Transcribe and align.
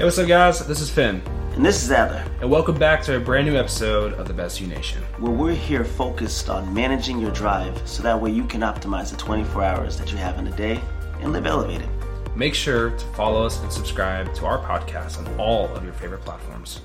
Hey, 0.00 0.04
what's 0.04 0.16
up, 0.16 0.26
guys? 0.28 0.66
This 0.66 0.80
is 0.80 0.88
Finn, 0.88 1.20
And 1.52 1.62
this 1.62 1.84
is 1.84 1.90
Adler, 1.90 2.24
and 2.40 2.50
welcome 2.50 2.78
back 2.78 3.02
to 3.02 3.18
a 3.18 3.20
brand 3.20 3.46
new 3.46 3.54
episode 3.54 4.14
of 4.14 4.26
the 4.26 4.32
Best 4.32 4.58
You 4.58 4.66
Nation. 4.66 5.02
where 5.18 5.30
we're 5.30 5.54
here 5.54 5.84
focused 5.84 6.48
on 6.48 6.72
managing 6.72 7.18
your 7.18 7.30
drive 7.32 7.86
so 7.86 8.02
that 8.02 8.18
way 8.18 8.30
you 8.30 8.44
can 8.44 8.62
optimize 8.62 9.10
the 9.10 9.18
24 9.18 9.62
hours 9.62 9.98
that 9.98 10.10
you 10.10 10.16
have 10.16 10.38
in 10.38 10.46
a 10.46 10.56
day 10.56 10.80
and 11.20 11.34
live 11.34 11.44
elevated. 11.44 11.86
Make 12.34 12.54
sure 12.54 12.92
to 12.92 13.04
follow 13.08 13.44
us 13.44 13.60
and 13.60 13.70
subscribe 13.70 14.32
to 14.36 14.46
our 14.46 14.58
podcast 14.60 15.18
on 15.18 15.38
all 15.38 15.68
of 15.76 15.84
your 15.84 15.92
favorite 15.92 16.22
platforms. 16.22 16.80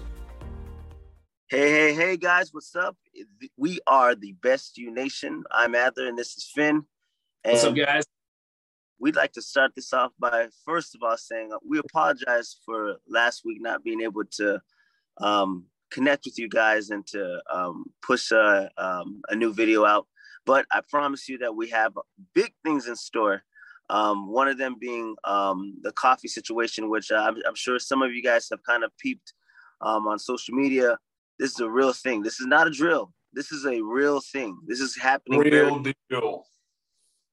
Hey, 1.48 1.70
hey, 1.72 1.94
hey, 1.94 2.18
guys, 2.18 2.54
what's 2.54 2.76
up? 2.76 2.98
We 3.56 3.80
are 3.88 4.14
the 4.16 4.34
Best 4.34 4.78
You 4.78 4.94
Nation. 4.94 5.46
I'm 5.52 5.74
Adler, 5.74 6.08
and 6.08 6.18
this 6.18 6.36
is 6.36 6.52
Finn. 6.54 6.84
And 7.46 7.54
What's 7.54 7.64
up, 7.64 7.78
guys? 7.78 8.04
We'd 9.00 9.16
like 9.16 9.34
to 9.34 9.42
start 9.42 9.72
this 9.76 9.94
off 9.94 10.12
by 10.20 10.48
first 10.66 10.96
of 10.96 11.02
all 11.04 11.18
saying 11.18 11.50
uh, 11.54 11.58
we 11.68 11.80
apologize 11.80 12.58
for 12.66 12.96
last 13.10 13.42
week 13.46 13.58
not 13.62 13.84
being 13.84 14.02
able 14.02 14.24
to 14.32 14.60
um, 15.22 15.66
connect 15.92 16.26
with 16.26 16.38
you 16.40 16.50
guys 16.50 16.90
and 16.90 17.06
to 17.08 17.40
um, 17.54 17.86
push 18.02 18.32
a, 18.32 18.70
um, 18.78 19.22
a 19.30 19.36
new 19.36 19.54
video 19.54 19.86
out. 19.86 20.08
But 20.46 20.66
I 20.72 20.82
promise 20.90 21.28
you 21.28 21.38
that 21.40 21.56
we 21.56 21.70
have 21.70 21.94
big 22.34 22.54
things 22.64 22.88
in 22.88 22.96
store. 22.96 23.44
Um, 23.90 24.32
one 24.32 24.48
of 24.48 24.58
them 24.58 24.76
being 24.80 25.16
um, 25.24 25.76
the 25.82 25.92
coffee 25.92 26.28
situation, 26.28 26.90
which 26.90 27.12
uh, 27.12 27.16
I'm, 27.16 27.36
I'm 27.48 27.56
sure 27.56 27.78
some 27.80 28.02
of 28.02 28.12
you 28.14 28.22
guys 28.24 28.48
have 28.52 28.60
kind 28.64 28.84
of 28.84 28.92
peeped 28.98 29.34
um, 29.82 30.08
on 30.08 30.20
social 30.20 30.56
media. 30.56 30.98
This 31.40 31.52
is 31.52 31.60
a 31.60 31.70
real 31.70 31.94
thing. 31.94 32.22
This 32.24 32.40
is 32.40 32.48
not 32.48 32.68
a 32.68 32.72
drill. 32.72 33.12
This 33.34 33.52
is 33.52 33.66
a 33.66 33.82
real 33.82 34.22
thing. 34.22 34.58
This 34.66 34.80
is 34.80 34.96
happening. 34.98 35.40
very- 35.52 35.66
Real 35.66 35.80
deal. 36.10 36.46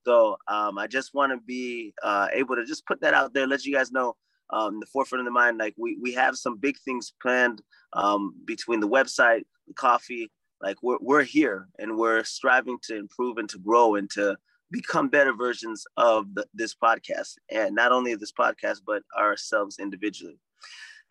So 0.04 0.36
um, 0.48 0.78
I 0.78 0.86
just 0.86 1.14
want 1.14 1.32
to 1.32 1.38
be 1.38 1.94
uh, 2.02 2.28
able 2.32 2.56
to 2.56 2.64
just 2.64 2.86
put 2.86 3.00
that 3.02 3.14
out 3.14 3.34
there, 3.34 3.46
let 3.46 3.64
you 3.64 3.74
guys 3.74 3.92
know 3.92 4.16
um, 4.50 4.80
the 4.80 4.86
forefront 4.86 5.20
of 5.20 5.24
the 5.26 5.30
mind. 5.30 5.58
Like 5.58 5.74
we 5.78 5.98
we 6.00 6.12
have 6.14 6.36
some 6.36 6.58
big 6.58 6.76
things 6.84 7.12
planned 7.20 7.62
um, 7.92 8.34
between 8.44 8.80
the 8.80 8.88
website, 8.88 9.42
the 9.66 9.74
coffee. 9.74 10.30
Like 10.60 10.76
we're 10.82 10.98
we're 11.00 11.22
here 11.22 11.68
and 11.78 11.96
we're 11.96 12.24
striving 12.24 12.78
to 12.84 12.96
improve 12.96 13.38
and 13.38 13.48
to 13.50 13.58
grow 13.58 13.94
and 13.96 14.10
to 14.10 14.36
become 14.70 15.08
better 15.08 15.34
versions 15.34 15.84
of 15.96 16.34
the, 16.34 16.46
this 16.54 16.74
podcast, 16.74 17.34
and 17.50 17.74
not 17.74 17.92
only 17.92 18.14
this 18.14 18.32
podcast 18.32 18.78
but 18.86 19.02
ourselves 19.18 19.78
individually. 19.78 20.38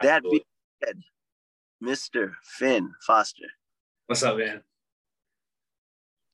That 0.01 0.23
being 0.23 0.41
said, 0.83 0.99
Mr. 1.83 2.31
Finn 2.43 2.91
Foster, 3.05 3.45
What's 4.07 4.23
up, 4.23 4.37
man? 4.37 4.61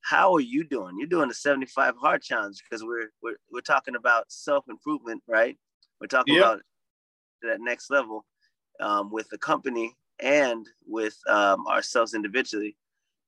How 0.08 0.34
are 0.34 0.40
you 0.40 0.64
doing? 0.64 0.96
You're 0.98 1.08
doing 1.08 1.28
the 1.28 1.34
75 1.34 1.96
hard 2.00 2.22
challenge 2.22 2.62
because 2.64 2.84
we're 2.84 3.10
we're 3.22 3.38
we're 3.52 3.62
talking 3.62 3.96
about 3.96 4.26
self 4.30 4.66
improvement, 4.70 5.22
right? 5.28 5.58
We're 6.00 6.08
talking 6.08 6.36
Yep. 6.36 6.44
about 6.44 6.62
that 7.42 7.60
next 7.60 7.90
level 7.90 8.26
um, 8.80 9.12
with 9.12 9.28
the 9.30 9.38
company 9.38 9.96
and 10.20 10.66
with 10.88 11.18
um, 11.28 11.68
ourselves 11.68 12.14
individually. 12.14 12.78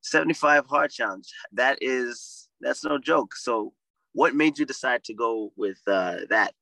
75 0.01 0.67
hard 0.67 0.91
challenge. 0.91 1.27
That 1.51 1.79
is 1.81 2.47
that's 2.61 2.85
no 2.85 2.97
joke. 2.97 3.35
So, 3.35 3.73
what 4.13 4.33
made 4.33 4.57
you 4.57 4.65
decide 4.65 5.03
to 5.05 5.13
go 5.13 5.51
with 5.57 5.79
uh, 5.85 6.19
that? 6.29 6.53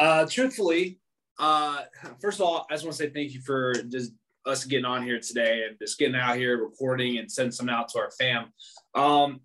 Uh, 0.00 0.26
truthfully, 0.26 0.98
uh, 1.38 1.82
first 2.20 2.40
of 2.40 2.46
all, 2.46 2.66
I 2.68 2.74
just 2.74 2.84
want 2.84 2.96
to 2.96 3.04
say 3.04 3.10
thank 3.10 3.34
you 3.34 3.40
for 3.40 3.74
just 3.88 4.12
us 4.48 4.64
getting 4.64 4.84
on 4.84 5.02
here 5.02 5.20
today 5.20 5.64
and 5.68 5.78
just 5.78 5.98
getting 5.98 6.16
out 6.16 6.36
here, 6.36 6.62
recording, 6.62 7.18
and 7.18 7.30
sending 7.30 7.52
something 7.52 7.74
out 7.74 7.88
to 7.90 7.98
our 7.98 8.10
fam. 8.10 8.46
Um, 8.94 9.40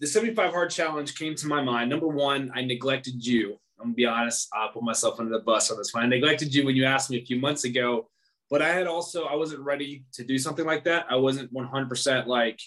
the 0.00 0.06
75 0.06 0.52
hard 0.52 0.70
challenge 0.70 1.16
came 1.16 1.34
to 1.36 1.46
my 1.46 1.62
mind. 1.62 1.90
Number 1.90 2.08
one, 2.08 2.52
I 2.54 2.62
neglected 2.62 3.24
you. 3.24 3.58
I'm 3.78 3.86
gonna 3.86 3.94
be 3.94 4.06
honest. 4.06 4.48
I'll 4.52 4.70
put 4.70 4.82
myself 4.82 5.18
under 5.18 5.32
the 5.32 5.44
bus 5.44 5.70
on 5.70 5.78
this 5.78 5.92
one. 5.92 6.04
I 6.04 6.06
neglected 6.06 6.54
you 6.54 6.64
when 6.64 6.76
you 6.76 6.84
asked 6.84 7.10
me 7.10 7.18
a 7.18 7.24
few 7.24 7.38
months 7.38 7.64
ago, 7.64 8.08
but 8.50 8.62
I 8.62 8.68
had 8.68 8.86
also 8.86 9.24
I 9.24 9.34
wasn't 9.34 9.62
ready 9.62 10.04
to 10.12 10.24
do 10.24 10.38
something 10.38 10.66
like 10.66 10.84
that. 10.84 11.06
I 11.08 11.16
wasn't 11.16 11.52
100% 11.52 12.26
like. 12.26 12.60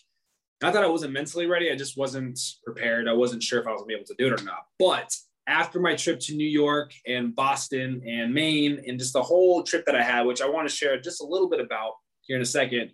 Not 0.62 0.74
that 0.74 0.84
I 0.84 0.88
wasn't 0.88 1.14
mentally 1.14 1.46
ready. 1.46 1.72
I 1.72 1.76
just 1.76 1.98
wasn't 1.98 2.40
prepared. 2.64 3.08
I 3.08 3.14
wasn't 3.14 3.44
sure 3.44 3.60
if 3.60 3.68
I 3.68 3.72
was 3.72 3.82
gonna 3.82 3.88
be 3.88 3.94
able 3.94 4.06
to 4.06 4.16
do 4.18 4.28
it 4.28 4.42
or 4.42 4.44
not. 4.44 4.66
But 4.80 5.16
after 5.48 5.80
my 5.80 5.96
trip 5.96 6.20
to 6.22 6.36
New 6.36 6.48
York 6.48 6.94
and 7.06 7.36
Boston 7.36 8.02
and 8.08 8.34
Maine 8.34 8.84
and 8.88 8.98
just 8.98 9.14
the 9.14 9.22
whole 9.22 9.64
trip 9.64 9.86
that 9.86 9.96
I 9.96 10.04
had, 10.04 10.26
which 10.26 10.42
I 10.42 10.50
want 10.50 10.68
to 10.68 10.76
share 10.76 11.00
just 11.00 11.22
a 11.22 11.26
little 11.26 11.50
bit 11.50 11.60
about 11.60 11.94
here 12.22 12.36
in 12.36 12.42
a 12.42 12.46
second, 12.46 12.92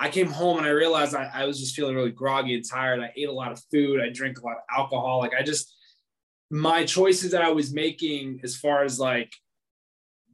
I 0.00 0.08
came 0.08 0.28
home 0.28 0.58
and 0.58 0.66
I 0.66 0.70
realized 0.70 1.14
I, 1.14 1.28
I 1.32 1.44
was 1.44 1.58
just 1.58 1.74
feeling 1.74 1.96
really 1.96 2.12
groggy 2.12 2.54
and 2.54 2.64
tired. 2.64 3.00
I 3.00 3.12
ate 3.16 3.28
a 3.28 3.32
lot 3.32 3.50
of 3.50 3.60
food. 3.72 4.00
I 4.00 4.10
drank 4.10 4.38
a 4.38 4.44
lot 4.44 4.58
of 4.58 4.62
alcohol. 4.76 5.18
Like 5.18 5.34
I 5.34 5.42
just, 5.42 5.74
my 6.50 6.84
choices 6.84 7.32
that 7.32 7.42
I 7.42 7.50
was 7.50 7.72
making 7.72 8.40
as 8.44 8.56
far 8.56 8.84
as 8.84 9.00
like 9.00 9.32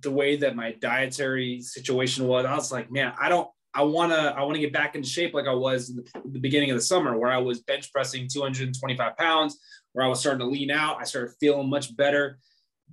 the 0.03 0.11
way 0.11 0.37
that 0.37 0.55
my 0.55 0.73
dietary 0.73 1.63
situation 1.63 2.27
was, 2.27 2.45
I 2.45 2.55
was 2.55 2.71
like, 2.71 2.93
man, 2.93 3.15
I 3.19 3.31
don't, 3.31 3.49
I 3.73 3.83
want 3.83 4.13
to, 4.13 4.19
I 4.19 4.43
want 4.43 4.55
to 4.55 4.61
get 4.61 4.73
back 4.73 4.95
into 4.95 5.09
shape 5.09 5.33
like 5.35 5.49
I 5.49 5.55
was 5.55 5.91
in 5.91 5.97
the, 5.97 6.05
the 6.33 6.39
beginning 6.39 6.71
of 6.71 6.77
the 6.77 6.83
summer 6.83 7.19
where 7.19 7.33
I 7.33 7.39
was 7.39 7.61
bench 7.61 7.91
pressing 7.91 8.29
225 8.29 9.17
pounds, 9.17 9.59
where 9.95 10.05
I 10.05 10.09
was 10.09 10.21
starting 10.21 10.41
to 10.41 10.47
lean 10.47 10.71
out. 10.71 10.99
I 11.01 11.05
started 11.05 11.35
feeling 11.41 11.71
much 11.71 11.97
better. 11.97 12.39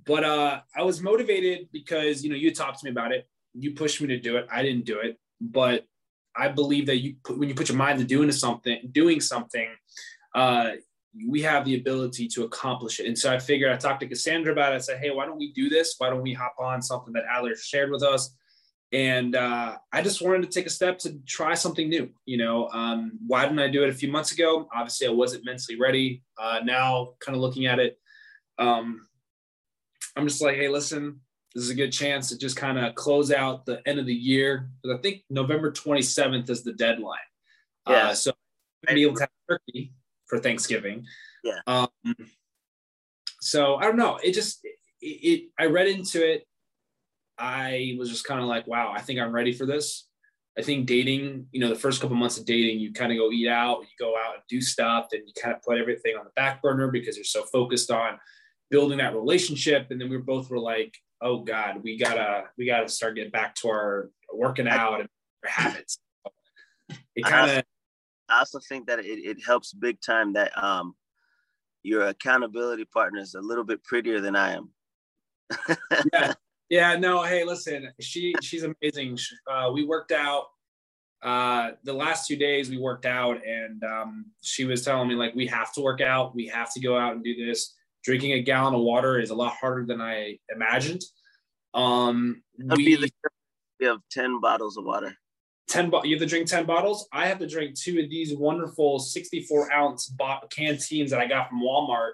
But 0.06 0.24
uh, 0.24 0.60
I 0.74 0.82
was 0.82 1.02
motivated 1.02 1.68
because, 1.72 2.24
you 2.24 2.30
know, 2.30 2.36
you 2.36 2.54
talked 2.54 2.78
to 2.78 2.86
me 2.86 2.90
about 2.90 3.12
it. 3.12 3.28
You 3.54 3.72
pushed 3.72 4.00
me 4.00 4.06
to 4.08 4.18
do 4.18 4.36
it. 4.36 4.46
I 4.50 4.62
didn't 4.62 4.86
do 4.86 5.00
it. 5.00 5.18
But 5.40 5.84
I 6.34 6.48
believe 6.48 6.86
that 6.86 6.96
you 6.96 7.16
put, 7.24 7.38
when 7.38 7.48
you 7.48 7.54
put 7.54 7.68
your 7.68 7.76
mind 7.76 7.98
to 7.98 8.04
doing 8.04 8.32
something, 8.32 8.88
doing 8.92 9.20
something, 9.20 9.68
uh, 10.34 10.70
we 11.28 11.42
have 11.42 11.64
the 11.64 11.76
ability 11.76 12.26
to 12.28 12.44
accomplish 12.44 12.98
it. 13.00 13.06
And 13.06 13.18
so 13.18 13.32
I 13.32 13.38
figured 13.38 13.70
I 13.70 13.76
talked 13.76 14.00
to 14.00 14.06
Cassandra 14.06 14.52
about 14.52 14.72
it. 14.72 14.76
I 14.76 14.78
said, 14.78 14.98
hey, 14.98 15.10
why 15.10 15.26
don't 15.26 15.38
we 15.38 15.52
do 15.52 15.68
this? 15.68 15.96
Why 15.98 16.08
don't 16.08 16.22
we 16.22 16.32
hop 16.32 16.54
on 16.58 16.80
something 16.80 17.12
that 17.12 17.24
Adler 17.30 17.54
shared 17.56 17.90
with 17.90 18.02
us? 18.02 18.34
And 18.92 19.34
uh, 19.34 19.78
I 19.90 20.02
just 20.02 20.20
wanted 20.20 20.42
to 20.42 20.48
take 20.48 20.66
a 20.66 20.70
step 20.70 20.98
to 21.00 21.18
try 21.26 21.54
something 21.54 21.88
new. 21.88 22.10
You 22.26 22.36
know, 22.36 22.68
um, 22.68 23.18
why 23.26 23.44
didn't 23.44 23.60
I 23.60 23.68
do 23.68 23.82
it 23.82 23.88
a 23.88 23.94
few 23.94 24.10
months 24.10 24.32
ago? 24.32 24.68
Obviously, 24.74 25.06
I 25.06 25.10
wasn't 25.10 25.46
mentally 25.46 25.78
ready. 25.78 26.22
Uh, 26.38 26.60
now, 26.62 27.14
kind 27.20 27.34
of 27.34 27.40
looking 27.40 27.66
at 27.66 27.78
it, 27.78 27.98
um, 28.58 29.06
I'm 30.14 30.28
just 30.28 30.42
like, 30.42 30.56
hey, 30.56 30.68
listen, 30.68 31.20
this 31.54 31.64
is 31.64 31.70
a 31.70 31.74
good 31.74 31.90
chance 31.90 32.28
to 32.28 32.38
just 32.38 32.56
kind 32.56 32.78
of 32.78 32.94
close 32.94 33.32
out 33.32 33.64
the 33.64 33.80
end 33.86 33.98
of 33.98 34.04
the 34.04 34.14
year. 34.14 34.68
Because 34.82 34.98
I 34.98 35.00
think 35.00 35.24
November 35.30 35.72
27th 35.72 36.50
is 36.50 36.62
the 36.62 36.74
deadline. 36.74 37.18
Yeah. 37.88 38.08
Uh, 38.08 38.14
so 38.14 38.32
be 38.88 39.02
able 39.02 39.14
to 39.14 39.22
have 39.22 39.30
turkey 39.48 39.92
for 40.26 40.38
Thanksgiving. 40.38 41.06
Yeah. 41.44 41.60
Um, 41.66 41.88
so 43.40 43.76
I 43.76 43.84
don't 43.84 43.96
know. 43.96 44.18
It 44.22 44.32
just 44.32 44.60
it, 44.64 44.74
it 45.00 45.48
I 45.58 45.66
read 45.66 45.88
into 45.88 46.26
it. 46.26 46.46
I 47.42 47.96
was 47.98 48.08
just 48.08 48.24
kind 48.24 48.40
of 48.40 48.46
like, 48.46 48.68
wow, 48.68 48.92
I 48.94 49.00
think 49.00 49.18
I'm 49.18 49.32
ready 49.32 49.52
for 49.52 49.66
this. 49.66 50.06
I 50.56 50.62
think 50.62 50.86
dating, 50.86 51.46
you 51.50 51.60
know, 51.60 51.68
the 51.68 51.74
first 51.74 52.00
couple 52.00 52.14
months 52.14 52.38
of 52.38 52.44
dating, 52.44 52.78
you 52.78 52.92
kind 52.92 53.10
of 53.10 53.18
go 53.18 53.32
eat 53.32 53.48
out, 53.48 53.80
you 53.80 53.88
go 53.98 54.14
out 54.16 54.34
and 54.34 54.42
do 54.48 54.60
stuff, 54.60 55.08
and 55.12 55.22
you 55.26 55.32
kind 55.42 55.54
of 55.54 55.62
put 55.62 55.78
everything 55.78 56.14
on 56.16 56.24
the 56.24 56.30
back 56.36 56.62
burner 56.62 56.88
because 56.88 57.16
you're 57.16 57.24
so 57.24 57.42
focused 57.44 57.90
on 57.90 58.18
building 58.70 58.98
that 58.98 59.16
relationship. 59.16 59.88
And 59.90 60.00
then 60.00 60.08
we 60.08 60.18
both 60.18 60.50
were 60.50 60.58
like, 60.58 60.94
oh 61.20 61.40
God, 61.40 61.82
we 61.82 61.98
gotta 61.98 62.44
we 62.56 62.66
gotta 62.66 62.88
start 62.88 63.16
getting 63.16 63.32
back 63.32 63.56
to 63.56 63.68
our 63.68 64.10
working 64.32 64.68
out 64.68 65.00
and 65.00 65.08
our 65.44 65.50
habits. 65.50 65.98
It 67.16 67.24
kind 67.24 67.50
of 67.50 67.64
I 68.28 68.38
also 68.38 68.60
think 68.66 68.86
that 68.86 68.98
it, 68.98 69.04
it 69.04 69.36
helps 69.44 69.72
big 69.72 70.00
time 70.00 70.34
that 70.34 70.52
um, 70.62 70.94
your 71.82 72.08
accountability 72.08 72.84
partner 72.84 73.20
is 73.20 73.34
a 73.34 73.40
little 73.40 73.64
bit 73.64 73.82
prettier 73.84 74.20
than 74.20 74.36
I 74.36 74.52
am. 74.52 74.70
yeah, 76.12 76.34
yeah. 76.72 76.96
No, 76.96 77.22
hey, 77.22 77.44
listen, 77.44 77.90
she 78.00 78.34
she's 78.40 78.64
amazing. 78.64 79.18
Uh, 79.46 79.70
we 79.74 79.84
worked 79.84 80.10
out 80.10 80.44
uh, 81.22 81.72
the 81.84 81.92
last 81.92 82.26
two 82.26 82.36
days. 82.36 82.70
We 82.70 82.78
worked 82.78 83.04
out, 83.04 83.46
and 83.46 83.84
um, 83.84 84.26
she 84.40 84.64
was 84.64 84.82
telling 84.82 85.06
me 85.06 85.14
like 85.14 85.34
we 85.34 85.46
have 85.48 85.74
to 85.74 85.82
work 85.82 86.00
out. 86.00 86.34
We 86.34 86.46
have 86.46 86.72
to 86.72 86.80
go 86.80 86.96
out 86.96 87.12
and 87.12 87.22
do 87.22 87.44
this. 87.44 87.74
Drinking 88.02 88.32
a 88.32 88.40
gallon 88.40 88.74
of 88.74 88.80
water 88.80 89.20
is 89.20 89.28
a 89.28 89.34
lot 89.34 89.52
harder 89.52 89.84
than 89.84 90.00
I 90.00 90.38
imagined. 90.48 91.02
Um, 91.74 92.42
be 92.58 92.96
we 92.96 92.96
the 92.96 93.10
we 93.78 93.86
have 93.86 93.98
10 94.10 94.40
bottles 94.40 94.78
of 94.78 94.84
water. 94.84 95.14
10 95.68 95.90
bo- 95.90 96.04
you 96.04 96.16
have 96.16 96.22
to 96.22 96.26
drink 96.26 96.48
10 96.48 96.66
bottles 96.66 97.08
i 97.12 97.26
have 97.26 97.38
to 97.38 97.46
drink 97.46 97.74
two 97.78 97.98
of 98.00 98.10
these 98.10 98.36
wonderful 98.36 98.98
64 98.98 99.72
ounce 99.72 100.08
bot- 100.08 100.50
canteens 100.50 101.12
that 101.12 101.20
i 101.20 101.26
got 101.26 101.48
from 101.48 101.62
walmart 101.62 102.12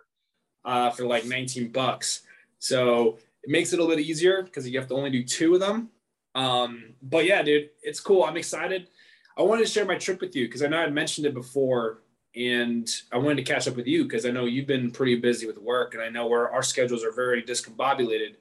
uh, 0.65 0.91
for 0.91 1.07
like 1.07 1.25
19 1.25 1.73
bucks 1.73 2.21
so 2.59 3.19
it 3.49 3.51
makes 3.51 3.73
it 3.73 3.79
a 3.79 3.83
little 3.83 3.97
bit 3.97 4.05
easier 4.05 4.43
because 4.43 4.69
you 4.69 4.79
have 4.79 4.89
to 4.89 4.95
only 4.95 5.09
do 5.09 5.25
two 5.25 5.55
of 5.55 5.61
them. 5.61 5.89
Um, 6.35 6.95
but 7.03 7.25
yeah 7.25 7.43
dude 7.43 7.71
it's 7.83 7.99
cool. 7.99 8.25
I'm 8.25 8.37
excited. 8.37 8.89
I 9.37 9.43
wanted 9.43 9.67
to 9.67 9.73
share 9.73 9.87
my 9.87 9.97
trip 9.97 10.21
with 10.21 10.37
you 10.37 10.47
because 10.47 10.63
i 10.63 10.67
know 10.67 10.79
i 10.79 10.91
mentioned 10.91 11.25
it 11.25 11.33
before 11.33 12.03
and 12.35 12.89
i 13.13 13.17
wanted 13.17 13.37
to 13.37 13.53
catch 13.53 13.69
up 13.69 13.77
with 13.77 13.87
you 13.87 14.03
because 14.03 14.27
i 14.27 14.31
know 14.33 14.47
you've 14.47 14.67
been 14.67 14.91
pretty 14.91 15.15
busy 15.15 15.47
with 15.47 15.59
work 15.59 15.95
and 15.95 16.03
i 16.03 16.09
know 16.09 16.27
where 16.27 16.51
our 16.51 16.63
schedules 16.63 17.05
are 17.05 17.13
very 17.13 17.43
discombobulated. 17.43 18.35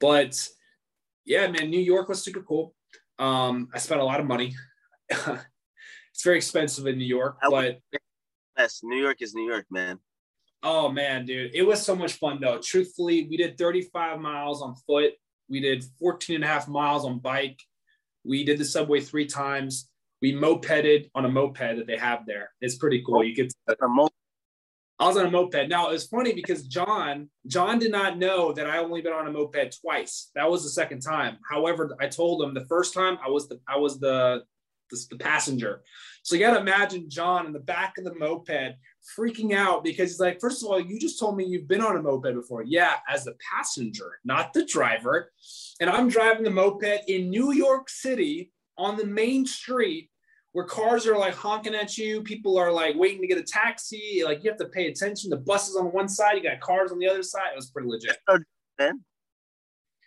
But 0.00 0.48
yeah 1.24 1.46
man 1.46 1.70
new 1.70 1.80
york 1.80 2.08
was 2.08 2.22
super 2.22 2.42
cool. 2.42 2.74
Um, 3.18 3.68
I 3.72 3.78
spent 3.78 4.00
a 4.00 4.04
lot 4.04 4.18
of 4.18 4.26
money. 4.26 4.56
it's 5.08 6.24
very 6.24 6.36
expensive 6.36 6.86
in 6.88 6.98
New 6.98 7.04
York, 7.04 7.36
but 7.48 7.80
Yes, 8.58 8.80
New 8.82 9.00
York 9.00 9.20
is 9.20 9.34
New 9.34 9.48
York, 9.48 9.66
man. 9.70 9.98
Oh 10.64 10.90
man, 10.90 11.26
dude, 11.26 11.54
it 11.54 11.62
was 11.62 11.80
so 11.80 11.94
much 11.94 12.14
fun 12.14 12.38
though. 12.40 12.58
Truthfully, 12.60 13.28
we 13.30 13.36
did 13.36 13.56
35 13.56 14.18
miles 14.18 14.62
on 14.62 14.74
foot. 14.86 15.12
We 15.48 15.60
did 15.60 15.84
14 16.00 16.36
and 16.36 16.44
a 16.44 16.46
half 16.46 16.66
miles 16.66 17.04
on 17.04 17.18
bike. 17.18 17.60
We 18.24 18.44
did 18.44 18.58
the 18.58 18.64
subway 18.64 19.00
three 19.00 19.26
times. 19.26 19.90
We 20.22 20.32
mopeded 20.32 21.10
on 21.14 21.26
a 21.26 21.28
moped 21.28 21.58
that 21.58 21.86
they 21.86 21.98
have 21.98 22.24
there. 22.26 22.50
It's 22.62 22.76
pretty 22.76 23.04
cool. 23.06 23.22
You 23.22 23.34
get 23.34 23.52
A 23.68 23.74
I 24.98 25.08
was 25.08 25.16
on 25.16 25.26
a 25.26 25.30
moped. 25.30 25.68
Now 25.68 25.90
it 25.90 25.92
was 25.92 26.06
funny 26.06 26.32
because 26.32 26.66
John, 26.66 27.28
John 27.46 27.78
did 27.78 27.90
not 27.90 28.16
know 28.16 28.52
that 28.52 28.66
I 28.66 28.78
only 28.78 29.02
been 29.02 29.12
on 29.12 29.26
a 29.26 29.30
moped 29.30 29.76
twice. 29.82 30.30
That 30.34 30.50
was 30.50 30.62
the 30.62 30.70
second 30.70 31.00
time. 31.00 31.36
However, 31.50 31.94
I 32.00 32.06
told 32.06 32.42
him 32.42 32.54
the 32.54 32.64
first 32.66 32.94
time 32.94 33.18
I 33.24 33.28
was 33.28 33.48
the 33.48 33.60
I 33.68 33.76
was 33.76 34.00
the 34.00 34.44
the, 34.90 35.06
the 35.10 35.16
passenger. 35.16 35.82
So 36.22 36.36
you 36.36 36.40
got 36.40 36.54
to 36.54 36.60
imagine 36.60 37.10
John 37.10 37.46
in 37.46 37.52
the 37.52 37.60
back 37.60 37.98
of 37.98 38.04
the 38.04 38.14
moped 38.14 38.76
freaking 39.18 39.52
out 39.52 39.84
because 39.84 40.10
he's 40.10 40.20
like, 40.20 40.40
first 40.40 40.62
of 40.62 40.68
all, 40.68 40.80
you 40.80 40.98
just 40.98 41.18
told 41.18 41.36
me 41.36 41.44
you've 41.44 41.68
been 41.68 41.80
on 41.80 41.96
a 41.96 42.02
moped 42.02 42.34
before. 42.34 42.62
Yeah, 42.62 42.94
as 43.08 43.24
the 43.24 43.36
passenger, 43.52 44.18
not 44.24 44.52
the 44.52 44.64
driver. 44.64 45.30
And 45.80 45.90
I'm 45.90 46.08
driving 46.08 46.44
the 46.44 46.50
moped 46.50 47.08
in 47.08 47.30
New 47.30 47.52
York 47.52 47.88
City 47.88 48.52
on 48.78 48.96
the 48.96 49.06
main 49.06 49.46
street 49.46 50.10
where 50.52 50.64
cars 50.64 51.06
are 51.06 51.18
like 51.18 51.34
honking 51.34 51.74
at 51.74 51.98
you. 51.98 52.22
People 52.22 52.56
are 52.56 52.70
like 52.70 52.94
waiting 52.96 53.20
to 53.20 53.26
get 53.26 53.38
a 53.38 53.42
taxi. 53.42 54.22
Like 54.24 54.44
you 54.44 54.50
have 54.50 54.58
to 54.58 54.66
pay 54.66 54.86
attention. 54.86 55.30
The 55.30 55.36
buses 55.36 55.76
on 55.76 55.86
one 55.86 56.08
side, 56.08 56.36
you 56.36 56.42
got 56.42 56.60
cars 56.60 56.92
on 56.92 56.98
the 56.98 57.08
other 57.08 57.24
side. 57.24 57.48
It 57.52 57.56
was 57.56 57.70
pretty 57.70 57.88
legit. 57.88 58.16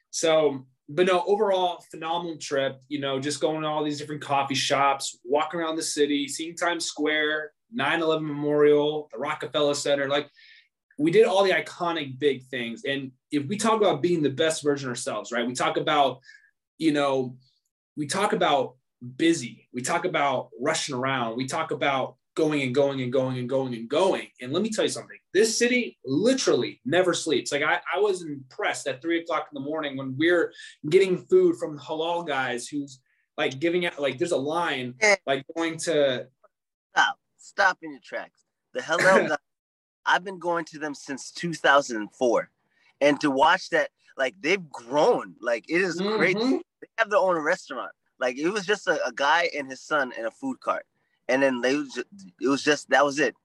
So, 0.10 0.66
but 0.90 1.06
no, 1.06 1.24
overall, 1.28 1.84
phenomenal 1.92 2.38
trip. 2.38 2.82
You 2.88 3.00
know, 3.00 3.20
just 3.20 3.42
going 3.42 3.62
to 3.62 3.68
all 3.68 3.84
these 3.84 4.00
different 4.00 4.22
coffee 4.22 4.56
shops, 4.56 5.20
walking 5.26 5.60
around 5.60 5.76
the 5.76 5.84
city, 5.84 6.30
seeing 6.30 6.56
Times 6.56 6.86
Square, 6.86 7.52
9 7.72 8.02
11 8.02 8.26
Memorial, 8.26 9.10
the 9.12 9.20
Rockefeller 9.20 9.74
Center. 9.74 10.08
Like, 10.08 10.30
we 10.98 11.12
did 11.12 11.26
all 11.26 11.44
the 11.44 11.52
iconic 11.52 12.18
big 12.18 12.44
things. 12.46 12.84
And 12.86 13.12
if 13.32 13.46
we 13.46 13.58
talk 13.58 13.80
about 13.80 14.02
being 14.02 14.24
the 14.24 14.30
best 14.30 14.64
version 14.64 14.90
ourselves, 14.90 15.32
right? 15.32 15.46
We 15.46 15.54
talk 15.54 15.78
about, 15.78 16.20
you 16.78 16.92
know, 16.92 17.38
we 17.96 18.08
talk 18.08 18.34
about 18.34 18.76
busy. 19.16 19.68
We 19.74 19.82
talk 19.82 20.06
about 20.06 20.50
rushing 20.60 20.96
around. 20.96 21.38
We 21.38 21.46
talk 21.46 21.72
about 21.72 22.16
going 22.36 22.62
and 22.62 22.74
going 22.74 23.02
and 23.02 23.12
going 23.12 23.38
and 23.38 23.50
going 23.50 23.74
and 23.76 23.90
going. 23.90 24.28
And 24.42 24.54
let 24.54 24.62
me 24.62 24.70
tell 24.70 24.86
you 24.86 24.90
something 24.90 25.18
this 25.38 25.56
city 25.56 26.00
literally 26.04 26.82
never 26.84 27.14
sleeps. 27.14 27.52
Like, 27.52 27.62
I, 27.62 27.80
I 27.94 28.00
was 28.00 28.24
impressed 28.24 28.88
at 28.88 29.04
three 29.04 29.20
o'clock 29.20 29.48
in 29.52 29.62
the 29.62 29.68
morning 29.68 29.96
when 29.96 30.16
we're 30.18 30.52
getting 30.90 31.26
food 31.26 31.58
from 31.58 31.78
halal 31.78 32.28
guys 32.28 32.68
who's 32.68 33.02
like 33.38 33.60
giving 33.60 33.86
out, 33.86 34.00
like, 34.02 34.18
there's 34.18 34.32
a 34.32 34.38
line, 34.38 34.96
like 35.28 35.46
going 35.56 35.78
to. 35.80 36.28
Stop. 37.48 37.78
In 37.82 37.92
your 37.92 38.02
tracks. 38.04 38.42
The 38.74 38.82
halal 38.82 39.28
guys, 39.30 39.38
I've 40.06 40.24
been 40.24 40.40
going 40.40 40.66
to 40.66 40.80
them 40.80 40.94
since 40.94 41.32
2004. 41.32 42.50
And 43.02 43.20
to 43.22 43.32
watch 43.32 43.70
that, 43.70 43.90
like, 44.18 44.36
they've 44.42 44.70
grown. 44.70 45.36
Like, 45.40 45.66
it 45.70 45.82
is 45.82 46.02
great. 46.02 46.36
Mhm. 46.38 46.60
They 46.82 46.88
have 46.98 47.10
their 47.10 47.20
own 47.20 47.38
restaurant. 47.38 47.92
Like, 48.20 48.38
it 48.38 48.50
was 48.50 48.66
just 48.66 48.88
a, 48.88 49.04
a 49.06 49.12
guy 49.12 49.50
and 49.58 49.70
his 49.70 49.82
son 49.82 50.12
in 50.18 50.26
a 50.26 50.32
food 50.32 50.60
cart. 50.60 50.86
And 51.28 51.42
then 51.42 51.62
they 51.62 51.76
was 51.76 51.90
just, 51.94 52.08
it 52.42 52.48
was 52.48 52.64
just, 52.64 52.90
that 52.90 53.06
was 53.06 53.20
it. 53.20 53.36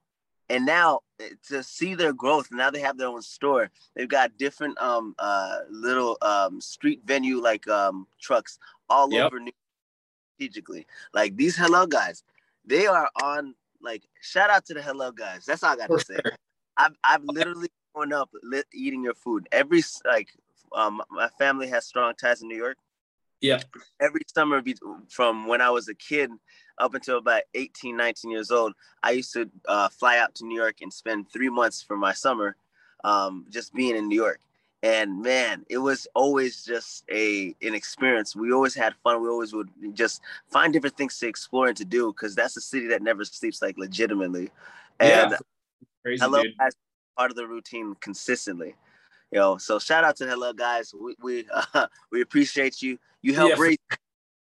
And 0.49 0.65
now 0.65 0.99
eh, 1.19 1.29
to 1.49 1.63
see 1.63 1.95
their 1.95 2.13
growth, 2.13 2.49
now 2.51 2.69
they 2.69 2.81
have 2.81 2.97
their 2.97 3.07
own 3.07 3.21
store. 3.21 3.69
They've 3.95 4.07
got 4.07 4.37
different 4.37 4.77
um 4.79 5.15
uh 5.17 5.59
little 5.69 6.17
um 6.21 6.59
street 6.59 7.01
venue 7.05 7.39
like 7.41 7.67
um 7.67 8.07
trucks 8.21 8.59
all 8.89 9.11
Yep. 9.13 9.25
over 9.27 9.39
New 9.39 9.51
strategically. 10.35 10.85
Like 11.13 11.35
these 11.37 11.57
halal 11.57 11.87
guys, 11.89 12.23
they 12.65 12.87
are 12.87 13.09
on 13.21 13.55
like 13.83 14.03
shout 14.21 14.49
out 14.49 14.65
to 14.65 14.73
the 14.73 14.79
halal 14.79 15.15
guys. 15.15 15.45
That's 15.45 15.63
all 15.63 15.73
I 15.73 15.75
gotta 15.75 15.99
say. 15.99 16.19
I've 16.77 16.95
I've 17.03 17.23
literally 17.23 17.69
grown 17.93 18.13
up 18.13 18.29
li- 18.41 18.63
eating 18.73 19.03
your 19.03 19.13
food. 19.13 19.47
Every 19.51 19.83
like 20.05 20.29
um 20.71 21.01
my 21.09 21.27
family 21.39 21.67
has 21.67 21.85
strong 21.85 22.13
ties 22.15 22.41
in 22.41 22.47
New 22.47 22.57
York. 22.57 22.77
Yeah. 23.41 23.61
Every 23.99 24.21
summer 24.33 24.61
be- 24.61 24.77
from 25.09 25.47
when 25.47 25.61
I 25.61 25.69
was 25.69 25.89
a 25.89 25.95
kid 25.95 26.31
up 26.77 26.93
until 26.95 27.17
about 27.17 27.43
18, 27.53 27.95
19 27.95 28.31
years 28.31 28.51
old, 28.51 28.73
I 29.03 29.11
used 29.11 29.33
to 29.33 29.49
uh, 29.67 29.89
fly 29.89 30.17
out 30.17 30.33
to 30.35 30.45
New 30.45 30.57
York 30.57 30.77
and 30.81 30.91
spend 30.91 31.29
three 31.31 31.49
months 31.49 31.83
for 31.83 31.97
my 31.97 32.13
summer 32.13 32.55
um, 33.03 33.45
just 33.49 33.73
being 33.73 33.97
in 33.97 34.07
New 34.07 34.15
York. 34.15 34.39
And 34.83 35.21
man, 35.21 35.65
it 35.69 35.79
was 35.79 36.07
always 36.13 36.63
just 36.63 37.05
a 37.09 37.55
an 37.61 37.73
experience. 37.73 38.35
We 38.35 38.51
always 38.51 38.75
had 38.75 38.93
fun. 39.03 39.23
We 39.23 39.29
always 39.29 39.53
would 39.53 39.69
just 39.93 40.21
find 40.51 40.71
different 40.71 40.97
things 40.97 41.17
to 41.19 41.27
explore 41.27 41.67
and 41.69 41.77
to 41.77 41.85
do 41.85 42.13
because 42.13 42.35
that's 42.35 42.57
a 42.57 42.61
city 42.61 42.87
that 42.87 43.01
never 43.01 43.25
sleeps, 43.25 43.61
like 43.61 43.77
legitimately. 43.77 44.51
And 44.99 45.31
yeah. 45.31 45.37
Crazy, 46.03 46.21
hello 46.21 46.43
dude. 46.43 46.57
guys 46.57 46.73
part 47.17 47.31
of 47.31 47.37
the 47.37 47.47
routine 47.47 47.95
consistently 48.01 48.75
you 49.31 49.39
know 49.39 49.57
so 49.57 49.79
shout 49.79 50.03
out 50.03 50.17
to 50.17 50.25
halal 50.25 50.55
guys 50.55 50.93
we 50.93 51.15
we, 51.21 51.45
uh, 51.73 51.87
we 52.11 52.21
appreciate 52.21 52.81
you 52.81 52.97
you 53.21 53.33
help 53.33 53.51
Yeah, 53.51 53.55
raise 53.57 53.77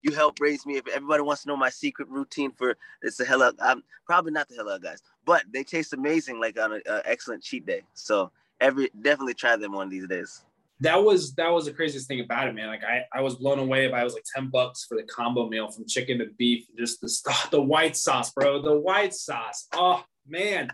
you 0.03 0.13
help 0.13 0.41
raise 0.41 0.67
me 0.67 0.77
if 0.77 0.89
everybody 0.89 1.23
wants 1.23 1.43
to 1.43 1.49
know 1.49 1.57
my 1.57 1.71
secret 1.71 2.09
routine 2.09 2.51
for 2.51 2.77
it's 3.03 3.17
the 3.17 3.25
hello 3.25 3.53
i'm 3.61 3.83
probably 4.07 4.33
not 4.33 4.49
the 4.49 4.57
halal 4.57 4.83
guys 4.83 5.03
but 5.25 5.45
they 5.53 5.63
taste 5.63 5.93
amazing 5.93 6.41
like 6.41 6.59
on 6.59 6.73
an 6.73 6.83
excellent 7.05 7.43
cheat 7.43 7.65
day 7.65 7.83
so 7.95 8.33
every 8.61 8.91
definitely 9.01 9.35
try 9.35 9.57
them 9.57 9.73
one 9.73 9.87
of 9.87 9.91
these 9.91 10.07
days 10.07 10.45
that 10.81 11.03
was 11.03 11.35
that 11.35 11.51
was 11.51 11.65
the 11.65 11.73
craziest 11.73 12.07
thing 12.07 12.21
about 12.21 12.49
it, 12.49 12.55
man. 12.55 12.69
Like 12.69 12.85
I, 12.85 13.05
I 13.13 13.23
was 13.23 13.37
blown 13.37 13.59
away 13.59 13.89
by 13.89 14.01
it 14.01 14.05
was 14.05 14.15
like 14.15 14.25
10 14.35 14.49
bucks 14.49 14.85
for 14.85 14.97
the 14.97 15.05
combo 15.05 15.49
meal 15.49 15.71
from 15.71 15.87
chicken 15.87 16.19
to 16.19 16.27
beef, 16.39 16.67
just 16.77 17.01
the 17.01 17.09
stuff, 17.09 17.49
the 17.51 17.61
white 17.61 17.97
sauce, 17.97 18.33
bro. 18.33 18.61
The 18.61 18.79
white 18.79 19.15
sauce. 19.15 19.69
Oh 19.73 20.05
man. 20.29 20.71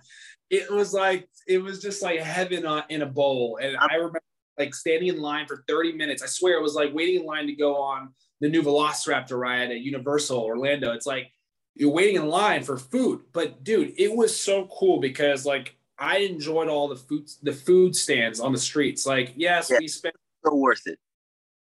It 0.51 0.71
was 0.71 0.93
like 0.93 1.29
it 1.47 1.63
was 1.63 1.81
just 1.81 2.03
like 2.03 2.21
heaven 2.21 2.67
on, 2.67 2.83
in 2.89 3.03
a 3.03 3.07
bowl. 3.07 3.59
And 3.63 3.77
I 3.77 3.95
remember 3.95 4.21
like 4.59 4.75
standing 4.75 5.09
in 5.09 5.21
line 5.21 5.47
for 5.47 5.65
30 5.69 5.93
minutes. 5.93 6.23
I 6.23 6.27
swear 6.27 6.59
it 6.59 6.63
was 6.63 6.75
like 6.75 6.93
waiting 6.93 7.21
in 7.21 7.27
line 7.27 7.47
to 7.47 7.55
go 7.55 7.77
on 7.77 8.13
the 8.41 8.49
new 8.49 8.63
Velociraptor 8.63 9.39
ride 9.39 9.71
at 9.71 9.81
Universal 9.81 10.39
Orlando. 10.39 10.93
It's 10.93 11.07
like 11.07 11.31
you're 11.75 11.91
waiting 11.91 12.17
in 12.17 12.29
line 12.29 12.65
for 12.65 12.77
food. 12.77 13.23
But 13.33 13.63
dude, 13.63 13.95
it 13.97 14.15
was 14.15 14.39
so 14.39 14.67
cool 14.67 15.01
because 15.01 15.47
like 15.47 15.77
I 15.99 16.19
enjoyed 16.19 16.69
all 16.69 16.89
the 16.89 16.97
food 16.97 17.31
the 17.43 17.53
food 17.53 17.95
stands 17.95 18.41
on 18.41 18.53
the 18.53 18.59
streets. 18.59 19.07
Like, 19.07 19.33
yes, 19.37 19.71
Yeah. 19.71 19.79
we 19.81 19.89
spent 19.89 20.15
so 20.45 20.55
worth 20.55 20.87
it 20.87 20.99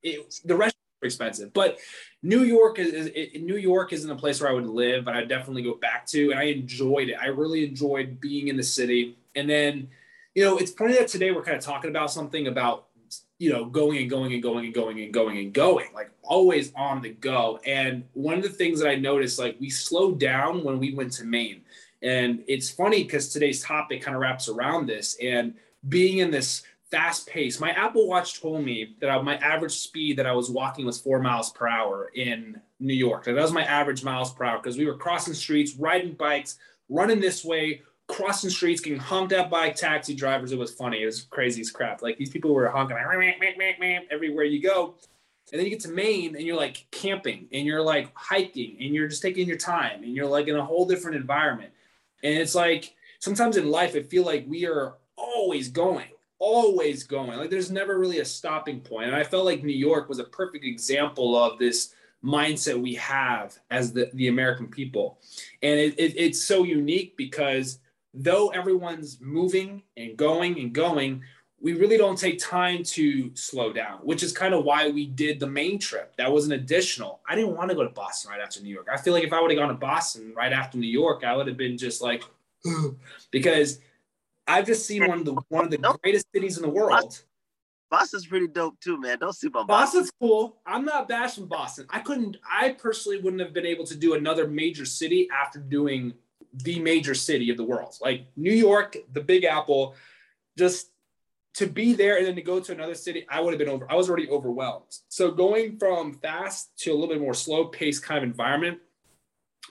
it, 0.02 0.40
the 0.44 0.56
rest 0.56 0.74
are 1.02 1.06
expensive, 1.06 1.52
but 1.52 1.78
New 2.22 2.42
York 2.44 2.78
is, 2.78 2.92
is 2.92 3.06
it, 3.14 3.42
New 3.42 3.56
York 3.56 3.92
isn't 3.92 4.10
a 4.10 4.16
place 4.16 4.40
where 4.40 4.50
I 4.50 4.52
would 4.52 4.66
live, 4.66 5.04
but 5.04 5.14
I 5.14 5.24
definitely 5.24 5.62
go 5.62 5.74
back 5.74 6.06
to, 6.08 6.30
and 6.30 6.38
I 6.38 6.44
enjoyed 6.44 7.08
it. 7.08 7.16
I 7.20 7.26
really 7.26 7.66
enjoyed 7.66 8.20
being 8.20 8.48
in 8.48 8.56
the 8.56 8.62
city. 8.62 9.16
And 9.34 9.48
then, 9.48 9.88
you 10.34 10.44
know, 10.44 10.58
it's 10.58 10.72
funny 10.72 10.94
that 10.94 11.08
today 11.08 11.30
we're 11.30 11.42
kind 11.42 11.56
of 11.56 11.62
talking 11.62 11.90
about 11.90 12.10
something 12.10 12.46
about 12.46 12.86
you 13.38 13.50
know 13.50 13.64
going 13.64 13.98
and 13.98 14.08
going 14.08 14.34
and 14.34 14.42
going 14.42 14.66
and 14.66 14.74
going 14.74 15.00
and 15.00 15.12
going 15.12 15.38
and 15.38 15.52
going, 15.52 15.86
like 15.94 16.10
always 16.22 16.72
on 16.74 17.00
the 17.00 17.10
go. 17.10 17.58
And 17.66 18.04
one 18.12 18.34
of 18.34 18.42
the 18.42 18.48
things 18.50 18.80
that 18.80 18.88
I 18.88 18.96
noticed, 18.96 19.38
like 19.38 19.56
we 19.60 19.70
slowed 19.70 20.20
down 20.20 20.62
when 20.62 20.78
we 20.78 20.94
went 20.94 21.12
to 21.14 21.24
Maine, 21.24 21.62
and 22.02 22.42
it's 22.46 22.70
funny 22.70 23.02
because 23.04 23.28
today's 23.28 23.62
topic 23.62 24.02
kind 24.02 24.14
of 24.14 24.20
wraps 24.20 24.48
around 24.48 24.86
this 24.86 25.16
and 25.22 25.54
being 25.88 26.18
in 26.18 26.30
this 26.30 26.62
fast 26.90 27.28
pace. 27.28 27.60
My 27.60 27.70
Apple 27.70 28.08
Watch 28.08 28.40
told 28.40 28.64
me 28.64 28.96
that 29.00 29.24
my 29.24 29.36
average 29.36 29.72
speed 29.72 30.16
that 30.18 30.26
I 30.26 30.32
was 30.32 30.50
walking 30.50 30.86
was 30.86 31.00
four 31.00 31.20
miles 31.20 31.50
per 31.50 31.68
hour 31.68 32.10
in 32.14 32.60
New 32.80 32.94
York. 32.94 33.24
That 33.24 33.34
was 33.34 33.52
my 33.52 33.64
average 33.64 34.02
miles 34.02 34.32
per 34.32 34.44
hour 34.44 34.58
because 34.58 34.76
we 34.76 34.86
were 34.86 34.96
crossing 34.96 35.34
streets, 35.34 35.74
riding 35.76 36.14
bikes, 36.14 36.58
running 36.88 37.20
this 37.20 37.44
way, 37.44 37.82
crossing 38.08 38.50
streets, 38.50 38.80
getting 38.80 38.98
honked 38.98 39.32
at 39.32 39.50
by 39.50 39.70
taxi 39.70 40.14
drivers. 40.14 40.52
It 40.52 40.58
was 40.58 40.72
funny. 40.72 41.02
It 41.02 41.06
was 41.06 41.22
crazy 41.22 41.60
as 41.60 41.70
crap. 41.70 42.02
Like 42.02 42.16
these 42.16 42.30
people 42.30 42.52
were 42.52 42.68
honking 42.68 42.96
like, 42.96 44.06
everywhere 44.10 44.44
you 44.44 44.60
go. 44.60 44.94
And 45.52 45.58
then 45.58 45.66
you 45.66 45.70
get 45.70 45.80
to 45.80 45.90
Maine 45.90 46.36
and 46.36 46.44
you're 46.44 46.56
like 46.56 46.86
camping 46.90 47.48
and 47.52 47.66
you're 47.66 47.82
like 47.82 48.10
hiking 48.14 48.76
and 48.80 48.94
you're 48.94 49.08
just 49.08 49.22
taking 49.22 49.48
your 49.48 49.56
time 49.56 50.02
and 50.02 50.14
you're 50.14 50.26
like 50.26 50.48
in 50.48 50.56
a 50.56 50.64
whole 50.64 50.86
different 50.86 51.16
environment. 51.16 51.72
And 52.22 52.38
it's 52.38 52.54
like 52.54 52.94
sometimes 53.18 53.56
in 53.56 53.70
life, 53.70 53.94
I 53.94 54.02
feel 54.02 54.24
like 54.24 54.44
we 54.48 54.66
are 54.66 54.94
always 55.16 55.68
going, 55.68 56.08
always 56.38 57.04
going. 57.04 57.38
Like 57.38 57.50
there's 57.50 57.70
never 57.70 57.98
really 57.98 58.18
a 58.18 58.24
stopping 58.24 58.80
point. 58.80 59.06
And 59.06 59.16
I 59.16 59.24
felt 59.24 59.44
like 59.44 59.62
New 59.62 59.72
York 59.72 60.08
was 60.08 60.18
a 60.18 60.24
perfect 60.24 60.64
example 60.64 61.36
of 61.36 61.58
this 61.58 61.94
mindset 62.24 62.80
we 62.80 62.94
have 62.94 63.58
as 63.70 63.92
the, 63.92 64.10
the 64.14 64.28
American 64.28 64.68
people. 64.68 65.18
And 65.62 65.78
it, 65.78 65.98
it, 65.98 66.14
it's 66.16 66.42
so 66.42 66.64
unique 66.64 67.16
because 67.16 67.78
though 68.12 68.48
everyone's 68.48 69.18
moving 69.20 69.82
and 69.96 70.16
going 70.16 70.58
and 70.58 70.72
going, 70.72 71.22
we 71.62 71.74
really 71.74 71.98
don't 71.98 72.18
take 72.18 72.38
time 72.38 72.82
to 72.82 73.30
slow 73.34 73.72
down, 73.72 73.98
which 73.98 74.22
is 74.22 74.32
kind 74.32 74.54
of 74.54 74.64
why 74.64 74.88
we 74.88 75.06
did 75.06 75.38
the 75.38 75.46
Maine 75.46 75.78
trip. 75.78 76.16
That 76.16 76.32
was 76.32 76.46
an 76.46 76.52
additional. 76.52 77.20
I 77.28 77.34
didn't 77.34 77.54
want 77.54 77.68
to 77.68 77.76
go 77.76 77.82
to 77.82 77.90
Boston 77.90 78.30
right 78.30 78.40
after 78.40 78.62
New 78.62 78.72
York. 78.72 78.88
I 78.90 78.96
feel 78.96 79.12
like 79.12 79.24
if 79.24 79.32
I 79.32 79.40
would 79.40 79.50
have 79.50 79.58
gone 79.58 79.68
to 79.68 79.74
Boston 79.74 80.32
right 80.34 80.52
after 80.52 80.78
New 80.78 80.88
York, 80.88 81.22
I 81.22 81.36
would 81.36 81.46
have 81.46 81.58
been 81.58 81.76
just 81.76 82.00
like, 82.00 82.24
because 83.30 83.80
I've 84.46 84.66
just 84.66 84.86
seen 84.86 85.06
one 85.06 85.20
of 85.20 85.24
the 85.24 85.34
one 85.48 85.64
of 85.64 85.70
the 85.70 85.98
greatest 86.02 86.26
cities 86.34 86.56
in 86.56 86.62
the 86.62 86.68
world. 86.68 87.22
boston's 87.90 88.26
pretty 88.26 88.46
dope 88.46 88.78
too 88.80 89.00
man 89.00 89.18
don't 89.18 89.34
sleep 89.34 89.56
on 89.56 89.66
boston 89.66 90.00
Boston's 90.00 90.12
cool. 90.20 90.58
I'm 90.64 90.84
not 90.84 91.08
bashing 91.08 91.46
Boston. 91.46 91.86
I 91.90 91.98
couldn't. 91.98 92.36
I 92.48 92.70
personally 92.70 93.20
wouldn't 93.20 93.42
have 93.42 93.52
been 93.52 93.66
able 93.66 93.84
to 93.86 93.96
do 93.96 94.14
another 94.14 94.46
major 94.46 94.84
city 94.84 95.28
after 95.30 95.58
doing 95.58 96.14
the 96.52 96.78
major 96.80 97.14
city 97.14 97.50
of 97.50 97.56
the 97.56 97.64
world, 97.64 97.96
like 98.00 98.26
New 98.36 98.52
York, 98.52 98.96
the 99.12 99.20
Big 99.20 99.44
Apple. 99.44 99.94
Just 100.56 100.90
to 101.60 101.66
be 101.66 101.92
there 101.92 102.16
and 102.16 102.26
then 102.26 102.34
to 102.34 102.40
go 102.42 102.58
to 102.58 102.72
another 102.72 102.94
city, 102.94 103.26
I 103.28 103.38
would 103.40 103.52
have 103.52 103.58
been 103.58 103.68
over. 103.68 103.86
I 103.90 103.94
was 103.94 104.08
already 104.08 104.30
overwhelmed. 104.30 104.96
So 105.08 105.30
going 105.30 105.78
from 105.78 106.14
fast 106.14 106.70
to 106.78 106.90
a 106.90 106.94
little 106.94 107.08
bit 107.08 107.20
more 107.20 107.34
slow 107.34 107.66
paced 107.66 108.02
kind 108.02 108.16
of 108.16 108.24
environment 108.24 108.78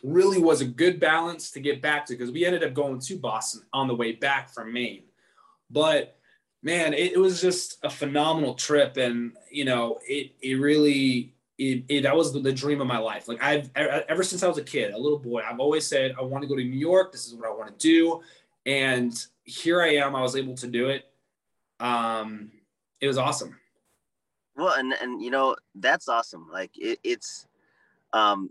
really 0.03 0.39
was 0.39 0.61
a 0.61 0.65
good 0.65 0.99
balance 0.99 1.49
to 1.51 1.59
get 1.59 1.81
back 1.81 2.05
to 2.05 2.13
because 2.13 2.31
we 2.31 2.45
ended 2.45 2.63
up 2.63 2.75
going 2.75 2.99
to 2.99 3.17
Boston 3.17 3.63
on 3.73 3.87
the 3.87 3.95
way 3.95 4.11
back 4.11 4.53
from 4.53 4.71
Maine. 4.71 5.01
But 5.71 6.19
man, 6.61 6.93
it, 6.93 7.13
it 7.13 7.17
was 7.17 7.41
just 7.41 7.79
a 7.81 7.89
phenomenal 7.89 8.53
trip, 8.53 8.97
and 8.97 9.33
you 9.51 9.65
know, 9.65 9.97
it 10.07 10.33
it 10.43 10.59
really 10.59 11.33
it, 11.57 11.85
it, 11.89 12.01
that 12.03 12.15
was 12.15 12.31
the, 12.31 12.39
the, 12.39 12.53
dream 12.53 12.81
of 12.81 12.87
my 12.87 12.99
life. 12.99 13.27
Like 13.27 13.41
I've 13.41 13.71
ever 13.75 14.21
since 14.21 14.43
I 14.43 14.47
was 14.47 14.59
a 14.59 14.63
kid, 14.63 14.93
a 14.93 14.97
little 14.97 15.17
boy, 15.17 15.41
I've 15.41 15.59
always 15.59 15.87
said 15.87 16.13
I 16.19 16.21
want 16.21 16.43
to 16.43 16.47
go 16.47 16.55
to 16.55 16.63
New 16.63 16.77
York. 16.77 17.11
This 17.11 17.25
is 17.25 17.33
what 17.33 17.47
I 17.47 17.51
want 17.51 17.67
to 17.67 17.87
do, 17.87 18.21
and 18.67 19.11
here 19.43 19.81
I 19.81 19.95
am. 19.95 20.15
I 20.15 20.21
was 20.21 20.35
able 20.35 20.53
to 20.55 20.67
do 20.67 20.89
it. 20.89 21.08
Um, 21.79 22.51
it 23.01 23.07
was 23.07 23.17
awesome. 23.17 23.55
Well, 24.55 24.73
and 24.77 24.93
and 25.01 25.21
you 25.21 25.31
know 25.31 25.55
that's 25.75 26.09
awesome. 26.09 26.47
Like 26.51 26.71
it, 26.75 26.99
it's, 27.03 27.47
um, 28.13 28.49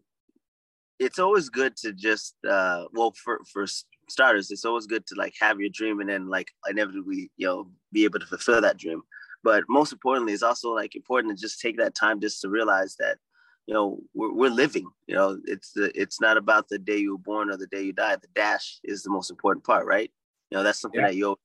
it's 0.98 1.18
always 1.18 1.48
good 1.48 1.76
to 1.78 1.92
just 1.92 2.34
uh, 2.48 2.84
well 2.92 3.12
for 3.12 3.40
for 3.52 3.66
starters, 4.08 4.50
it's 4.50 4.64
always 4.64 4.86
good 4.86 5.06
to 5.06 5.14
like 5.16 5.34
have 5.40 5.60
your 5.60 5.70
dream 5.70 6.00
and 6.00 6.08
then 6.08 6.28
like 6.28 6.48
inevitably 6.68 7.30
you 7.36 7.46
know 7.46 7.68
be 7.92 8.04
able 8.04 8.18
to 8.18 8.26
fulfill 8.26 8.60
that 8.60 8.78
dream 8.78 9.02
but 9.42 9.64
most 9.68 9.92
importantly 9.92 10.32
it's 10.32 10.42
also 10.42 10.70
like 10.74 10.96
important 10.96 11.36
to 11.36 11.40
just 11.40 11.60
take 11.60 11.76
that 11.76 11.94
time 11.94 12.20
just 12.20 12.40
to 12.40 12.48
realize 12.48 12.96
that 12.98 13.18
you 13.66 13.74
know 13.74 14.00
we're, 14.14 14.32
we're 14.32 14.50
living 14.50 14.86
you 15.06 15.14
know 15.14 15.38
it's 15.44 15.72
the 15.72 15.90
it's 16.00 16.20
not 16.20 16.36
about 16.36 16.68
the 16.68 16.78
day 16.78 16.96
you 16.96 17.12
were 17.12 17.18
born 17.18 17.50
or 17.50 17.56
the 17.56 17.66
day 17.68 17.82
you 17.82 17.92
died 17.92 18.20
the 18.20 18.28
dash 18.34 18.80
is 18.84 19.02
the 19.02 19.10
most 19.10 19.30
important 19.30 19.64
part 19.64 19.86
right 19.86 20.10
you 20.50 20.56
know 20.56 20.64
that's 20.64 20.80
something 20.80 21.00
yeah. 21.00 21.08
that 21.08 21.16
you 21.16 21.36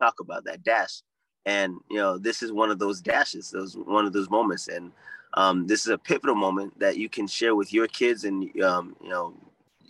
talk 0.00 0.14
about 0.20 0.44
that 0.44 0.62
dash 0.62 1.02
and 1.46 1.76
you 1.90 1.96
know 1.96 2.18
this 2.18 2.42
is 2.42 2.52
one 2.52 2.70
of 2.70 2.78
those 2.78 3.00
dashes 3.00 3.50
those 3.50 3.76
one 3.76 4.04
of 4.04 4.12
those 4.12 4.30
moments 4.30 4.68
and 4.68 4.92
um, 5.34 5.66
this 5.66 5.82
is 5.82 5.92
a 5.92 5.98
pivotal 5.98 6.34
moment 6.34 6.78
that 6.80 6.96
you 6.96 7.08
can 7.08 7.26
share 7.26 7.54
with 7.54 7.72
your 7.72 7.86
kids 7.86 8.24
and 8.24 8.50
um, 8.62 8.96
you 9.02 9.08
know 9.08 9.34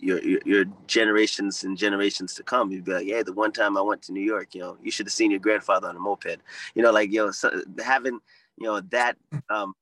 your, 0.01 0.21
your, 0.23 0.39
your 0.45 0.65
generations 0.87 1.63
and 1.63 1.77
generations 1.77 2.33
to 2.33 2.43
come. 2.43 2.71
You'd 2.71 2.85
be 2.85 2.93
like, 2.93 3.05
yeah, 3.05 3.23
the 3.23 3.33
one 3.33 3.51
time 3.51 3.77
I 3.77 3.81
went 3.81 4.01
to 4.03 4.11
New 4.11 4.23
York, 4.23 4.55
you 4.55 4.61
know, 4.61 4.77
you 4.81 4.91
should 4.91 5.05
have 5.05 5.13
seen 5.13 5.31
your 5.31 5.39
grandfather 5.39 5.87
on 5.87 5.95
a 5.95 5.99
moped. 5.99 6.37
You 6.73 6.81
know, 6.81 6.91
like 6.91 7.11
you 7.11 7.25
know, 7.25 7.31
so 7.31 7.61
having 7.83 8.19
you 8.57 8.67
know 8.67 8.81
that 8.89 9.17
um, 9.49 9.73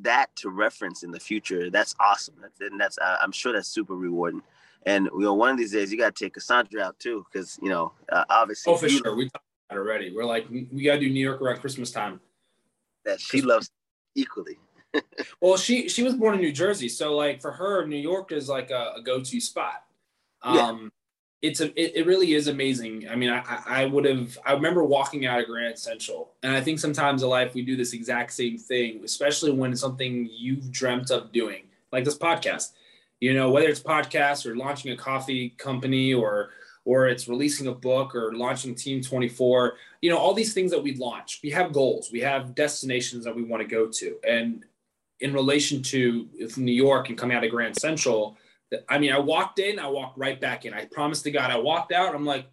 that 0.00 0.34
to 0.36 0.50
reference 0.50 1.02
in 1.02 1.10
the 1.10 1.20
future, 1.20 1.70
that's 1.70 1.94
awesome. 1.98 2.34
That's, 2.40 2.60
and 2.60 2.80
that's 2.80 2.98
I'm 3.02 3.32
sure 3.32 3.52
that's 3.52 3.68
super 3.68 3.94
rewarding. 3.94 4.42
And 4.84 5.08
you 5.14 5.20
know, 5.20 5.34
one 5.34 5.50
of 5.50 5.56
these 5.56 5.72
days 5.72 5.90
you 5.90 5.98
got 5.98 6.14
to 6.14 6.24
take 6.24 6.34
Cassandra 6.34 6.82
out 6.82 6.98
too, 6.98 7.24
because 7.30 7.58
you 7.62 7.68
know, 7.68 7.92
uh, 8.10 8.24
obviously. 8.28 8.72
Oh, 8.72 8.76
for 8.76 8.88
sure. 8.88 9.16
We 9.16 9.24
talked 9.24 9.36
about 9.36 9.42
it 9.46 9.51
already. 9.76 10.14
We're 10.14 10.24
like, 10.24 10.48
we 10.50 10.82
got 10.82 10.94
to 10.94 11.00
do 11.00 11.10
New 11.10 11.20
York 11.24 11.40
around 11.40 11.60
Christmas 11.60 11.90
time. 11.90 12.20
That 13.04 13.20
she 13.20 13.42
loves 13.42 13.70
equally 14.14 14.58
well, 15.40 15.56
she 15.56 15.88
she 15.88 16.02
was 16.02 16.14
born 16.14 16.34
in 16.34 16.40
New 16.40 16.52
Jersey, 16.52 16.88
so 16.88 17.16
like 17.16 17.40
for 17.40 17.52
her, 17.52 17.86
New 17.86 17.96
York 17.96 18.32
is 18.32 18.48
like 18.48 18.70
a, 18.70 18.94
a 18.96 19.02
go-to 19.02 19.40
spot. 19.40 19.84
Um, 20.42 20.56
yeah. 20.56 20.88
It's 21.42 21.60
a 21.60 21.66
it, 21.80 21.96
it 21.96 22.06
really 22.06 22.34
is 22.34 22.46
amazing. 22.46 23.08
I 23.08 23.16
mean, 23.16 23.30
I 23.30 23.62
I 23.66 23.86
would 23.86 24.04
have 24.04 24.38
I 24.44 24.52
remember 24.52 24.84
walking 24.84 25.26
out 25.26 25.40
of 25.40 25.46
Grand 25.46 25.78
Central, 25.78 26.32
and 26.42 26.54
I 26.54 26.60
think 26.60 26.78
sometimes 26.78 27.22
in 27.22 27.28
life 27.28 27.54
we 27.54 27.62
do 27.62 27.76
this 27.76 27.94
exact 27.94 28.32
same 28.32 28.58
thing, 28.58 29.00
especially 29.04 29.50
when 29.50 29.72
it's 29.72 29.80
something 29.80 30.28
you've 30.30 30.70
dreamt 30.70 31.10
of 31.10 31.32
doing, 31.32 31.64
like 31.90 32.04
this 32.04 32.18
podcast. 32.18 32.72
You 33.20 33.34
know, 33.34 33.50
whether 33.50 33.68
it's 33.68 33.80
podcast 33.80 34.46
or 34.46 34.56
launching 34.56 34.92
a 34.92 34.96
coffee 34.96 35.50
company 35.50 36.12
or 36.12 36.50
or 36.84 37.06
it's 37.06 37.28
releasing 37.28 37.68
a 37.68 37.72
book 37.72 38.14
or 38.14 38.32
launching 38.34 38.74
Team 38.74 39.02
24, 39.02 39.74
you 40.00 40.10
know, 40.10 40.18
all 40.18 40.34
these 40.34 40.52
things 40.52 40.70
that 40.72 40.82
we 40.82 40.94
launch, 40.96 41.40
we 41.42 41.50
have 41.50 41.72
goals, 41.72 42.10
we 42.12 42.20
have 42.20 42.54
destinations 42.54 43.24
that 43.24 43.34
we 43.34 43.44
want 43.44 43.62
to 43.62 43.68
go 43.68 43.88
to. 43.88 44.16
And 44.28 44.64
in 45.20 45.32
relation 45.32 45.82
to 45.82 46.28
New 46.56 46.72
York 46.72 47.08
and 47.08 47.16
coming 47.16 47.36
out 47.36 47.44
of 47.44 47.50
Grand 47.50 47.76
Central, 47.76 48.36
I 48.88 48.98
mean, 48.98 49.12
I 49.12 49.18
walked 49.18 49.58
in, 49.58 49.78
I 49.78 49.86
walked 49.86 50.18
right 50.18 50.40
back 50.40 50.64
in. 50.64 50.74
I 50.74 50.86
promised 50.86 51.24
to 51.24 51.30
God, 51.30 51.50
I 51.50 51.58
walked 51.58 51.92
out. 51.92 52.14
I'm 52.14 52.26
like, 52.26 52.46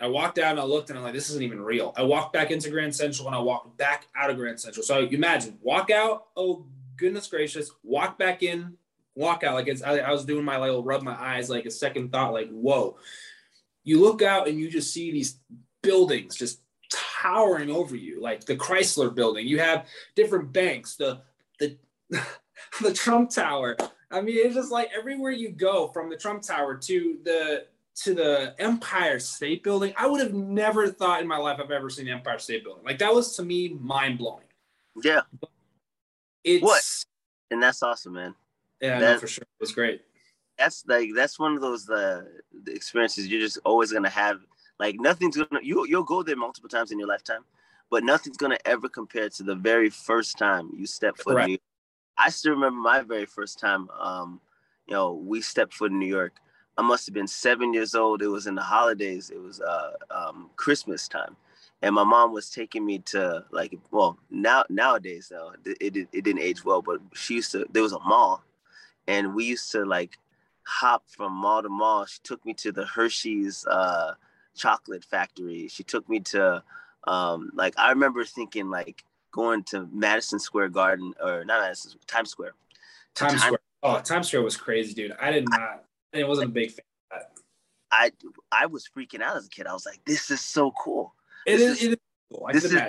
I 0.00 0.08
walked 0.08 0.38
out 0.38 0.50
and 0.50 0.60
I 0.60 0.64
looked 0.64 0.90
and 0.90 0.98
I'm 0.98 1.04
like, 1.04 1.14
this 1.14 1.30
isn't 1.30 1.42
even 1.42 1.62
real. 1.62 1.94
I 1.96 2.02
walked 2.02 2.32
back 2.32 2.50
into 2.50 2.68
Grand 2.68 2.94
Central 2.94 3.28
and 3.28 3.36
I 3.36 3.38
walked 3.38 3.76
back 3.78 4.08
out 4.16 4.28
of 4.28 4.36
Grand 4.36 4.60
Central. 4.60 4.84
So 4.84 5.00
imagine 5.00 5.58
walk 5.62 5.90
out. 5.90 6.26
Oh 6.36 6.66
goodness 6.96 7.28
gracious. 7.28 7.70
Walk 7.82 8.18
back 8.18 8.42
in, 8.42 8.76
walk 9.14 9.44
out. 9.44 9.54
Like 9.54 9.68
it's, 9.68 9.82
I, 9.82 9.98
I 9.98 10.10
was 10.10 10.24
doing 10.24 10.44
my 10.44 10.58
little 10.58 10.82
rub 10.82 11.02
my 11.02 11.14
eyes, 11.14 11.50
like 11.50 11.66
a 11.66 11.70
second 11.70 12.12
thought, 12.12 12.32
like, 12.32 12.50
whoa, 12.50 12.96
you 13.82 14.00
look 14.00 14.22
out 14.22 14.48
and 14.48 14.58
you 14.58 14.70
just 14.70 14.92
see 14.92 15.10
these 15.12 15.38
buildings 15.82 16.36
just 16.36 16.60
towering 16.92 17.70
over 17.70 17.96
you, 17.96 18.20
like 18.20 18.44
the 18.44 18.56
Chrysler 18.56 19.14
building. 19.14 19.46
You 19.46 19.58
have 19.60 19.86
different 20.14 20.52
banks, 20.52 20.96
the 20.96 21.20
the 21.58 21.76
the 22.82 22.92
Trump 22.92 23.30
Tower. 23.30 23.76
I 24.10 24.20
mean, 24.20 24.36
it's 24.38 24.54
just 24.54 24.70
like 24.70 24.90
everywhere 24.96 25.32
you 25.32 25.50
go, 25.50 25.88
from 25.88 26.08
the 26.08 26.16
Trump 26.16 26.42
Tower 26.42 26.76
to 26.76 27.18
the 27.24 27.66
to 27.96 28.14
the 28.14 28.54
Empire 28.58 29.18
State 29.18 29.62
Building. 29.62 29.94
I 29.96 30.06
would 30.06 30.20
have 30.20 30.34
never 30.34 30.88
thought 30.88 31.22
in 31.22 31.28
my 31.28 31.36
life 31.36 31.60
I've 31.62 31.70
ever 31.70 31.90
seen 31.90 32.06
the 32.06 32.12
Empire 32.12 32.38
State 32.38 32.64
Building. 32.64 32.84
Like 32.84 32.98
that 32.98 33.14
was 33.14 33.36
to 33.36 33.44
me 33.44 33.76
mind 33.80 34.18
blowing. 34.18 34.44
Yeah. 35.02 35.22
It's 36.42 36.62
what, 36.62 36.82
and 37.50 37.62
that's 37.62 37.82
awesome, 37.82 38.12
man. 38.12 38.34
Yeah, 38.84 39.00
that, 39.00 39.12
no, 39.14 39.18
for 39.18 39.26
sure, 39.26 39.42
it 39.42 39.62
was 39.62 39.72
great. 39.72 40.02
That's 40.58 40.84
like 40.86 41.08
that's 41.16 41.38
one 41.38 41.54
of 41.54 41.62
those 41.62 41.88
uh, 41.88 42.24
the 42.64 42.72
experiences 42.72 43.26
you're 43.26 43.40
just 43.40 43.58
always 43.64 43.92
gonna 43.92 44.10
have 44.10 44.40
like 44.78 44.96
nothing's 45.00 45.38
gonna 45.38 45.62
you 45.62 45.86
you'll 45.88 46.04
go 46.04 46.22
there 46.22 46.36
multiple 46.36 46.68
times 46.68 46.92
in 46.92 46.98
your 46.98 47.08
lifetime, 47.08 47.46
but 47.90 48.04
nothing's 48.04 48.36
gonna 48.36 48.58
ever 48.66 48.90
compare 48.90 49.30
to 49.30 49.42
the 49.42 49.54
very 49.54 49.88
first 49.88 50.36
time 50.36 50.70
you 50.76 50.86
step 50.86 51.16
foot 51.16 51.38
in 51.38 51.44
New 51.46 51.52
York. 51.52 51.60
I 52.18 52.28
still 52.28 52.52
remember 52.52 52.78
my 52.78 53.00
very 53.00 53.24
first 53.24 53.58
time. 53.58 53.88
Um, 53.98 54.38
you 54.86 54.92
know, 54.92 55.14
we 55.14 55.40
stepped 55.40 55.72
foot 55.72 55.90
in 55.90 55.98
New 55.98 56.06
York. 56.06 56.34
I 56.76 56.82
must 56.82 57.06
have 57.06 57.14
been 57.14 57.26
seven 57.26 57.72
years 57.72 57.94
old. 57.94 58.20
It 58.20 58.28
was 58.28 58.46
in 58.46 58.54
the 58.54 58.62
holidays. 58.62 59.30
It 59.30 59.40
was 59.40 59.62
uh, 59.62 59.92
um, 60.10 60.50
Christmas 60.56 61.08
time, 61.08 61.36
and 61.80 61.94
my 61.94 62.04
mom 62.04 62.34
was 62.34 62.50
taking 62.50 62.84
me 62.84 62.98
to 63.06 63.46
like 63.50 63.78
well 63.90 64.18
now 64.30 64.64
nowadays 64.68 65.28
though 65.30 65.52
it, 65.64 65.78
it, 65.80 66.08
it 66.12 66.22
didn't 66.24 66.42
age 66.42 66.66
well, 66.66 66.82
but 66.82 67.00
she 67.14 67.36
used 67.36 67.50
to. 67.52 67.64
There 67.72 67.82
was 67.82 67.94
a 67.94 68.00
mall, 68.00 68.44
and 69.06 69.34
we 69.34 69.44
used 69.44 69.70
to 69.72 69.84
like 69.84 70.18
hop 70.62 71.04
from 71.08 71.32
mall 71.32 71.62
to 71.62 71.68
mall. 71.68 72.06
She 72.06 72.18
took 72.22 72.44
me 72.44 72.54
to 72.54 72.72
the 72.72 72.84
Hershey's 72.84 73.66
uh, 73.66 74.14
chocolate 74.56 75.04
factory. 75.04 75.68
She 75.68 75.84
took 75.84 76.08
me 76.08 76.20
to 76.20 76.62
um, 77.06 77.50
like 77.54 77.74
I 77.78 77.90
remember 77.90 78.24
thinking 78.24 78.70
like 78.70 79.04
going 79.32 79.64
to 79.64 79.88
Madison 79.92 80.38
Square 80.38 80.70
Garden 80.70 81.12
or 81.22 81.44
not 81.44 81.62
Madison 81.62 81.92
Times 82.06 82.30
Square. 82.30 82.54
Times 83.14 83.42
Square. 83.42 83.60
Oh, 83.82 84.00
Times 84.00 84.28
Square 84.28 84.42
was 84.42 84.56
crazy, 84.56 84.94
dude. 84.94 85.12
I 85.20 85.30
did 85.30 85.48
not. 85.48 85.84
I, 86.14 86.20
I 86.20 86.24
wasn't 86.24 86.50
a 86.50 86.52
big 86.52 86.70
fan. 86.70 86.84
Of 87.10 87.18
that. 87.18 87.30
I 87.90 88.10
I 88.50 88.66
was 88.66 88.88
freaking 88.96 89.20
out 89.20 89.36
as 89.36 89.46
a 89.46 89.50
kid. 89.50 89.66
I 89.66 89.72
was 89.72 89.86
like, 89.86 90.00
this 90.04 90.30
is 90.30 90.40
so 90.40 90.72
cool. 90.82 91.14
It 91.46 91.60
is, 91.60 91.78
is, 91.78 91.82
it 91.82 91.90
is 91.92 91.98
cool. 92.32 92.46
I 92.48 92.52
this 92.52 92.64
is, 92.64 92.82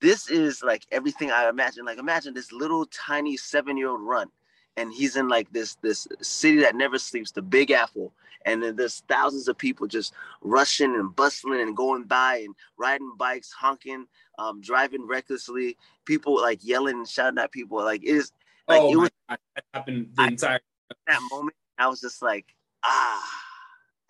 this 0.00 0.30
is 0.30 0.62
like 0.62 0.84
everything 0.90 1.30
I 1.30 1.48
imagine. 1.48 1.84
Like 1.84 1.98
imagine 1.98 2.34
this 2.34 2.52
little 2.52 2.86
tiny 2.86 3.36
seven 3.36 3.76
year 3.76 3.88
old 3.88 4.02
run, 4.02 4.28
and 4.76 4.92
he's 4.92 5.16
in 5.16 5.28
like 5.28 5.52
this 5.52 5.76
this 5.76 6.06
city 6.20 6.60
that 6.60 6.74
never 6.74 6.98
sleeps, 6.98 7.32
the 7.32 7.42
Big 7.42 7.70
Apple, 7.70 8.12
and 8.46 8.62
then 8.62 8.76
there's 8.76 9.02
thousands 9.08 9.48
of 9.48 9.58
people 9.58 9.86
just 9.86 10.14
rushing 10.40 10.94
and 10.94 11.14
bustling 11.14 11.60
and 11.60 11.76
going 11.76 12.04
by 12.04 12.36
and 12.36 12.54
riding 12.78 13.12
bikes, 13.18 13.52
honking, 13.52 14.06
um, 14.38 14.60
driving 14.60 15.06
recklessly. 15.06 15.76
People 16.06 16.40
like 16.40 16.60
yelling 16.62 16.96
and 16.96 17.08
shouting 17.08 17.38
at 17.38 17.52
people. 17.52 17.78
Like 17.78 18.02
it 18.02 18.16
is 18.16 18.32
like 18.68 18.80
oh 18.80 18.92
it 18.92 18.96
was 18.96 19.10
God, 19.28 19.38
that 19.54 19.64
happened 19.74 20.08
the 20.14 20.22
I, 20.22 20.28
entire 20.28 20.60
that 21.06 21.20
moment. 21.30 21.56
I 21.78 21.88
was 21.88 22.00
just 22.00 22.22
like, 22.22 22.46
ah, 22.84 23.28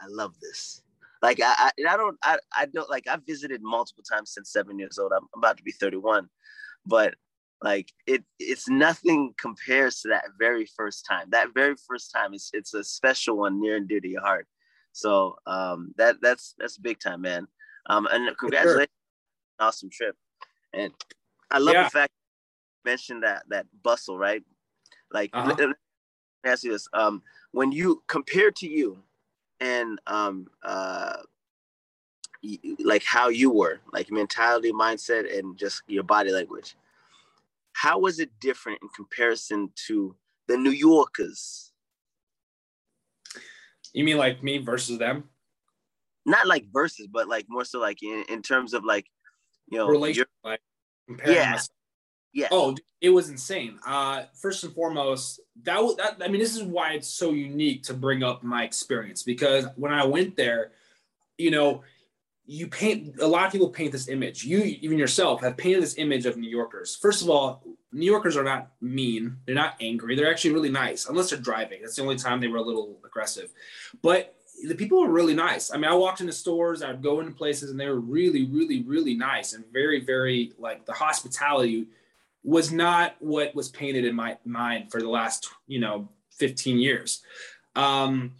I 0.00 0.06
love 0.08 0.34
this. 0.40 0.82
Like 1.22 1.40
I, 1.40 1.54
I, 1.58 1.70
I 1.88 1.96
don't, 1.96 2.18
I, 2.22 2.38
I 2.56 2.66
don't 2.66 2.88
like. 2.88 3.06
I've 3.06 3.26
visited 3.26 3.60
multiple 3.62 4.02
times 4.02 4.30
since 4.30 4.50
seven 4.50 4.78
years 4.78 4.98
old. 4.98 5.12
I'm 5.12 5.28
about 5.36 5.56
to 5.58 5.62
be 5.62 5.72
31, 5.72 6.28
but 6.86 7.14
like 7.62 7.92
it 8.06 8.24
it's 8.38 8.68
nothing 8.68 9.34
compares 9.38 10.00
to 10.00 10.08
that 10.08 10.24
very 10.38 10.66
first 10.76 11.04
time 11.06 11.26
that 11.30 11.48
very 11.54 11.74
first 11.88 12.12
time 12.12 12.32
it's 12.32 12.50
it's 12.52 12.74
a 12.74 12.82
special 12.82 13.36
one 13.36 13.60
near 13.60 13.76
and 13.76 13.88
dear 13.88 14.00
to 14.00 14.08
your 14.08 14.20
heart 14.20 14.46
so 14.92 15.36
um 15.46 15.92
that 15.96 16.16
that's 16.22 16.54
that's 16.58 16.78
big 16.78 16.98
time 16.98 17.20
man 17.20 17.46
um 17.86 18.06
and 18.10 18.36
congratulations 18.38 18.88
sure. 19.60 19.66
awesome 19.66 19.90
trip 19.90 20.16
and 20.72 20.92
i 21.50 21.58
love 21.58 21.74
yeah. 21.74 21.84
the 21.84 21.90
fact 21.90 22.12
you 22.84 22.90
mentioned 22.90 23.22
that 23.22 23.42
that 23.48 23.66
bustle 23.82 24.18
right 24.18 24.42
like 25.12 25.30
uh-huh. 25.32 25.48
let, 25.48 25.58
let 25.58 25.68
me 25.68 25.74
ask 26.46 26.64
you 26.64 26.72
this 26.72 26.88
um 26.94 27.22
when 27.52 27.72
you 27.72 28.02
compare 28.06 28.50
to 28.50 28.66
you 28.66 28.98
and 29.60 30.00
um 30.06 30.46
uh 30.64 31.16
like 32.82 33.04
how 33.04 33.28
you 33.28 33.50
were 33.50 33.80
like 33.92 34.10
mentality 34.10 34.72
mindset 34.72 35.38
and 35.38 35.58
just 35.58 35.82
your 35.86 36.02
body 36.02 36.32
language 36.32 36.74
how 37.80 37.98
was 37.98 38.18
it 38.18 38.30
different 38.40 38.78
in 38.82 38.88
comparison 38.88 39.70
to 39.86 40.14
the 40.48 40.56
New 40.56 40.70
Yorkers? 40.70 41.72
You 43.94 44.04
mean 44.04 44.18
like 44.18 44.42
me 44.42 44.58
versus 44.58 44.98
them? 44.98 45.24
not 46.26 46.46
like 46.46 46.66
versus, 46.72 47.08
but 47.10 47.28
like 47.28 47.46
more 47.48 47.64
so 47.64 47.80
like 47.80 48.02
in, 48.02 48.24
in 48.28 48.42
terms 48.42 48.74
of 48.74 48.84
like, 48.84 49.06
you 49.68 49.78
know, 49.78 49.88
relation, 49.88 50.26
like 50.44 50.60
Yeah. 51.26 51.52
myself. 51.52 51.68
yeah, 52.32 52.48
Oh, 52.50 52.76
it 53.00 53.10
was 53.10 53.30
insane. 53.30 53.78
Uh, 53.86 54.24
first 54.34 54.62
and 54.64 54.74
foremost, 54.74 55.40
that 55.62 55.82
was 55.82 55.96
that. 55.96 56.18
I 56.22 56.28
mean, 56.28 56.40
this 56.40 56.56
is 56.56 56.62
why 56.62 56.92
it's 56.92 57.08
so 57.08 57.30
unique 57.32 57.82
to 57.84 57.94
bring 57.94 58.22
up 58.22 58.42
my 58.42 58.64
experience 58.64 59.22
because 59.22 59.66
when 59.76 59.92
I 59.92 60.04
went 60.04 60.36
there, 60.36 60.72
you 61.38 61.50
know, 61.50 61.82
you 62.50 62.66
paint 62.66 63.14
a 63.20 63.26
lot 63.28 63.46
of 63.46 63.52
people 63.52 63.68
paint 63.68 63.92
this 63.92 64.08
image. 64.08 64.42
You 64.42 64.58
even 64.80 64.98
yourself 64.98 65.40
have 65.40 65.56
painted 65.56 65.84
this 65.84 65.98
image 65.98 66.26
of 66.26 66.36
New 66.36 66.50
Yorkers. 66.50 66.96
First 66.96 67.22
of 67.22 67.30
all, 67.30 67.62
New 67.92 68.04
Yorkers 68.04 68.36
are 68.36 68.42
not 68.42 68.72
mean. 68.80 69.36
They're 69.46 69.54
not 69.54 69.76
angry. 69.80 70.16
They're 70.16 70.28
actually 70.28 70.54
really 70.54 70.68
nice, 70.68 71.06
unless 71.06 71.30
they're 71.30 71.38
driving. 71.38 71.80
That's 71.80 71.94
the 71.94 72.02
only 72.02 72.16
time 72.16 72.40
they 72.40 72.48
were 72.48 72.56
a 72.56 72.62
little 72.62 72.98
aggressive. 73.04 73.52
But 74.02 74.34
the 74.66 74.74
people 74.74 75.00
were 75.00 75.12
really 75.12 75.32
nice. 75.32 75.72
I 75.72 75.76
mean, 75.76 75.84
I 75.84 75.94
walked 75.94 76.22
into 76.22 76.32
stores, 76.32 76.82
I'd 76.82 77.00
go 77.00 77.20
into 77.20 77.30
places, 77.30 77.70
and 77.70 77.78
they 77.78 77.86
were 77.86 78.00
really, 78.00 78.46
really, 78.46 78.82
really 78.82 79.14
nice 79.14 79.52
and 79.52 79.64
very, 79.72 80.00
very 80.00 80.52
like 80.58 80.84
the 80.86 80.92
hospitality 80.92 81.86
was 82.42 82.72
not 82.72 83.14
what 83.20 83.54
was 83.54 83.68
painted 83.68 84.04
in 84.04 84.16
my 84.16 84.36
mind 84.44 84.90
for 84.90 85.00
the 85.00 85.08
last, 85.08 85.48
you 85.68 85.78
know, 85.78 86.08
15 86.32 86.80
years. 86.80 87.22
Um, 87.76 88.32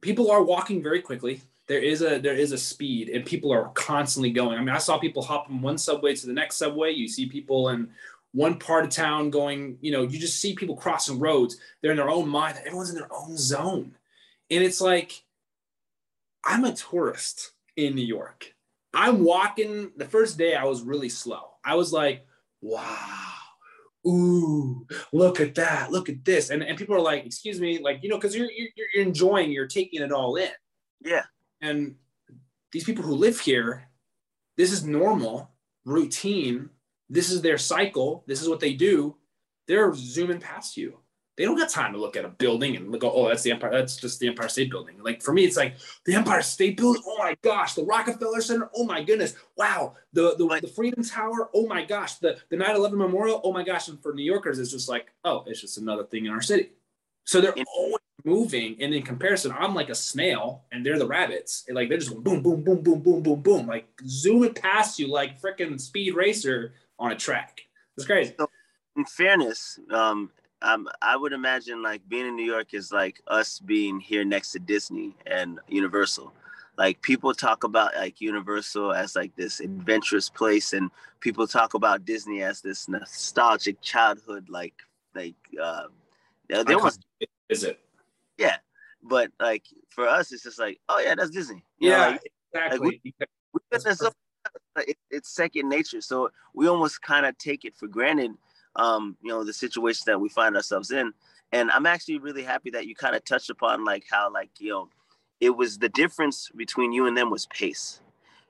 people 0.00 0.30
are 0.30 0.44
walking 0.44 0.84
very 0.84 1.02
quickly. 1.02 1.42
There 1.68 1.82
is 1.82 2.02
a 2.02 2.18
there 2.18 2.34
is 2.34 2.52
a 2.52 2.58
speed, 2.58 3.10
and 3.10 3.24
people 3.24 3.52
are 3.52 3.68
constantly 3.74 4.30
going. 4.30 4.56
I 4.56 4.60
mean, 4.60 4.70
I 4.70 4.78
saw 4.78 4.98
people 4.98 5.22
hop 5.22 5.46
from 5.46 5.60
one 5.60 5.78
subway 5.78 6.14
to 6.14 6.26
the 6.26 6.32
next 6.32 6.56
subway. 6.56 6.92
You 6.92 7.08
see 7.08 7.26
people 7.26 7.68
in 7.68 7.90
one 8.32 8.58
part 8.58 8.84
of 8.84 8.90
town 8.90 9.30
going. 9.30 9.76
You 9.80 9.92
know, 9.92 10.02
you 10.02 10.18
just 10.18 10.40
see 10.40 10.54
people 10.54 10.76
crossing 10.76 11.18
roads. 11.18 11.58
They're 11.82 11.90
in 11.90 11.98
their 11.98 12.10
own 12.10 12.28
mind. 12.28 12.58
Everyone's 12.64 12.90
in 12.90 12.96
their 12.96 13.12
own 13.12 13.36
zone, 13.36 13.94
and 14.50 14.64
it's 14.64 14.80
like 14.80 15.22
I'm 16.44 16.64
a 16.64 16.74
tourist 16.74 17.52
in 17.76 17.94
New 17.94 18.06
York. 18.06 18.54
I'm 18.94 19.22
walking. 19.22 19.92
The 19.96 20.06
first 20.06 20.38
day, 20.38 20.54
I 20.54 20.64
was 20.64 20.82
really 20.82 21.10
slow. 21.10 21.50
I 21.64 21.74
was 21.74 21.92
like, 21.92 22.26
wow 22.62 23.04
ooh 24.06 24.86
look 25.12 25.40
at 25.40 25.56
that 25.56 25.90
look 25.90 26.08
at 26.08 26.24
this 26.24 26.50
and, 26.50 26.62
and 26.62 26.78
people 26.78 26.94
are 26.94 27.00
like 27.00 27.26
excuse 27.26 27.60
me 27.60 27.80
like 27.80 27.98
you 28.00 28.08
know 28.08 28.16
because 28.16 28.34
you're, 28.34 28.48
you're 28.48 28.68
you're 28.94 29.04
enjoying 29.04 29.50
you're 29.50 29.66
taking 29.66 30.00
it 30.00 30.12
all 30.12 30.36
in 30.36 30.48
yeah, 31.00 31.24
and 31.60 31.96
these 32.72 32.84
people 32.84 33.04
who 33.04 33.14
live 33.14 33.40
here 33.40 33.88
this 34.58 34.72
is 34.72 34.84
normal 34.84 35.52
routine. 35.84 36.68
This 37.08 37.30
is 37.30 37.40
their 37.40 37.58
cycle. 37.58 38.24
This 38.26 38.42
is 38.42 38.48
what 38.48 38.60
they 38.60 38.74
do. 38.74 39.16
They're 39.68 39.94
zooming 39.94 40.40
past 40.40 40.76
you. 40.76 40.98
They 41.36 41.44
don't 41.44 41.56
got 41.56 41.70
time 41.70 41.92
to 41.92 42.00
look 42.00 42.16
at 42.16 42.24
a 42.24 42.30
building 42.30 42.74
and 42.74 42.90
look 42.90 43.04
oh 43.04 43.28
that's 43.28 43.44
the 43.44 43.52
empire 43.52 43.70
that's 43.70 43.96
just 43.96 44.18
the 44.18 44.26
empire 44.26 44.48
state 44.48 44.72
building. 44.72 44.96
Like 45.00 45.22
for 45.22 45.32
me 45.32 45.44
it's 45.44 45.56
like 45.56 45.76
the 46.04 46.16
empire 46.16 46.42
state 46.42 46.76
building 46.76 47.02
oh 47.06 47.16
my 47.18 47.36
gosh 47.42 47.74
the 47.74 47.84
rockefeller 47.84 48.40
center 48.40 48.68
oh 48.74 48.84
my 48.84 49.04
goodness 49.04 49.36
wow. 49.56 49.94
The 50.12 50.34
the, 50.36 50.58
the 50.60 50.66
freedom 50.66 51.04
tower 51.04 51.48
oh 51.54 51.68
my 51.68 51.84
gosh. 51.84 52.16
The 52.16 52.38
the 52.48 52.56
9-11 52.56 52.94
memorial 52.94 53.40
oh 53.44 53.52
my 53.52 53.62
gosh. 53.62 53.86
And 53.86 54.02
for 54.02 54.12
new 54.12 54.24
yorkers 54.24 54.58
it's 54.58 54.72
just 54.72 54.88
like 54.88 55.12
oh 55.22 55.44
it's 55.46 55.60
just 55.60 55.78
another 55.78 56.02
thing 56.02 56.26
in 56.26 56.32
our 56.32 56.42
city 56.42 56.70
so 57.28 57.40
they're 57.40 57.54
always 57.76 58.00
moving 58.24 58.76
and 58.80 58.92
in 58.92 59.02
comparison 59.02 59.54
i'm 59.56 59.74
like 59.74 59.88
a 59.90 59.94
snail 59.94 60.64
and 60.72 60.84
they're 60.84 60.98
the 60.98 61.06
rabbits. 61.06 61.64
And 61.66 61.76
like 61.76 61.88
they're 61.88 61.98
just 61.98 62.10
going 62.10 62.22
boom 62.22 62.42
boom 62.42 62.62
boom 62.62 62.82
boom 62.82 63.00
boom 63.00 63.22
boom 63.22 63.40
boom. 63.42 63.66
Like 63.66 63.88
zooming 64.06 64.54
past 64.54 64.98
you 64.98 65.08
like 65.08 65.40
freaking 65.40 65.80
speed 65.80 66.14
racer 66.14 66.72
on 66.98 67.12
a 67.12 67.16
track. 67.16 67.60
It's 67.96 68.06
crazy. 68.06 68.34
In 68.96 69.04
fairness, 69.04 69.78
um, 69.90 70.30
um, 70.62 70.88
I 71.02 71.16
would 71.16 71.32
imagine 71.32 71.82
like 71.82 72.08
being 72.08 72.26
in 72.26 72.36
New 72.36 72.44
York 72.44 72.74
is 72.74 72.92
like 72.92 73.20
us 73.26 73.58
being 73.58 74.00
here 74.00 74.24
next 74.24 74.52
to 74.52 74.58
Disney 74.58 75.16
and 75.26 75.60
Universal. 75.68 76.32
Like 76.76 77.00
people 77.02 77.34
talk 77.34 77.64
about 77.64 77.94
like 77.96 78.20
Universal 78.20 78.92
as 78.92 79.16
like 79.16 79.34
this 79.34 79.60
adventurous 79.60 80.28
place, 80.28 80.72
and 80.72 80.90
people 81.20 81.46
talk 81.46 81.74
about 81.74 82.04
Disney 82.04 82.42
as 82.42 82.60
this 82.60 82.88
nostalgic 82.88 83.80
childhood, 83.80 84.48
like 84.48 84.74
like 85.14 85.34
uh, 85.60 85.86
they 86.48 86.62
they 86.64 86.74
almost 86.74 87.04
is 87.48 87.64
it 87.64 87.80
yeah. 88.38 88.56
But 89.02 89.30
like 89.38 89.64
for 89.90 90.08
us, 90.08 90.32
it's 90.32 90.44
just 90.44 90.58
like 90.58 90.80
oh 90.88 90.98
yeah, 91.00 91.14
that's 91.14 91.30
Disney. 91.30 91.64
You 91.78 91.90
know, 91.90 91.96
yeah 91.96 92.06
like, 92.08 92.32
exactly 92.52 93.00
we 93.52 93.60
get 93.70 93.82
that 93.84 93.96
stuff, 93.96 94.14
like, 94.76 94.88
it, 94.90 94.96
it's 95.10 95.34
second 95.34 95.68
nature. 95.68 96.00
So 96.00 96.30
we 96.54 96.68
almost 96.68 97.02
kind 97.02 97.26
of 97.26 97.36
take 97.38 97.64
it 97.64 97.76
for 97.76 97.88
granted, 97.88 98.32
um, 98.76 99.16
you 99.22 99.30
know, 99.30 99.44
the 99.44 99.52
situation 99.52 100.04
that 100.06 100.20
we 100.20 100.28
find 100.28 100.56
ourselves 100.56 100.90
in. 100.90 101.12
And 101.52 101.70
I'm 101.70 101.86
actually 101.86 102.18
really 102.18 102.42
happy 102.42 102.70
that 102.70 102.86
you 102.86 102.94
kind 102.94 103.16
of 103.16 103.24
touched 103.24 103.50
upon 103.50 103.84
like 103.84 104.04
how 104.10 104.32
like 104.32 104.50
you 104.58 104.70
know, 104.70 104.88
it 105.40 105.50
was 105.50 105.78
the 105.78 105.88
difference 105.88 106.50
between 106.56 106.92
you 106.92 107.06
and 107.06 107.16
them 107.16 107.30
was 107.30 107.46
pace. 107.46 108.00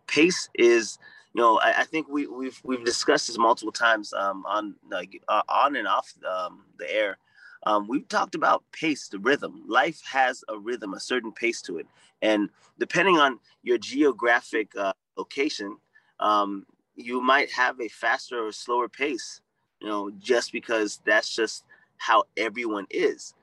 Pace 0.07 0.49
is, 0.55 0.99
you 1.35 1.43
know, 1.43 1.59
I, 1.59 1.81
I 1.81 1.85
think 1.85 2.09
we 2.09 2.27
we've 2.27 2.61
we've 2.65 2.85
discussed 2.85 3.29
this 3.29 3.39
multiple 3.39 3.73
times 3.73 4.13
um, 4.13 4.45
on 4.47 4.75
like 4.91 5.21
uh, 5.29 5.43
on 5.49 5.77
and 5.77 5.87
off 5.87 6.13
um, 6.29 6.65
the 6.79 6.93
air. 6.93 7.19
Um, 7.65 7.89
we've 7.89 8.09
talked 8.09 8.35
about 8.35 8.65
pace, 8.73 9.09
the 9.09 9.19
rhythm. 9.19 9.65
Life 9.67 10.01
has 10.05 10.45
a 10.49 10.59
rhythm, 10.59 10.95
a 10.95 11.01
certain 11.01 11.33
pace 11.33 11.61
to 11.63 11.79
it, 11.79 11.87
and 12.23 12.49
depending 12.79 13.19
on 13.19 13.39
your 13.63 13.79
geographic 13.79 14.73
uh, 14.77 14.93
location, 15.17 15.77
um, 16.21 16.67
you 16.95 17.21
might 17.21 17.51
have 17.51 17.81
a 17.81 17.89
faster 17.89 18.47
or 18.47 18.53
slower 18.53 18.89
pace, 18.89 19.41
you 19.81 19.89
know, 19.89 20.11
just 20.19 20.53
because 20.53 21.01
that's 21.05 21.35
just 21.35 21.65
how 21.97 22.25
everyone 22.37 22.87
is. 22.91 23.35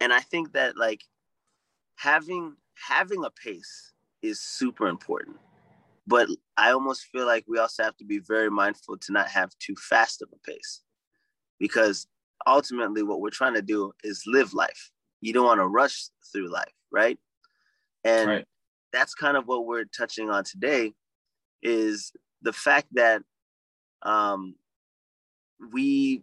And 0.00 0.12
I 0.12 0.20
think 0.20 0.52
that 0.52 0.76
like 0.76 1.02
having 1.96 2.56
having 2.74 3.24
a 3.24 3.30
pace 3.30 3.92
is 4.22 4.40
super 4.40 4.88
important. 4.88 5.36
But 6.06 6.28
I 6.56 6.72
almost 6.72 7.04
feel 7.06 7.26
like 7.26 7.44
we 7.46 7.58
also 7.58 7.84
have 7.84 7.96
to 7.98 8.04
be 8.04 8.18
very 8.18 8.50
mindful 8.50 8.96
to 8.98 9.12
not 9.12 9.28
have 9.28 9.56
too 9.58 9.76
fast 9.76 10.20
of 10.20 10.28
a 10.32 10.50
pace. 10.50 10.80
Because 11.60 12.08
ultimately 12.46 13.02
what 13.02 13.20
we're 13.20 13.30
trying 13.30 13.54
to 13.54 13.62
do 13.62 13.92
is 14.04 14.24
live 14.26 14.54
life. 14.54 14.90
You 15.20 15.32
don't 15.32 15.46
want 15.46 15.60
to 15.60 15.66
rush 15.66 16.06
through 16.32 16.50
life, 16.52 16.72
right? 16.90 17.18
And 18.04 18.28
Right. 18.28 18.44
that's 18.92 19.14
kind 19.14 19.36
of 19.36 19.46
what 19.46 19.66
we're 19.66 19.84
touching 19.84 20.30
on 20.30 20.44
today 20.44 20.94
is 21.62 22.12
the 22.42 22.52
fact 22.52 22.88
that 22.92 23.22
um, 24.02 24.56
we 25.72 26.22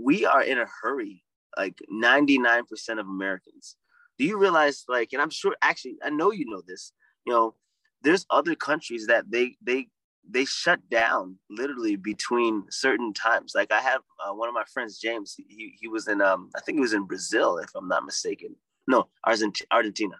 we 0.00 0.24
are 0.24 0.42
in 0.42 0.58
a 0.58 0.66
hurry 0.82 1.22
like 1.56 1.78
99% 1.92 2.64
of 2.98 3.06
americans 3.06 3.76
do 4.18 4.24
you 4.24 4.38
realize 4.38 4.84
like 4.88 5.12
and 5.12 5.20
i'm 5.20 5.30
sure 5.30 5.54
actually 5.60 5.96
i 6.02 6.08
know 6.08 6.30
you 6.30 6.46
know 6.46 6.62
this 6.66 6.92
you 7.26 7.32
know 7.32 7.54
there's 8.02 8.26
other 8.30 8.54
countries 8.54 9.06
that 9.06 9.30
they 9.30 9.56
they 9.62 9.88
they 10.28 10.44
shut 10.44 10.80
down 10.90 11.36
literally 11.50 11.96
between 11.96 12.64
certain 12.70 13.12
times. 13.12 13.52
Like 13.54 13.72
i 13.72 13.80
have 13.80 14.00
uh, 14.24 14.32
one 14.34 14.48
of 14.48 14.54
my 14.54 14.64
friends 14.72 14.98
james 14.98 15.34
he, 15.36 15.74
he 15.80 15.88
was 15.88 16.08
in 16.08 16.20
um 16.20 16.50
i 16.56 16.60
think 16.60 16.76
he 16.76 16.80
was 16.80 16.92
in 16.92 17.04
brazil 17.04 17.58
if 17.58 17.70
i'm 17.76 17.88
not 17.88 18.04
mistaken. 18.04 18.54
No 18.86 19.08
Argent- 19.24 19.62
argentina. 19.70 20.16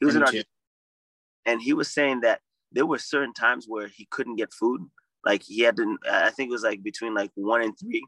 He 0.00 0.06
was 0.06 0.16
in 0.16 0.22
Argentina. 0.22 0.44
argentina. 0.44 0.46
and 1.46 1.62
he 1.62 1.72
was 1.72 1.92
saying 1.92 2.20
that 2.22 2.40
there 2.72 2.86
were 2.86 2.98
certain 2.98 3.34
times 3.34 3.66
where 3.68 3.88
he 3.88 4.06
couldn't 4.10 4.36
get 4.36 4.52
food. 4.52 4.80
Like 5.24 5.42
he 5.42 5.60
had 5.60 5.76
to 5.76 5.98
i 6.10 6.30
think 6.30 6.48
it 6.48 6.52
was 6.52 6.62
like 6.62 6.82
between 6.82 7.14
like 7.14 7.30
one 7.34 7.62
and 7.62 7.78
three. 7.78 8.02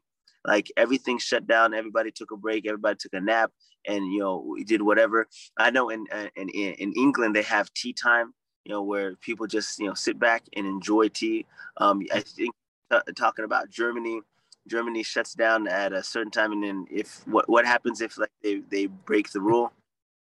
Like 0.46 0.70
everything 0.76 1.18
shut 1.18 1.46
down. 1.46 1.72
Everybody 1.72 2.10
took 2.10 2.30
a 2.30 2.36
break. 2.36 2.66
Everybody 2.66 2.96
took 3.00 3.14
a 3.14 3.20
nap 3.20 3.50
and 3.86 4.04
you 4.12 4.18
know 4.20 4.44
we 4.46 4.64
did 4.64 4.82
whatever. 4.82 5.26
I 5.58 5.70
know 5.70 5.88
in 5.90 6.04
in 6.36 6.48
in 6.48 6.92
england 6.94 7.34
they 7.34 7.42
have 7.42 7.72
tea 7.74 7.92
time 7.94 8.34
you 8.64 8.72
know 8.72 8.82
where 8.82 9.14
people 9.16 9.46
just 9.46 9.78
you 9.78 9.86
know 9.86 9.94
sit 9.94 10.18
back 10.18 10.42
and 10.56 10.66
enjoy 10.66 11.08
tea 11.08 11.46
um 11.78 12.02
i 12.12 12.20
think 12.20 12.54
uh, 12.90 13.00
talking 13.14 13.44
about 13.44 13.70
germany 13.70 14.20
germany 14.66 15.02
shuts 15.02 15.34
down 15.34 15.68
at 15.68 15.92
a 15.92 16.02
certain 16.02 16.30
time 16.30 16.52
and 16.52 16.62
then 16.62 16.86
if 16.90 17.26
what 17.26 17.48
what 17.48 17.66
happens 17.66 18.00
if 18.00 18.16
like 18.18 18.30
they 18.42 18.56
they 18.70 18.86
break 18.86 19.30
the 19.32 19.40
rule 19.40 19.72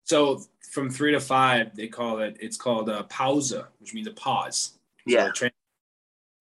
So 0.04 0.42
from 0.72 0.90
three 0.90 1.12
to 1.12 1.20
five, 1.20 1.76
they 1.76 1.86
call 1.86 2.18
it. 2.20 2.36
It's 2.40 2.56
called 2.56 2.88
a 2.88 3.04
pausa, 3.04 3.66
which 3.78 3.94
means 3.94 4.08
a 4.08 4.12
pause. 4.12 4.78
yeah 5.06 5.30
So 5.32 5.48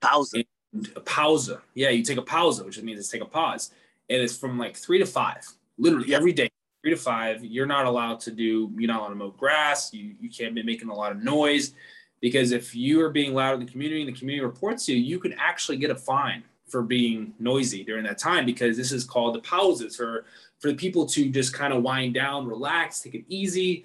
pause 0.02 0.34
a 0.34 1.02
pausa. 1.02 1.62
Yeah, 1.76 1.90
you 1.90 2.04
take 2.04 2.18
a 2.18 2.24
pausa, 2.24 2.66
which 2.66 2.82
means 2.82 3.00
it's 3.00 3.10
take 3.10 3.22
a 3.22 3.26
pause, 3.26 3.72
and 4.10 4.22
it's 4.22 4.38
from 4.38 4.58
like 4.58 4.76
three 4.76 5.00
to 5.00 5.06
five, 5.06 5.46
literally 5.78 6.10
Yeah. 6.10 6.18
every 6.18 6.34
day. 6.34 6.50
Three 6.82 6.91
to 6.91 6.98
five. 6.98 7.44
You're 7.44 7.67
not 7.67 7.86
allowed 7.86 8.20
to 8.22 8.32
do. 8.32 8.72
You're 8.76 8.88
not 8.88 9.02
allowed 9.02 9.10
to 9.10 9.15
mow 9.15 9.30
grass. 9.32 9.94
You 9.94 10.15
you 10.20 10.30
can't 10.30 10.56
be 10.56 10.63
making 10.63 10.89
a 10.89 10.96
lot 10.96 11.12
of 11.12 11.22
noise, 11.22 11.74
because 12.22 12.52
if 12.52 12.76
you 12.76 13.02
are 13.02 13.10
being 13.10 13.34
loud 13.36 13.54
in 13.60 13.65
the 13.65 13.72
community 13.72 14.02
and 14.02 14.13
the 14.13 14.17
community 14.17 14.44
reports 14.44 14.89
you, 14.89 14.96
you 14.96 15.20
can 15.20 15.34
actually 15.34 15.78
get 15.78 15.91
a 15.91 15.96
fine 15.96 16.44
for 16.67 16.82
being 16.82 17.34
noisy 17.38 17.84
during 17.84 18.04
that 18.06 18.17
time 18.17 18.46
because 18.46 18.78
this 18.78 18.91
is 18.91 19.04
called 19.04 19.36
the 19.36 19.39
pauses 19.39 19.96
for 19.96 20.26
for 20.60 20.70
the 20.70 20.76
people 20.78 21.06
to 21.06 21.30
just 21.30 21.54
kind 21.54 21.74
of 21.74 21.84
wind 21.84 22.13
down, 22.13 22.48
relax, 22.48 23.02
take 23.02 23.15
it 23.15 23.26
easy, 23.28 23.84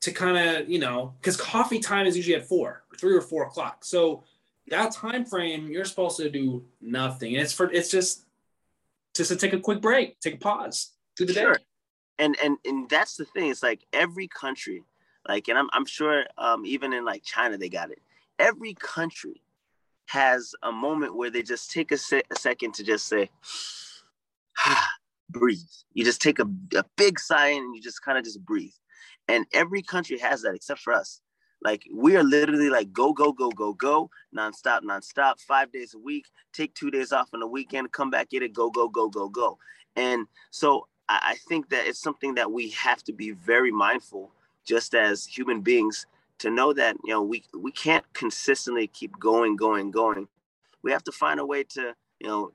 to 0.00 0.12
kind 0.12 0.36
of 0.36 0.68
you 0.68 0.78
know 0.78 1.14
because 1.20 1.36
coffee 1.36 1.80
time 1.80 2.06
is 2.06 2.16
usually 2.16 2.36
at 2.36 2.46
four, 2.46 2.84
three 2.98 3.16
or 3.16 3.22
four 3.22 3.44
o'clock. 3.44 3.84
So 3.84 4.22
that 4.68 4.92
time 4.92 5.24
frame 5.24 5.68
you're 5.68 5.84
supposed 5.84 6.16
to 6.18 6.30
do 6.30 6.64
nothing. 6.80 7.34
And 7.34 7.42
it's 7.42 7.52
for 7.52 7.72
it's 7.72 7.90
just 7.90 8.24
just 9.14 9.30
to 9.30 9.36
take 9.36 9.52
a 9.52 9.58
quick 9.58 9.80
break, 9.80 10.20
take 10.20 10.34
a 10.34 10.38
pause 10.38 10.92
through 11.16 11.26
the 11.26 11.32
Sure. 11.32 11.54
day. 11.54 11.65
And 12.18 12.36
and 12.42 12.58
and 12.64 12.88
that's 12.88 13.16
the 13.16 13.24
thing 13.24 13.50
it's 13.50 13.62
like 13.62 13.84
every 13.92 14.28
country 14.28 14.84
Like, 15.28 15.48
and 15.48 15.58
I'm 15.58 15.68
I'm 15.72 15.86
sure 15.86 16.24
um, 16.38 16.64
even 16.66 16.92
in 16.92 17.04
like 17.04 17.22
China 17.24 17.58
they 17.58 17.68
got 17.68 17.90
it. 17.90 18.00
Every 18.38 18.74
country 18.74 19.42
has 20.06 20.54
a 20.62 20.70
moment 20.70 21.16
where 21.16 21.30
they 21.30 21.42
just 21.42 21.70
take 21.70 21.90
a, 21.90 21.98
se- 21.98 22.22
a 22.30 22.36
second 22.36 22.74
to 22.74 22.84
just 22.84 23.08
say, 23.08 23.30
breathe. 25.30 25.58
You 25.94 26.04
just 26.04 26.22
take 26.22 26.38
a, 26.38 26.46
a 26.76 26.84
big 26.96 27.18
sigh 27.18 27.48
and 27.48 27.74
you 27.74 27.82
just 27.82 28.02
kind 28.02 28.18
of 28.18 28.24
just 28.24 28.44
breathe. 28.44 28.74
And 29.28 29.46
every 29.52 29.82
country 29.82 30.18
has 30.18 30.42
that 30.42 30.54
except 30.54 30.80
for 30.80 30.92
us. 30.92 31.20
Like 31.62 31.84
we 31.92 32.16
are 32.16 32.22
literally 32.22 32.68
like 32.68 32.92
go, 32.92 33.12
go, 33.12 33.32
go, 33.32 33.50
go, 33.50 33.72
go, 33.72 34.10
nonstop, 34.36 34.82
nonstop, 34.82 35.40
five 35.40 35.72
days 35.72 35.94
a 35.94 35.98
week, 35.98 36.26
take 36.52 36.74
two 36.74 36.90
days 36.90 37.12
off 37.12 37.30
on 37.34 37.40
the 37.40 37.46
weekend, 37.46 37.90
come 37.90 38.10
back, 38.10 38.30
get 38.30 38.42
it, 38.42 38.52
go, 38.52 38.70
go, 38.70 38.88
go, 38.88 39.08
go, 39.08 39.28
go. 39.28 39.58
And 39.96 40.26
so 40.50 40.86
I, 41.08 41.36
think 41.48 41.68
that 41.70 41.86
it's 41.86 42.00
something 42.00 42.34
that 42.34 42.50
we 42.50 42.70
have 42.70 43.02
to 43.04 43.12
be 43.12 43.30
very 43.30 43.70
mindful, 43.70 44.32
just 44.64 44.94
as 44.94 45.24
human 45.24 45.60
beings, 45.60 46.06
to 46.38 46.50
know 46.50 46.72
that 46.72 46.96
you 47.04 47.12
know 47.12 47.22
we 47.22 47.44
we 47.58 47.72
can't 47.72 48.04
consistently 48.12 48.88
keep 48.88 49.18
going, 49.18 49.56
going, 49.56 49.90
going. 49.90 50.28
We 50.82 50.92
have 50.92 51.04
to 51.04 51.12
find 51.12 51.40
a 51.40 51.46
way 51.46 51.64
to, 51.64 51.94
you 52.20 52.28
know, 52.28 52.52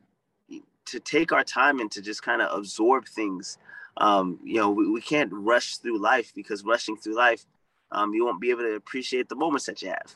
to 0.86 1.00
take 1.00 1.32
our 1.32 1.44
time 1.44 1.80
and 1.80 1.90
to 1.92 2.02
just 2.02 2.24
kind 2.24 2.42
of 2.42 2.58
absorb 2.58 3.08
things. 3.08 3.58
Um, 3.98 4.40
you 4.44 4.56
know, 4.56 4.70
we, 4.70 4.90
we 4.90 5.02
can't 5.02 5.32
rush 5.32 5.78
through 5.78 6.00
life 6.00 6.32
because 6.36 6.64
rushing 6.64 6.98
through 6.98 7.16
life, 7.16 7.46
um, 7.92 8.14
you 8.14 8.26
won't 8.26 8.40
be 8.40 8.50
able 8.50 8.64
to 8.64 8.76
appreciate 8.76 9.30
the 9.30 9.36
moments 9.36 9.66
that 9.66 9.82
you 9.82 9.90
have. 9.90 10.16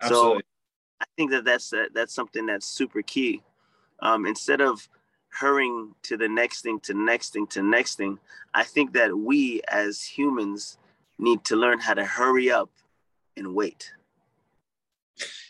Absolutely. 0.00 0.38
So 0.38 0.42
I 1.00 1.04
think 1.16 1.30
that 1.30 1.44
that's 1.44 1.72
uh, 1.72 1.86
that's 1.94 2.14
something 2.14 2.46
that's 2.46 2.66
super 2.66 3.02
key. 3.02 3.42
Um, 4.00 4.26
instead 4.26 4.60
of 4.60 4.88
hurrying 5.30 5.94
to 6.02 6.16
the 6.16 6.28
next 6.28 6.62
thing, 6.62 6.80
to 6.80 6.94
next 6.94 7.32
thing, 7.32 7.46
to 7.48 7.62
next 7.62 7.96
thing, 7.96 8.18
I 8.54 8.64
think 8.64 8.92
that 8.94 9.16
we 9.16 9.60
as 9.68 10.02
humans 10.02 10.78
need 11.18 11.44
to 11.44 11.56
learn 11.56 11.78
how 11.78 11.94
to 11.94 12.04
hurry 12.04 12.50
up 12.50 12.70
and 13.36 13.54
wait. 13.54 13.92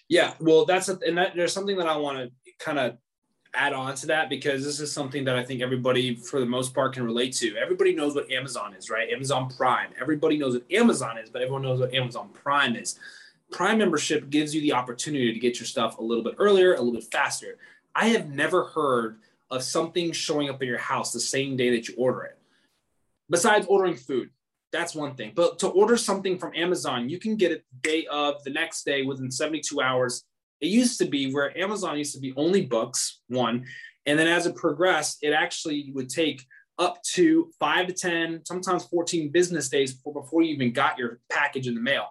Yeah, 0.09 0.35
well, 0.41 0.65
that's 0.65 0.89
a, 0.89 0.99
and 1.07 1.19
that 1.19 1.35
there's 1.35 1.53
something 1.53 1.77
that 1.79 1.87
I 1.87 1.97
want 1.97 2.19
to 2.19 2.53
kind 2.59 2.79
of 2.79 2.97
add 3.55 3.73
on 3.73 3.95
to 3.95 4.07
that 4.07 4.29
because 4.29 4.65
this 4.65 4.81
is 4.81 4.93
something 4.93 5.25
that 5.25 5.37
I 5.37 5.43
think 5.43 5.63
everybody, 5.63 6.15
for 6.15 6.41
the 6.41 6.47
most 6.47 6.75
part, 6.75 6.95
can 6.95 7.05
relate 7.05 7.33
to. 7.37 7.57
Everybody 7.57 7.95
knows 7.95 8.15
what 8.15 8.31
Amazon 8.31 8.75
is, 8.75 8.91
right? 8.91 9.09
Amazon 9.11 9.49
Prime. 9.49 9.91
Everybody 10.01 10.37
knows 10.37 10.55
what 10.55 10.71
Amazon 10.71 11.19
is, 11.19 11.31
but 11.31 11.43
everyone 11.43 11.63
knows 11.63 11.81
what 11.81 11.95
Amazon 11.95 12.29
Prime 12.35 12.77
is. 12.77 12.99
Prime 13.51 13.79
membership 13.79 14.31
gives 14.31 14.55
you 14.55 14.61
the 14.61 14.73
opportunity 14.73 15.33
to 15.33 15.39
get 15.39 15.59
your 15.59 15.67
stuff 15.67 15.99
a 15.99 16.03
little 16.03 16.23
bit 16.23 16.35
earlier, 16.39 16.75
a 16.75 16.79
little 16.79 16.93
bit 16.93 17.05
faster. 17.05 17.59
I 17.95 18.09
have 18.09 18.29
never 18.29 18.65
heard 18.65 19.19
of 19.51 19.63
something 19.63 20.13
showing 20.13 20.49
up 20.49 20.61
at 20.61 20.69
your 20.69 20.79
house 20.79 21.13
the 21.13 21.21
same 21.21 21.57
day 21.57 21.71
that 21.71 21.89
you 21.89 21.95
order 21.97 22.23
it. 22.23 22.39
Besides 23.31 23.67
ordering 23.69 23.97
food, 23.97 24.31
that's 24.73 24.95
one 24.95 25.15
thing. 25.15 25.33
But 25.35 25.59
to 25.61 25.69
order 25.69 25.97
something 25.97 26.39
from 26.39 26.53
Amazon, 26.55 27.09
you 27.09 27.19
can 27.19 27.37
get 27.37 27.53
it 27.53 27.65
the 27.71 27.89
day 27.89 28.07
of, 28.07 28.43
the 28.45 28.51
next 28.51 28.85
day, 28.85 29.03
within 29.03 29.31
72 29.31 29.81
hours 29.81 30.25
it 30.61 30.69
used 30.69 30.99
to 30.99 31.05
be 31.07 31.33
where 31.33 31.57
Amazon 31.59 31.99
used 31.99 32.15
to 32.15 32.21
be 32.21 32.33
only 32.37 32.63
books, 32.63 33.21
one. 33.29 33.67
And 34.07 34.19
then 34.19 34.29
as 34.29 34.47
it 34.47 34.57
progressed, 34.57 35.19
it 35.23 35.33
actually 35.33 35.91
would 35.95 36.09
take 36.09 36.45
up 36.79 37.03
to 37.03 37.51
five 37.59 37.87
to 37.89 37.93
10, 37.93 38.45
sometimes 38.45 38.85
14 38.87 39.31
business 39.31 39.69
days 39.69 39.95
before, 39.95 40.23
before 40.23 40.43
you 40.43 40.55
even 40.55 40.73
got 40.73 40.99
your 40.99 41.21
package 41.31 41.67
in 41.67 41.75
the 41.75 41.81
mail. 41.81 42.07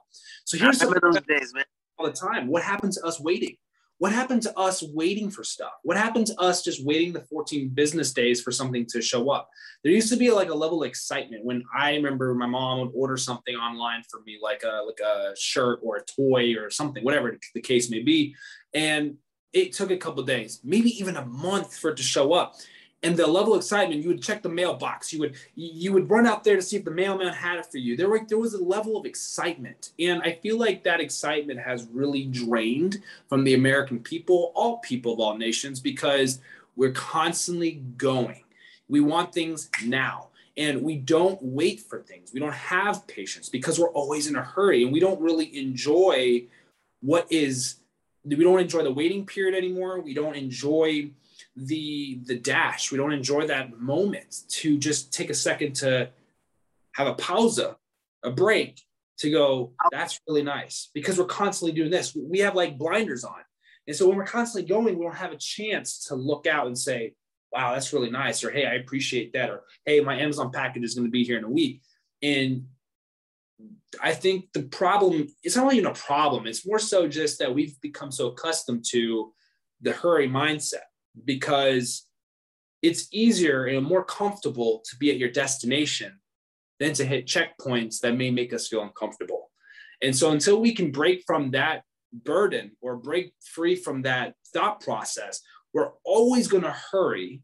So 0.45 0.57
here's 0.57 0.79
those 0.79 1.21
days, 1.27 1.53
man. 1.53 1.65
All 1.97 2.05
the 2.05 2.11
time. 2.11 2.47
What 2.47 2.63
happened 2.63 2.93
to 2.93 3.05
us 3.05 3.19
waiting? 3.19 3.55
What 3.97 4.11
happened 4.11 4.41
to 4.41 4.57
us 4.59 4.83
waiting 4.83 5.29
for 5.31 5.43
stuff? 5.43 5.71
What 5.83 5.95
happened 5.95 6.27
to 6.27 6.39
us 6.39 6.63
just 6.63 6.85
waiting 6.85 7.13
the 7.13 7.21
14 7.21 7.69
business 7.69 8.11
days 8.11 8.41
for 8.41 8.51
something 8.51 8.85
to 8.87 9.01
show 9.01 9.29
up? 9.29 9.49
There 9.83 9.93
used 9.93 10.09
to 10.09 10.17
be 10.17 10.31
like 10.31 10.49
a 10.49 10.55
level 10.55 10.83
of 10.83 10.87
excitement 10.87 11.45
when 11.45 11.63
I 11.73 11.95
remember 11.95 12.33
my 12.35 12.45
mom 12.45 12.79
would 12.79 12.91
order 12.93 13.15
something 13.15 13.55
online 13.55 14.03
for 14.09 14.21
me, 14.25 14.37
like 14.41 14.63
a 14.63 14.83
like 14.85 14.99
a 14.99 15.33
shirt 15.37 15.79
or 15.81 15.97
a 15.97 16.03
toy 16.03 16.55
or 16.55 16.69
something, 16.69 17.03
whatever 17.03 17.37
the 17.53 17.61
case 17.61 17.89
may 17.89 18.01
be, 18.01 18.35
and 18.73 19.15
it 19.53 19.71
took 19.71 19.89
a 19.91 19.97
couple 19.97 20.21
days, 20.23 20.59
maybe 20.65 20.89
even 20.99 21.15
a 21.15 21.25
month 21.25 21.77
for 21.77 21.91
it 21.91 21.97
to 21.97 22.03
show 22.03 22.33
up 22.33 22.55
and 23.05 23.15
the 23.15 23.27
level 23.27 23.53
of 23.53 23.59
excitement 23.59 24.01
you 24.01 24.09
would 24.09 24.21
check 24.21 24.41
the 24.41 24.49
mailbox. 24.49 25.13
You 25.13 25.19
would 25.19 25.35
you 25.55 25.93
would 25.93 26.09
run 26.09 26.25
out 26.25 26.43
there 26.43 26.55
to 26.55 26.61
see 26.61 26.77
if 26.77 26.83
the 26.83 26.91
mailman 26.91 27.31
had 27.31 27.59
it 27.59 27.67
for 27.67 27.77
you. 27.77 27.95
There 27.95 28.09
were 28.09 28.21
there 28.27 28.39
was 28.39 28.55
a 28.55 28.63
level 28.63 28.97
of 28.97 29.05
excitement 29.05 29.91
and 29.99 30.21
i 30.23 30.33
feel 30.33 30.57
like 30.57 30.83
that 30.83 30.99
excitement 30.99 31.59
has 31.59 31.87
really 31.91 32.25
drained 32.25 33.01
from 33.29 33.43
the 33.43 33.53
american 33.53 33.99
people 33.99 34.51
all 34.55 34.77
people 34.79 35.13
of 35.13 35.19
all 35.19 35.37
nations 35.37 35.79
because 35.79 36.39
we're 36.75 36.91
constantly 36.91 37.83
going. 37.97 38.43
We 38.89 38.99
want 38.99 39.33
things 39.33 39.69
now 39.85 40.27
and 40.57 40.81
we 40.81 40.97
don't 40.97 41.41
wait 41.41 41.79
for 41.79 42.01
things. 42.01 42.31
We 42.33 42.39
don't 42.39 42.53
have 42.53 43.07
patience 43.07 43.49
because 43.49 43.79
we're 43.79 43.91
always 43.91 44.27
in 44.27 44.35
a 44.35 44.41
hurry 44.41 44.83
and 44.83 44.91
we 44.91 44.99
don't 44.99 45.21
really 45.21 45.57
enjoy 45.57 46.43
what 47.01 47.27
is 47.31 47.75
we 48.25 48.35
don't 48.35 48.59
enjoy 48.59 48.81
the 48.83 48.91
waiting 48.91 49.25
period 49.25 49.55
anymore. 49.55 49.99
We 49.99 50.15
don't 50.15 50.35
enjoy 50.35 51.11
the 51.55 52.19
the 52.25 52.37
dash. 52.37 52.91
We 52.91 52.97
don't 52.97 53.13
enjoy 53.13 53.47
that 53.47 53.79
moment 53.79 54.43
to 54.49 54.77
just 54.77 55.13
take 55.13 55.29
a 55.29 55.35
second 55.35 55.75
to 55.77 56.09
have 56.93 57.07
a 57.07 57.13
pause, 57.13 57.59
a 57.59 58.31
break, 58.31 58.81
to 59.17 59.31
go, 59.31 59.73
that's 59.91 60.19
really 60.27 60.43
nice 60.43 60.89
because 60.93 61.17
we're 61.17 61.25
constantly 61.25 61.73
doing 61.73 61.91
this. 61.91 62.15
We 62.15 62.39
have 62.39 62.55
like 62.55 62.77
blinders 62.77 63.23
on. 63.23 63.39
And 63.87 63.95
so 63.95 64.07
when 64.07 64.17
we're 64.17 64.25
constantly 64.25 64.67
going, 64.67 64.97
we 64.97 65.05
don't 65.05 65.15
have 65.15 65.31
a 65.31 65.37
chance 65.37 66.05
to 66.07 66.15
look 66.15 66.47
out 66.47 66.67
and 66.67 66.77
say, 66.77 67.13
wow, 67.51 67.73
that's 67.73 67.93
really 67.93 68.09
nice. 68.09 68.43
Or, 68.43 68.51
hey, 68.51 68.65
I 68.65 68.73
appreciate 68.73 69.33
that. 69.33 69.49
Or, 69.49 69.63
hey, 69.85 70.01
my 70.01 70.19
Amazon 70.19 70.51
package 70.51 70.83
is 70.83 70.95
going 70.95 71.07
to 71.07 71.11
be 71.11 71.23
here 71.23 71.37
in 71.37 71.43
a 71.43 71.49
week. 71.49 71.81
And 72.21 72.65
I 74.01 74.13
think 74.13 74.51
the 74.53 74.63
problem, 74.63 75.27
it's 75.43 75.55
not 75.55 75.73
even 75.73 75.89
a 75.89 75.93
problem. 75.93 76.47
It's 76.47 76.65
more 76.65 76.79
so 76.79 77.07
just 77.07 77.39
that 77.39 77.53
we've 77.53 77.79
become 77.79 78.11
so 78.11 78.27
accustomed 78.27 78.85
to 78.89 79.31
the 79.81 79.91
hurry 79.91 80.27
mindset 80.27 80.87
because 81.23 82.07
it's 82.81 83.07
easier 83.11 83.65
and 83.65 83.85
more 83.85 84.03
comfortable 84.03 84.83
to 84.89 84.95
be 84.97 85.09
at 85.09 85.17
your 85.17 85.31
destination 85.31 86.19
than 86.79 86.93
to 86.93 87.05
hit 87.05 87.25
checkpoints 87.25 87.99
that 88.01 88.15
may 88.15 88.29
make 88.29 88.53
us 88.53 88.67
feel 88.67 88.81
uncomfortable. 88.81 89.51
And 90.01 90.15
so 90.15 90.31
until 90.31 90.59
we 90.59 90.73
can 90.73 90.91
break 90.91 91.23
from 91.25 91.51
that 91.51 91.83
burden 92.11 92.71
or 92.81 92.97
break 92.97 93.33
free 93.53 93.75
from 93.75 94.01
that 94.03 94.35
thought 94.53 94.81
process, 94.81 95.41
we're 95.73 95.91
always 96.03 96.47
going 96.47 96.63
to 96.63 96.75
hurry 96.91 97.41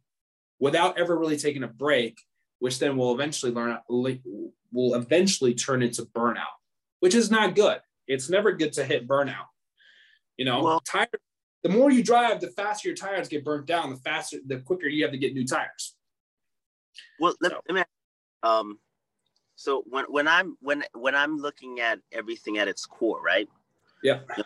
without 0.60 0.98
ever 0.98 1.18
really 1.18 1.38
taking 1.38 1.64
a 1.64 1.68
break, 1.68 2.18
which 2.60 2.80
then 2.80 2.98
will 2.98 3.14
eventually 3.14 3.52
learn 3.52 3.78
will 3.90 4.96
eventually 4.96 5.54
turn 5.54 5.82
into 5.82 6.04
burnout, 6.04 6.56
which 7.00 7.16
is 7.16 7.30
not 7.30 7.56
good. 7.56 7.80
It's 8.08 8.30
never 8.30 8.54
good 8.54 8.74
to 8.74 8.86
hit 8.86 9.08
burnout. 9.08 9.48
You 10.38 10.46
know, 10.46 10.64
well, 10.64 10.80
tired 10.80 11.10
the 11.64 11.70
more 11.70 11.92
you 11.92 12.04
drive, 12.04 12.42
the 12.42 12.50
faster 12.50 12.90
your 12.90 12.96
tires 12.96 13.28
get 13.28 13.46
burnt 13.46 13.68
down, 13.68 13.92
the 13.92 13.98
faster, 13.98 14.38
the 14.46 14.60
quicker 14.60 14.88
you 14.88 15.04
have 15.04 15.12
to 15.12 15.18
get 15.18 15.34
new 15.34 15.46
tires. 15.46 15.96
Well, 17.20 17.36
let, 17.42 17.52
so. 17.52 17.62
let 17.70 17.76
me, 17.76 17.84
um, 18.44 18.80
so 19.56 19.84
when, 19.88 20.06
when 20.06 20.28
I'm, 20.28 20.58
when, 20.62 20.84
when 20.94 21.16
I'm 21.16 21.38
looking 21.38 21.80
at 21.80 22.00
everything 22.12 22.58
at 22.58 22.68
its 22.68 22.86
core, 22.86 23.22
right? 23.22 23.48
Yeah. 24.04 24.22
The 24.36 24.46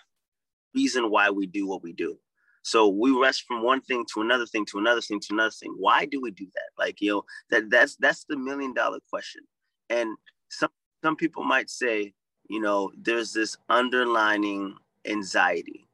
reason 0.73 1.09
why 1.09 1.29
we 1.29 1.45
do 1.45 1.65
what 1.67 1.81
we 1.81 1.93
do. 1.93 2.17
So 2.63 2.89
we 2.89 3.11
rush 3.11 3.45
from 3.45 3.63
one 3.63 3.79
thing 3.81 4.05
to 4.13 4.21
another 4.21 4.45
thing 4.45 4.65
to 4.71 4.79
another 4.79 4.99
thing 4.99 5.19
to 5.21 5.33
another 5.33 5.51
thing. 5.51 5.75
Why 5.77 6.05
do 6.05 6.19
we 6.19 6.31
do 6.31 6.47
that? 6.55 6.83
Like, 6.83 6.99
you 6.99 7.11
know, 7.11 7.23
that 7.51 7.69
that's, 7.69 7.95
that's 7.95 8.25
the 8.25 8.35
million 8.35 8.73
dollar 8.73 8.99
question. 9.09 9.43
And 9.89 10.17
some, 10.49 10.71
some 11.03 11.15
people 11.15 11.43
might 11.43 11.69
say, 11.69 12.13
you 12.49 12.59
know, 12.59 12.91
there's 12.97 13.33
this 13.33 13.55
underlining 13.69 14.75
anxiety 15.05 15.84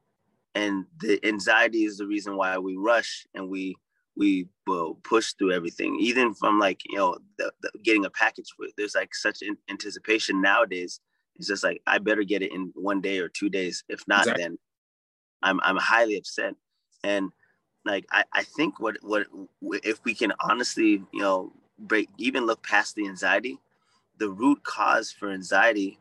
and 0.54 0.84
the 1.00 1.24
anxiety 1.26 1.84
is 1.84 1.96
the 1.96 2.06
reason 2.06 2.36
why 2.36 2.58
we 2.58 2.76
rush 2.76 3.26
and 3.34 3.48
we 3.48 3.76
we 4.14 4.46
will 4.66 4.96
push 5.04 5.32
through 5.32 5.52
everything. 5.52 5.98
Even 5.98 6.34
from 6.34 6.58
like 6.58 6.80
you 6.88 6.98
know 6.98 7.16
the, 7.38 7.52
the 7.62 7.70
getting 7.82 8.04
a 8.04 8.10
package 8.10 8.48
there's 8.76 8.94
like 8.94 9.14
such 9.14 9.42
an 9.42 9.56
anticipation 9.70 10.40
nowadays. 10.40 11.00
It's 11.36 11.48
just 11.48 11.64
like 11.64 11.80
i 11.86 11.98
better 11.98 12.22
get 12.24 12.42
it 12.42 12.52
in 12.52 12.72
one 12.74 13.00
day 13.00 13.18
or 13.18 13.28
two 13.28 13.48
days. 13.48 13.84
If 13.88 14.06
not 14.06 14.20
exactly. 14.20 14.42
then 14.42 14.58
i'm 15.42 15.60
i'm 15.62 15.76
highly 15.76 16.16
upset. 16.16 16.54
And 17.04 17.32
like 17.84 18.06
I, 18.12 18.24
I 18.32 18.42
think 18.42 18.78
what 18.78 18.96
what 19.02 19.26
if 19.82 20.00
we 20.04 20.14
can 20.14 20.32
honestly 20.40 21.02
you 21.12 21.20
know 21.20 21.52
break 21.78 22.08
even 22.18 22.46
look 22.46 22.62
past 22.62 22.94
the 22.94 23.08
anxiety 23.08 23.58
the 24.18 24.30
root 24.30 24.62
cause 24.62 25.10
for 25.10 25.30
anxiety 25.30 25.98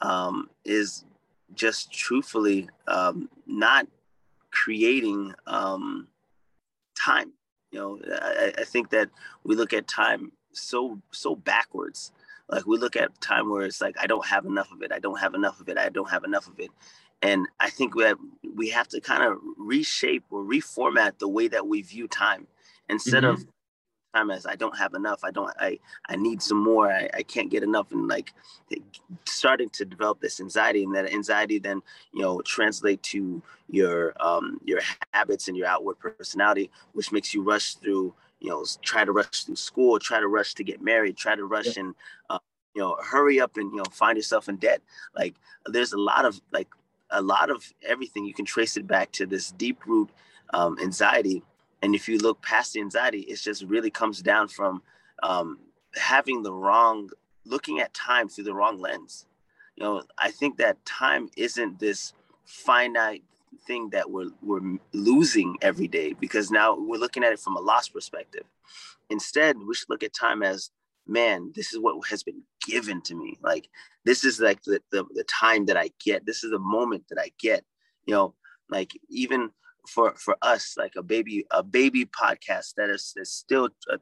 um, 0.00 0.50
is 0.64 1.04
just 1.54 1.92
truthfully 1.92 2.68
um, 2.88 3.28
not 3.46 3.86
creating 4.50 5.34
um, 5.46 6.08
time. 6.94 7.32
You 7.70 7.78
know, 7.78 8.00
I, 8.20 8.52
I, 8.58 8.64
think 8.64 8.90
that 8.90 9.08
we 9.44 9.56
look 9.56 9.72
at 9.72 9.88
time 9.88 10.32
so 10.52 11.00
so 11.10 11.34
backwards. 11.34 12.12
Like 12.48 12.66
we 12.66 12.76
look 12.76 12.96
at 12.96 13.18
time 13.20 13.50
where 13.50 13.64
it's 13.64 13.80
like 13.80 13.96
I 13.98 14.06
don't 14.06 14.26
have 14.26 14.44
enough 14.44 14.70
of 14.72 14.82
it. 14.82 14.92
I 14.92 14.98
don't 14.98 15.18
have 15.18 15.34
enough 15.34 15.60
of 15.60 15.68
it. 15.68 15.78
I 15.78 15.88
don't 15.88 16.10
have 16.10 16.24
enough 16.24 16.46
of 16.46 16.60
it. 16.60 16.70
And 17.22 17.46
I 17.60 17.70
think 17.70 17.94
we 17.94 18.04
have 18.04 18.18
we 18.54 18.68
have 18.70 18.88
to 18.88 19.00
kind 19.00 19.22
of 19.22 19.38
reshape 19.56 20.24
or 20.30 20.42
reformat 20.42 21.18
the 21.18 21.28
way 21.28 21.48
that 21.48 21.66
we 21.66 21.80
view 21.82 22.08
time 22.08 22.46
instead 22.88 23.22
mm-hmm. 23.22 23.40
of 23.40 23.46
time 24.14 24.30
as 24.30 24.46
I 24.46 24.56
don't 24.56 24.76
have 24.76 24.94
enough. 24.94 25.24
I 25.24 25.30
don't. 25.30 25.52
I 25.58 25.78
I 26.08 26.16
need 26.16 26.42
some 26.42 26.62
more. 26.62 26.90
I, 26.90 27.08
I 27.14 27.22
can't 27.22 27.50
get 27.50 27.62
enough, 27.62 27.92
and 27.92 28.08
like 28.08 28.32
starting 29.26 29.68
to 29.70 29.84
develop 29.84 30.20
this 30.20 30.40
anxiety, 30.40 30.84
and 30.84 30.94
that 30.94 31.12
anxiety 31.12 31.58
then 31.58 31.82
you 32.12 32.22
know 32.22 32.40
translate 32.42 33.02
to 33.04 33.42
your 33.68 34.14
um 34.20 34.60
your 34.64 34.80
habits 35.12 35.48
and 35.48 35.56
your 35.56 35.66
outward 35.66 35.98
personality, 35.98 36.70
which 36.92 37.12
makes 37.12 37.34
you 37.34 37.42
rush 37.42 37.74
through. 37.74 38.14
You 38.40 38.50
know, 38.50 38.64
try 38.82 39.04
to 39.04 39.12
rush 39.12 39.44
through 39.44 39.54
school, 39.54 40.00
try 40.00 40.18
to 40.18 40.26
rush 40.26 40.54
to 40.54 40.64
get 40.64 40.82
married, 40.82 41.16
try 41.16 41.36
to 41.36 41.44
rush 41.44 41.76
and 41.76 41.94
uh, 42.28 42.40
you 42.74 42.82
know 42.82 42.96
hurry 43.00 43.40
up 43.40 43.56
and 43.56 43.70
you 43.70 43.76
know 43.76 43.84
find 43.92 44.16
yourself 44.16 44.48
in 44.48 44.56
debt. 44.56 44.82
Like 45.14 45.36
there's 45.66 45.92
a 45.92 45.98
lot 45.98 46.24
of 46.24 46.40
like 46.52 46.68
a 47.10 47.22
lot 47.22 47.50
of 47.50 47.72
everything 47.86 48.24
you 48.24 48.34
can 48.34 48.44
trace 48.44 48.76
it 48.76 48.86
back 48.86 49.12
to 49.12 49.26
this 49.26 49.52
deep 49.52 49.86
root 49.86 50.10
um, 50.54 50.76
anxiety 50.82 51.44
and 51.82 51.94
if 51.94 52.08
you 52.08 52.18
look 52.18 52.40
past 52.42 52.72
the 52.72 52.80
anxiety, 52.80 53.20
it 53.20 53.40
just 53.40 53.64
really 53.64 53.90
comes 53.90 54.22
down 54.22 54.48
from 54.48 54.82
um, 55.22 55.58
having 55.94 56.42
the 56.42 56.52
wrong, 56.52 57.10
looking 57.44 57.80
at 57.80 57.92
time 57.92 58.28
through 58.28 58.44
the 58.44 58.54
wrong 58.54 58.80
lens. 58.80 59.26
You 59.76 59.84
know, 59.84 60.02
I 60.18 60.30
think 60.30 60.58
that 60.58 60.84
time 60.84 61.28
isn't 61.36 61.80
this 61.80 62.14
finite 62.44 63.24
thing 63.66 63.90
that 63.90 64.10
we're 64.10 64.30
we're 64.42 64.78
losing 64.92 65.56
every 65.60 65.88
day 65.88 66.14
because 66.14 66.50
now 66.50 66.76
we're 66.76 66.98
looking 66.98 67.24
at 67.24 67.32
it 67.32 67.40
from 67.40 67.56
a 67.56 67.60
loss 67.60 67.88
perspective. 67.88 68.44
Instead, 69.10 69.56
we 69.58 69.74
should 69.74 69.90
look 69.90 70.02
at 70.02 70.14
time 70.14 70.42
as 70.42 70.70
man, 71.06 71.52
this 71.54 71.72
is 71.72 71.80
what 71.80 71.96
has 72.08 72.22
been 72.22 72.42
given 72.64 73.02
to 73.02 73.14
me. 73.14 73.36
Like 73.42 73.68
this 74.04 74.24
is 74.24 74.40
like 74.40 74.62
the, 74.62 74.80
the, 74.92 75.04
the 75.14 75.24
time 75.24 75.66
that 75.66 75.76
I 75.76 75.90
get. 76.04 76.26
This 76.26 76.44
is 76.44 76.52
the 76.52 76.58
moment 76.58 77.04
that 77.10 77.20
I 77.20 77.32
get. 77.38 77.64
You 78.06 78.14
know, 78.14 78.34
like 78.70 78.92
even 79.08 79.50
for 79.86 80.14
for 80.16 80.36
us 80.42 80.74
like 80.76 80.92
a 80.96 81.02
baby 81.02 81.44
a 81.50 81.62
baby 81.62 82.06
podcast 82.06 82.74
that 82.76 82.88
is, 82.88 83.12
is 83.16 83.32
still 83.32 83.68
a, 83.90 83.98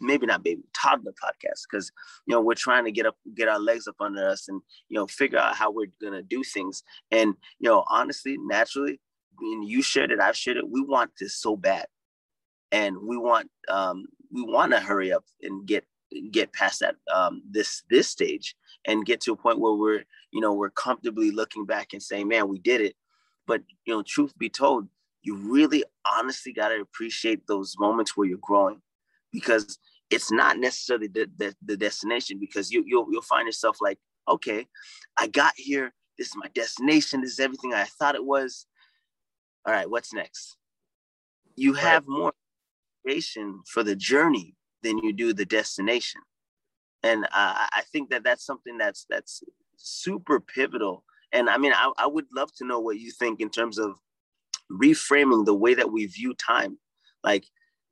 maybe 0.00 0.26
not 0.26 0.42
baby 0.42 0.62
toddler 0.74 1.12
podcast 1.12 1.62
because 1.70 1.90
you 2.26 2.34
know 2.34 2.40
we're 2.40 2.54
trying 2.54 2.84
to 2.84 2.92
get 2.92 3.06
up 3.06 3.16
get 3.34 3.48
our 3.48 3.58
legs 3.58 3.86
up 3.86 3.96
under 4.00 4.28
us 4.28 4.48
and 4.48 4.60
you 4.88 4.94
know 4.94 5.06
figure 5.06 5.38
out 5.38 5.56
how 5.56 5.70
we're 5.70 5.86
gonna 6.02 6.22
do 6.22 6.42
things. 6.42 6.82
And 7.10 7.34
you 7.58 7.68
know 7.68 7.84
honestly 7.88 8.36
naturally 8.38 9.00
when 9.38 9.62
you 9.62 9.82
shared 9.82 10.10
it 10.10 10.20
i've 10.20 10.36
shared 10.36 10.56
it 10.56 10.68
we 10.68 10.80
want 10.82 11.10
this 11.20 11.36
so 11.36 11.56
bad. 11.56 11.86
And 12.72 12.96
we 13.02 13.16
want 13.16 13.50
um 13.68 14.06
we 14.30 14.42
want 14.42 14.72
to 14.72 14.80
hurry 14.80 15.12
up 15.12 15.24
and 15.42 15.66
get 15.66 15.84
get 16.30 16.52
past 16.52 16.80
that 16.80 16.96
um 17.12 17.42
this 17.50 17.82
this 17.88 18.08
stage 18.08 18.54
and 18.86 19.06
get 19.06 19.20
to 19.22 19.32
a 19.32 19.36
point 19.36 19.60
where 19.60 19.74
we're 19.74 20.04
you 20.30 20.40
know 20.40 20.52
we're 20.52 20.70
comfortably 20.70 21.30
looking 21.30 21.64
back 21.64 21.92
and 21.92 22.02
saying 22.02 22.28
man 22.28 22.48
we 22.48 22.58
did 22.58 22.82
it. 22.82 22.96
But 23.46 23.62
you 23.86 23.94
know 23.94 24.02
truth 24.02 24.36
be 24.36 24.50
told 24.50 24.88
you 25.26 25.36
really 25.36 25.82
honestly 26.10 26.52
got 26.52 26.68
to 26.68 26.80
appreciate 26.80 27.46
those 27.48 27.74
moments 27.80 28.16
where 28.16 28.28
you're 28.28 28.38
growing 28.40 28.80
because 29.32 29.76
it's 30.08 30.30
not 30.30 30.56
necessarily 30.56 31.08
the, 31.08 31.28
the, 31.36 31.52
the 31.64 31.76
destination 31.76 32.38
because 32.38 32.70
you, 32.70 32.84
you'll, 32.86 33.08
you'll 33.10 33.22
find 33.22 33.44
yourself 33.44 33.78
like, 33.80 33.98
okay, 34.28 34.68
I 35.16 35.26
got 35.26 35.52
here. 35.56 35.92
This 36.16 36.28
is 36.28 36.36
my 36.36 36.48
destination. 36.54 37.20
This 37.22 37.32
is 37.32 37.40
everything 37.40 37.74
I 37.74 37.84
thought 37.98 38.14
it 38.14 38.24
was. 38.24 38.66
All 39.66 39.74
right, 39.74 39.90
what's 39.90 40.14
next? 40.14 40.56
You 41.56 41.74
have 41.74 42.04
right. 42.06 42.18
more 42.18 42.32
appreciation 43.04 43.62
for 43.66 43.82
the 43.82 43.96
journey 43.96 44.54
than 44.84 44.98
you 44.98 45.12
do 45.12 45.32
the 45.32 45.44
destination. 45.44 46.20
And 47.02 47.24
uh, 47.24 47.28
I 47.34 47.82
think 47.92 48.10
that 48.10 48.22
that's 48.22 48.46
something 48.46 48.78
that's 48.78 49.06
that's 49.10 49.42
super 49.76 50.38
pivotal. 50.40 51.04
And 51.32 51.50
I 51.50 51.58
mean, 51.58 51.72
I, 51.72 51.92
I 51.98 52.06
would 52.06 52.26
love 52.34 52.50
to 52.58 52.66
know 52.66 52.78
what 52.78 52.98
you 52.98 53.10
think 53.10 53.40
in 53.40 53.50
terms 53.50 53.78
of 53.78 53.96
reframing 54.70 55.44
the 55.44 55.54
way 55.54 55.74
that 55.74 55.92
we 55.92 56.06
view 56.06 56.34
time. 56.34 56.78
Like 57.22 57.44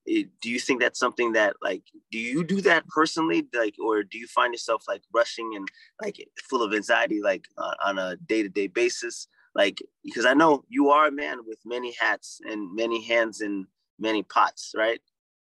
it, 0.06 0.28
do 0.40 0.50
you 0.50 0.58
think 0.58 0.80
that's 0.80 0.98
something 0.98 1.32
that 1.32 1.56
like 1.62 1.82
do 2.10 2.18
you 2.18 2.44
do 2.44 2.60
that 2.62 2.86
personally? 2.88 3.46
Like 3.54 3.74
or 3.82 4.02
do 4.02 4.18
you 4.18 4.26
find 4.26 4.52
yourself 4.52 4.84
like 4.86 5.02
rushing 5.12 5.54
and 5.56 5.68
like 6.02 6.16
full 6.48 6.62
of 6.62 6.74
anxiety 6.74 7.20
like 7.22 7.46
uh, 7.58 7.74
on 7.84 7.98
a 7.98 8.16
day-to-day 8.16 8.68
basis? 8.68 9.28
Like 9.54 9.80
because 10.02 10.26
i 10.26 10.34
know 10.34 10.64
you 10.68 10.90
are 10.90 11.06
a 11.06 11.12
man 11.12 11.38
with 11.46 11.58
many 11.64 11.94
hats 12.00 12.40
and 12.44 12.74
many 12.74 13.02
hands 13.02 13.40
and 13.40 13.66
many 13.98 14.22
pots 14.22 14.72
right? 14.76 15.00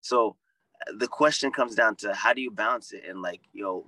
So 0.01 0.37
the 0.99 1.07
question 1.07 1.51
comes 1.51 1.73
down 1.73 1.95
to 1.97 2.13
how 2.13 2.33
do 2.33 2.41
you 2.41 2.51
balance 2.51 2.93
it? 2.93 3.03
And 3.07 3.21
like 3.21 3.41
you 3.51 3.63
know 3.63 3.85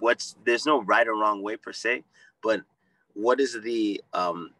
what's 0.00 0.34
there's 0.44 0.66
no 0.66 0.82
right 0.82 1.06
or 1.06 1.14
wrong 1.14 1.42
way 1.42 1.56
per 1.56 1.72
se 1.72 2.02
but 2.42 2.62
what 3.14 3.40
is 3.40 3.60
the 3.62 4.02
um 4.12 4.50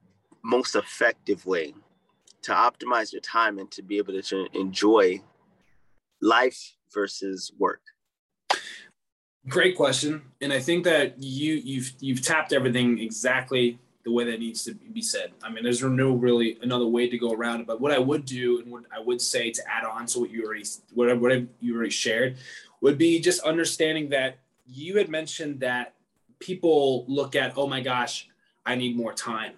most 0.43 0.75
effective 0.75 1.47
way 1.47 1.75
to 2.43 2.53
optimize 2.53 3.13
your 3.13 3.21
time 3.21 3.59
and 3.59 3.71
to 3.71 3.83
be 3.83 3.99
able 3.99 4.21
to 4.21 4.47
enjoy 4.55 5.21
life 6.21 6.77
versus 6.93 7.53
work? 7.59 7.83
Great 9.49 9.77
question, 9.77 10.23
and 10.43 10.53
I 10.53 10.61
think 10.61 10.85
that 10.85 11.15
you 11.19 11.55
you've 11.55 11.93
you've 11.99 12.23
tapped 12.23 12.53
everything 12.53 12.99
exactly 12.99 13.79
the 14.05 14.13
way 14.13 14.25
that 14.25 14.39
needs 14.39 14.65
to 14.65 14.75
be 14.75 15.03
said. 15.03 15.33
I 15.43 15.51
mean, 15.51 15.65
there's 15.65 15.83
no 15.83 16.13
really 16.13 16.59
another 16.63 16.87
way 16.87 17.09
to 17.09 17.19
go 17.19 17.33
around 17.33 17.61
it. 17.61 17.67
But 17.67 17.81
what 17.81 17.93
I 17.93 17.99
would 17.99 18.25
do 18.25 18.61
and 18.61 18.71
what 18.71 18.85
I 18.95 19.01
would 19.01 19.21
say 19.21 19.51
to 19.51 19.63
add 19.67 19.85
on 19.85 20.07
to 20.07 20.21
what 20.21 20.31
you 20.31 20.45
already 20.45 20.65
whatever, 20.93 21.21
whatever 21.21 21.47
you 21.61 21.75
already 21.75 21.91
shared 21.91 22.37
would 22.81 22.99
be 22.99 23.21
just 23.21 23.43
understanding 23.43 24.11
that 24.11 24.39
you 24.67 24.97
had 24.97 25.09
mentioned 25.09 25.61
that 25.61 25.95
people 26.39 27.05
look 27.09 27.37
at, 27.37 27.53
oh 27.57 27.67
my 27.67 27.81
gosh, 27.81 28.29
I 28.65 28.75
need 28.75 28.97
more 28.97 29.13
time. 29.13 29.53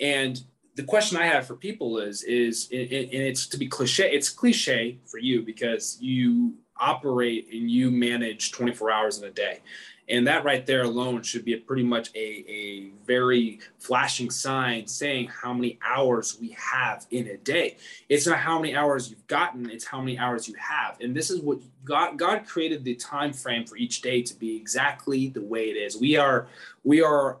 And 0.00 0.42
the 0.76 0.84
question 0.84 1.18
I 1.18 1.26
have 1.26 1.46
for 1.46 1.56
people 1.56 1.98
is, 1.98 2.22
is, 2.22 2.68
and 2.70 2.88
it's 2.90 3.46
to 3.48 3.58
be 3.58 3.68
cliche, 3.68 4.10
it's 4.10 4.30
cliche 4.30 4.98
for 5.06 5.18
you 5.18 5.42
because 5.42 5.98
you 6.00 6.54
operate 6.78 7.48
and 7.52 7.70
you 7.70 7.90
manage 7.90 8.52
24 8.52 8.90
hours 8.90 9.18
in 9.18 9.24
a 9.24 9.30
day. 9.30 9.60
And 10.08 10.26
that 10.26 10.44
right 10.44 10.66
there 10.66 10.82
alone 10.82 11.22
should 11.22 11.44
be 11.44 11.54
a 11.54 11.58
pretty 11.58 11.84
much 11.84 12.10
a, 12.16 12.44
a 12.50 12.90
very 13.06 13.60
flashing 13.78 14.28
sign 14.28 14.88
saying 14.88 15.28
how 15.28 15.54
many 15.54 15.78
hours 15.86 16.36
we 16.40 16.56
have 16.58 17.06
in 17.12 17.28
a 17.28 17.36
day. 17.36 17.76
It's 18.08 18.26
not 18.26 18.38
how 18.38 18.58
many 18.58 18.74
hours 18.74 19.08
you've 19.08 19.26
gotten, 19.28 19.70
it's 19.70 19.84
how 19.84 20.00
many 20.00 20.18
hours 20.18 20.48
you 20.48 20.54
have. 20.54 20.98
And 21.00 21.14
this 21.14 21.30
is 21.30 21.40
what 21.40 21.60
God 21.84 22.18
God 22.18 22.44
created 22.44 22.82
the 22.82 22.96
time 22.96 23.32
frame 23.32 23.64
for 23.64 23.76
each 23.76 24.02
day 24.02 24.20
to 24.22 24.34
be 24.34 24.56
exactly 24.56 25.28
the 25.28 25.42
way 25.42 25.66
it 25.66 25.76
is. 25.76 25.96
We 25.96 26.16
are 26.16 26.48
we 26.82 27.02
are, 27.02 27.38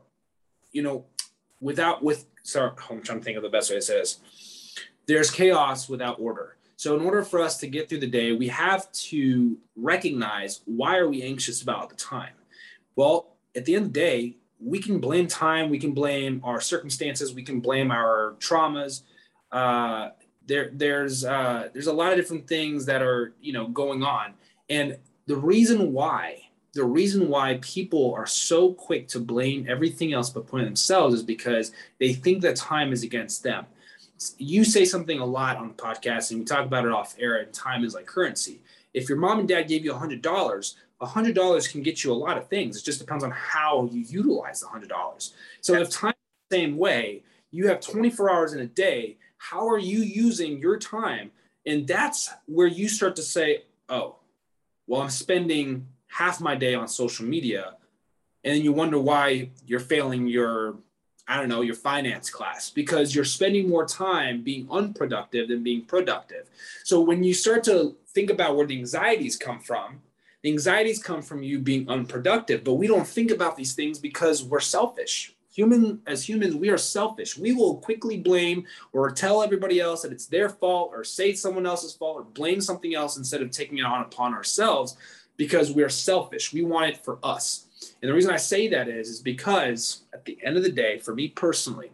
you 0.70 0.82
know, 0.82 1.06
without 1.60 2.04
with 2.04 2.24
sorry, 2.42 2.72
I'm 2.90 3.02
trying 3.02 3.18
to 3.18 3.24
think 3.24 3.36
of 3.36 3.42
the 3.42 3.48
best 3.48 3.70
way 3.70 3.76
to 3.76 3.82
say 3.82 3.98
this. 3.98 4.20
There's 5.06 5.30
chaos 5.30 5.88
without 5.88 6.20
order. 6.20 6.56
So 6.76 6.96
in 6.96 7.02
order 7.02 7.22
for 7.22 7.40
us 7.40 7.58
to 7.58 7.66
get 7.66 7.88
through 7.88 8.00
the 8.00 8.06
day, 8.06 8.32
we 8.32 8.48
have 8.48 8.90
to 8.92 9.58
recognize 9.76 10.62
why 10.64 10.96
are 10.96 11.08
we 11.08 11.22
anxious 11.22 11.62
about 11.62 11.90
the 11.90 11.96
time? 11.96 12.32
Well, 12.96 13.36
at 13.54 13.64
the 13.64 13.74
end 13.74 13.86
of 13.86 13.92
the 13.92 14.00
day, 14.00 14.36
we 14.58 14.78
can 14.78 14.98
blame 14.98 15.26
time, 15.26 15.70
we 15.70 15.78
can 15.78 15.92
blame 15.92 16.40
our 16.44 16.60
circumstances, 16.60 17.34
we 17.34 17.42
can 17.42 17.60
blame 17.60 17.90
our 17.90 18.36
traumas. 18.38 19.02
Uh, 19.50 20.10
there, 20.46 20.70
there's 20.72 21.24
uh, 21.24 21.68
there's 21.72 21.86
a 21.86 21.92
lot 21.92 22.12
of 22.12 22.18
different 22.18 22.46
things 22.46 22.86
that 22.86 23.02
are 23.02 23.34
you 23.40 23.52
know 23.52 23.68
going 23.68 24.02
on, 24.02 24.34
and 24.68 24.98
the 25.26 25.36
reason 25.36 25.92
why 25.92 26.49
the 26.72 26.84
reason 26.84 27.28
why 27.28 27.58
people 27.62 28.14
are 28.14 28.26
so 28.26 28.72
quick 28.72 29.08
to 29.08 29.18
blame 29.18 29.66
everything 29.68 30.12
else 30.12 30.30
but 30.30 30.46
point 30.46 30.64
themselves 30.64 31.14
is 31.14 31.22
because 31.22 31.72
they 31.98 32.12
think 32.12 32.42
that 32.42 32.56
time 32.56 32.92
is 32.92 33.02
against 33.02 33.42
them. 33.42 33.66
You 34.38 34.64
say 34.64 34.84
something 34.84 35.18
a 35.18 35.24
lot 35.24 35.56
on 35.56 35.68
the 35.68 35.74
podcast, 35.74 36.30
and 36.30 36.40
we 36.40 36.44
talk 36.44 36.66
about 36.66 36.84
it 36.84 36.92
off 36.92 37.16
air, 37.18 37.38
and 37.38 37.52
time 37.52 37.84
is 37.84 37.94
like 37.94 38.06
currency. 38.06 38.60
If 38.92 39.08
your 39.08 39.18
mom 39.18 39.40
and 39.40 39.48
dad 39.48 39.62
gave 39.62 39.84
you 39.84 39.92
$100, 39.92 40.22
$100 41.00 41.72
can 41.72 41.82
get 41.82 42.04
you 42.04 42.12
a 42.12 42.14
lot 42.14 42.36
of 42.36 42.48
things. 42.48 42.76
It 42.76 42.84
just 42.84 42.98
depends 42.98 43.24
on 43.24 43.30
how 43.30 43.88
you 43.90 44.00
utilize 44.02 44.60
the 44.60 44.66
$100. 44.66 45.32
So 45.62 45.74
if 45.74 45.90
time 45.90 46.10
is 46.10 46.50
the 46.50 46.56
same 46.56 46.76
way, 46.76 47.22
you 47.50 47.68
have 47.68 47.80
24 47.80 48.30
hours 48.30 48.52
in 48.52 48.60
a 48.60 48.66
day, 48.66 49.16
how 49.38 49.68
are 49.68 49.78
you 49.78 50.00
using 50.00 50.58
your 50.58 50.78
time? 50.78 51.30
And 51.66 51.86
that's 51.86 52.30
where 52.46 52.66
you 52.66 52.88
start 52.88 53.16
to 53.16 53.22
say, 53.22 53.64
oh, 53.88 54.16
well, 54.86 55.00
I'm 55.02 55.10
spending 55.10 55.86
half 56.10 56.40
my 56.40 56.54
day 56.54 56.74
on 56.74 56.88
social 56.88 57.24
media 57.24 57.74
and 58.44 58.54
then 58.54 58.62
you 58.62 58.72
wonder 58.72 58.98
why 58.98 59.50
you're 59.66 59.80
failing 59.80 60.26
your 60.26 60.76
i 61.28 61.36
don't 61.36 61.48
know 61.48 61.60
your 61.60 61.74
finance 61.74 62.30
class 62.30 62.70
because 62.70 63.14
you're 63.14 63.24
spending 63.24 63.68
more 63.68 63.86
time 63.86 64.42
being 64.42 64.66
unproductive 64.70 65.48
than 65.48 65.62
being 65.62 65.84
productive. 65.84 66.48
So 66.84 67.00
when 67.00 67.22
you 67.22 67.34
start 67.34 67.64
to 67.64 67.96
think 68.08 68.30
about 68.30 68.56
where 68.56 68.66
the 68.66 68.78
anxieties 68.78 69.36
come 69.36 69.60
from 69.60 70.00
the 70.42 70.50
anxieties 70.50 71.02
come 71.02 71.20
from 71.20 71.42
you 71.42 71.58
being 71.58 71.88
unproductive 71.88 72.64
but 72.64 72.74
we 72.74 72.86
don't 72.86 73.06
think 73.06 73.30
about 73.30 73.56
these 73.56 73.74
things 73.74 73.98
because 73.98 74.42
we're 74.42 74.60
selfish. 74.60 75.34
Human 75.52 76.00
as 76.06 76.26
humans 76.28 76.54
we 76.54 76.70
are 76.70 76.78
selfish. 76.78 77.36
We 77.36 77.52
will 77.52 77.76
quickly 77.76 78.16
blame 78.16 78.64
or 78.92 79.10
tell 79.10 79.42
everybody 79.42 79.80
else 79.80 80.02
that 80.02 80.12
it's 80.12 80.26
their 80.26 80.48
fault 80.48 80.92
or 80.94 81.04
say 81.04 81.34
someone 81.34 81.66
else's 81.66 81.92
fault 81.92 82.16
or 82.16 82.24
blame 82.24 82.60
something 82.60 82.94
else 82.94 83.16
instead 83.18 83.42
of 83.42 83.50
taking 83.50 83.78
it 83.78 83.84
on 83.84 84.02
upon 84.02 84.32
ourselves 84.32 84.96
because 85.40 85.72
we're 85.72 85.88
selfish. 85.88 86.52
We 86.52 86.60
want 86.64 86.90
it 86.90 86.98
for 87.02 87.18
us. 87.22 87.66
And 88.02 88.10
the 88.10 88.14
reason 88.14 88.30
I 88.30 88.36
say 88.36 88.68
that 88.68 88.88
is, 88.88 89.08
is 89.08 89.20
because 89.20 90.02
at 90.12 90.26
the 90.26 90.36
end 90.44 90.58
of 90.58 90.62
the 90.62 90.70
day, 90.70 90.98
for 90.98 91.14
me 91.14 91.28
personally, 91.28 91.92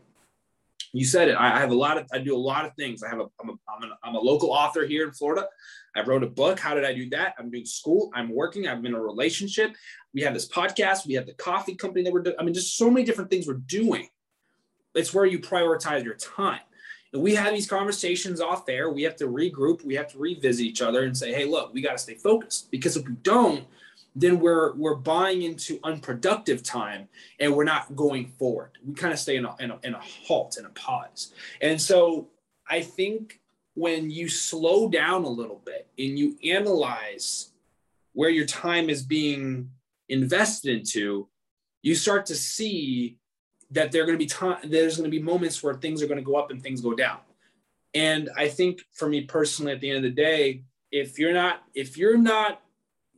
you 0.92 1.04
said 1.04 1.28
it. 1.28 1.36
I, 1.36 1.60
have 1.60 1.70
a 1.70 1.74
lot 1.76 1.96
of, 1.96 2.08
I 2.12 2.18
do 2.18 2.34
a 2.34 2.36
lot 2.36 2.64
of 2.64 2.74
things. 2.74 3.04
I 3.04 3.08
have 3.08 3.20
a, 3.20 3.26
I'm 3.40 3.50
a, 3.50 3.52
I'm 3.52 3.84
a, 3.84 3.98
I'm 4.02 4.14
a 4.16 4.18
local 4.18 4.50
author 4.50 4.84
here 4.84 5.06
in 5.06 5.12
Florida. 5.12 5.46
I 5.94 6.02
wrote 6.02 6.24
a 6.24 6.26
book. 6.26 6.58
How 6.58 6.74
did 6.74 6.84
I 6.84 6.92
do 6.92 7.08
that? 7.10 7.36
I'm 7.38 7.48
doing 7.48 7.66
school. 7.66 8.10
I'm 8.14 8.34
working. 8.34 8.66
I'm 8.66 8.84
in 8.84 8.94
a 8.94 9.00
relationship. 9.00 9.76
We 10.12 10.22
have 10.22 10.34
this 10.34 10.48
podcast. 10.48 11.06
We 11.06 11.14
have 11.14 11.26
the 11.26 11.34
coffee 11.34 11.76
company 11.76 12.02
that 12.02 12.12
we're 12.12 12.22
doing. 12.22 12.34
I 12.40 12.42
mean, 12.42 12.52
just 12.52 12.76
so 12.76 12.90
many 12.90 13.06
different 13.06 13.30
things 13.30 13.46
we're 13.46 13.62
doing. 13.68 14.08
It's 14.96 15.14
where 15.14 15.24
you 15.24 15.38
prioritize 15.38 16.02
your 16.02 16.16
time. 16.16 16.65
And 17.16 17.22
we 17.22 17.34
have 17.34 17.54
these 17.54 17.66
conversations 17.66 18.42
off 18.42 18.68
air. 18.68 18.90
We 18.90 19.02
have 19.04 19.16
to 19.16 19.26
regroup. 19.26 19.82
We 19.82 19.94
have 19.94 20.08
to 20.12 20.18
revisit 20.18 20.66
each 20.66 20.82
other 20.82 21.04
and 21.04 21.16
say, 21.16 21.32
hey, 21.32 21.46
look, 21.46 21.72
we 21.72 21.80
got 21.80 21.92
to 21.92 21.98
stay 21.98 22.12
focused 22.12 22.70
because 22.70 22.94
if 22.94 23.08
we 23.08 23.14
don't, 23.22 23.64
then 24.14 24.38
we're 24.38 24.74
we're 24.74 24.94
buying 24.94 25.40
into 25.40 25.80
unproductive 25.82 26.62
time 26.62 27.08
and 27.40 27.54
we're 27.54 27.64
not 27.64 27.96
going 27.96 28.26
forward. 28.38 28.72
We 28.86 28.92
kind 28.92 29.14
of 29.14 29.18
stay 29.18 29.36
in 29.36 29.46
a, 29.46 29.56
in 29.58 29.70
a, 29.70 29.78
in 29.82 29.94
a 29.94 30.00
halt, 30.00 30.58
in 30.58 30.66
a 30.66 30.70
pause. 30.70 31.32
And 31.62 31.80
so 31.80 32.28
I 32.68 32.82
think 32.82 33.40
when 33.72 34.10
you 34.10 34.28
slow 34.28 34.90
down 34.90 35.24
a 35.24 35.28
little 35.28 35.62
bit 35.64 35.88
and 35.98 36.18
you 36.18 36.36
analyze 36.44 37.50
where 38.12 38.30
your 38.30 38.46
time 38.46 38.90
is 38.90 39.02
being 39.02 39.70
invested 40.10 40.76
into, 40.76 41.28
you 41.80 41.94
start 41.94 42.26
to 42.26 42.34
see 42.34 43.16
that 43.70 43.92
there 43.92 44.02
are 44.02 44.06
going 44.06 44.18
to 44.18 44.22
be 44.22 44.28
time 44.28 44.58
there's 44.64 44.96
going 44.96 45.10
to 45.10 45.16
be 45.16 45.22
moments 45.22 45.62
where 45.62 45.74
things 45.74 46.02
are 46.02 46.06
going 46.06 46.18
to 46.18 46.24
go 46.24 46.36
up 46.36 46.50
and 46.50 46.62
things 46.62 46.80
go 46.80 46.94
down. 46.94 47.18
And 47.94 48.30
I 48.36 48.48
think 48.48 48.82
for 48.92 49.08
me 49.08 49.22
personally 49.22 49.72
at 49.72 49.80
the 49.80 49.88
end 49.88 49.98
of 49.98 50.02
the 50.02 50.10
day, 50.10 50.62
if 50.90 51.18
you're 51.18 51.32
not 51.32 51.62
if 51.74 51.96
you're 51.96 52.18
not 52.18 52.62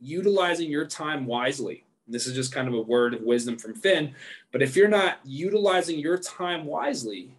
utilizing 0.01 0.71
your 0.71 0.87
time 0.87 1.27
wisely. 1.27 1.85
This 2.07 2.27
is 2.27 2.35
just 2.35 2.53
kind 2.53 2.69
of 2.69 2.75
a 2.75 2.81
word 2.81 3.15
of 3.15 3.23
wisdom 3.23 3.59
from 3.59 3.75
Finn. 3.75 4.15
But 4.53 4.63
if 4.63 4.77
you're 4.77 4.89
not 4.89 5.19
utilizing 5.25 5.99
your 5.99 6.19
time 6.19 6.65
wisely 6.65 7.33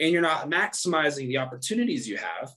and 0.00 0.12
you're 0.12 0.22
not 0.22 0.50
maximizing 0.50 1.28
the 1.28 1.38
opportunities 1.38 2.08
you 2.08 2.16
have, 2.16 2.52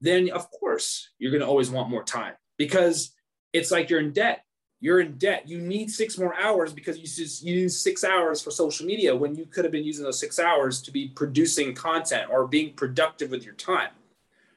then 0.00 0.30
of 0.30 0.50
course 0.50 1.10
you're 1.18 1.30
going 1.30 1.42
to 1.42 1.46
always 1.46 1.70
want 1.70 1.90
more 1.90 2.02
time 2.02 2.34
because 2.56 3.12
it's 3.52 3.70
like 3.70 3.90
you're 3.90 4.00
in 4.00 4.12
debt. 4.12 4.44
You're 4.80 5.00
in 5.00 5.18
debt. 5.18 5.46
You 5.46 5.58
need 5.58 5.90
six 5.90 6.16
more 6.16 6.34
hours 6.40 6.72
because 6.72 6.96
you 6.96 7.04
just 7.04 7.42
use 7.42 7.78
six 7.78 8.02
hours 8.02 8.40
for 8.40 8.50
social 8.50 8.86
media 8.86 9.14
when 9.14 9.34
you 9.34 9.44
could 9.44 9.64
have 9.64 9.72
been 9.72 9.84
using 9.84 10.04
those 10.04 10.18
six 10.18 10.38
hours 10.38 10.80
to 10.82 10.90
be 10.90 11.08
producing 11.08 11.74
content 11.74 12.30
or 12.30 12.46
being 12.46 12.72
productive 12.72 13.30
with 13.30 13.44
your 13.44 13.54
time. 13.54 13.90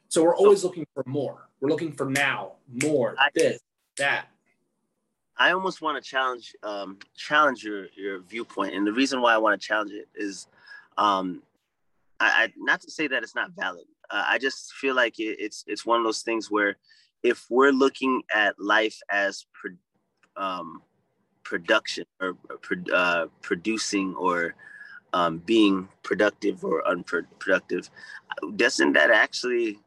So 0.07 0.23
we're 0.23 0.35
always 0.35 0.63
looking 0.63 0.87
for 0.93 1.03
more. 1.05 1.49
We're 1.59 1.69
looking 1.69 1.91
for 1.91 2.05
now, 2.05 2.53
more, 2.83 3.15
this, 3.33 3.59
that. 3.97 4.27
I 5.37 5.51
almost 5.51 5.81
want 5.81 6.01
to 6.01 6.09
challenge 6.09 6.55
um, 6.63 6.99
challenge 7.15 7.63
your 7.63 7.87
your 7.97 8.19
viewpoint, 8.19 8.75
and 8.75 8.85
the 8.85 8.93
reason 8.93 9.21
why 9.21 9.33
I 9.33 9.37
want 9.37 9.59
to 9.59 9.67
challenge 9.67 9.91
it 9.91 10.07
is, 10.13 10.47
um, 10.97 11.41
I, 12.19 12.43
I 12.43 12.53
not 12.57 12.81
to 12.81 12.91
say 12.91 13.07
that 13.07 13.23
it's 13.23 13.33
not 13.33 13.51
valid. 13.51 13.85
Uh, 14.09 14.23
I 14.27 14.37
just 14.37 14.73
feel 14.73 14.95
like 14.95 15.19
it, 15.19 15.37
it's 15.39 15.63
it's 15.67 15.85
one 15.85 15.99
of 15.99 16.05
those 16.05 16.21
things 16.21 16.51
where 16.51 16.77
if 17.23 17.45
we're 17.49 17.71
looking 17.71 18.21
at 18.33 18.59
life 18.59 18.99
as 19.09 19.45
um, 20.35 20.81
production 21.43 22.05
or 22.19 22.37
uh, 22.93 23.27
producing 23.41 24.15
or 24.15 24.55
um, 25.13 25.37
being 25.39 25.87
productive 26.03 26.63
or 26.63 26.87
unproductive, 26.87 27.89
doesn't 28.55 28.93
that 28.93 29.11
actually 29.11 29.79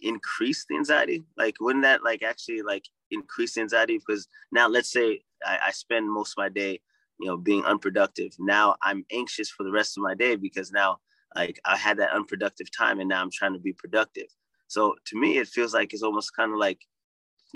increase 0.00 0.66
the 0.68 0.76
anxiety? 0.76 1.24
Like, 1.36 1.56
wouldn't 1.60 1.84
that 1.84 2.04
like 2.04 2.22
actually 2.22 2.62
like 2.62 2.84
increase 3.10 3.54
the 3.54 3.62
anxiety? 3.62 3.98
Because 3.98 4.28
now 4.52 4.68
let's 4.68 4.92
say 4.92 5.20
I, 5.44 5.58
I 5.66 5.70
spend 5.72 6.10
most 6.10 6.32
of 6.32 6.38
my 6.38 6.48
day 6.48 6.80
you 7.18 7.26
know 7.26 7.36
being 7.36 7.64
unproductive. 7.64 8.32
Now 8.38 8.76
i'm 8.82 9.04
anxious 9.12 9.50
for 9.50 9.64
the 9.64 9.72
rest 9.72 9.96
of 9.96 10.02
my 10.02 10.14
day 10.14 10.36
because 10.36 10.70
now 10.72 10.98
like 11.34 11.60
i 11.64 11.76
had 11.76 11.98
that 11.98 12.12
unproductive 12.12 12.68
time 12.76 13.00
and 13.00 13.08
now 13.08 13.22
i'm 13.22 13.30
trying 13.30 13.54
to 13.54 13.58
be 13.60 13.72
productive. 13.72 14.28
So 14.68 14.96
to 15.06 15.18
me 15.18 15.38
it 15.38 15.48
feels 15.48 15.74
like 15.74 15.92
it's 15.92 16.02
almost 16.02 16.36
kind 16.36 16.52
of 16.52 16.58
like 16.58 16.80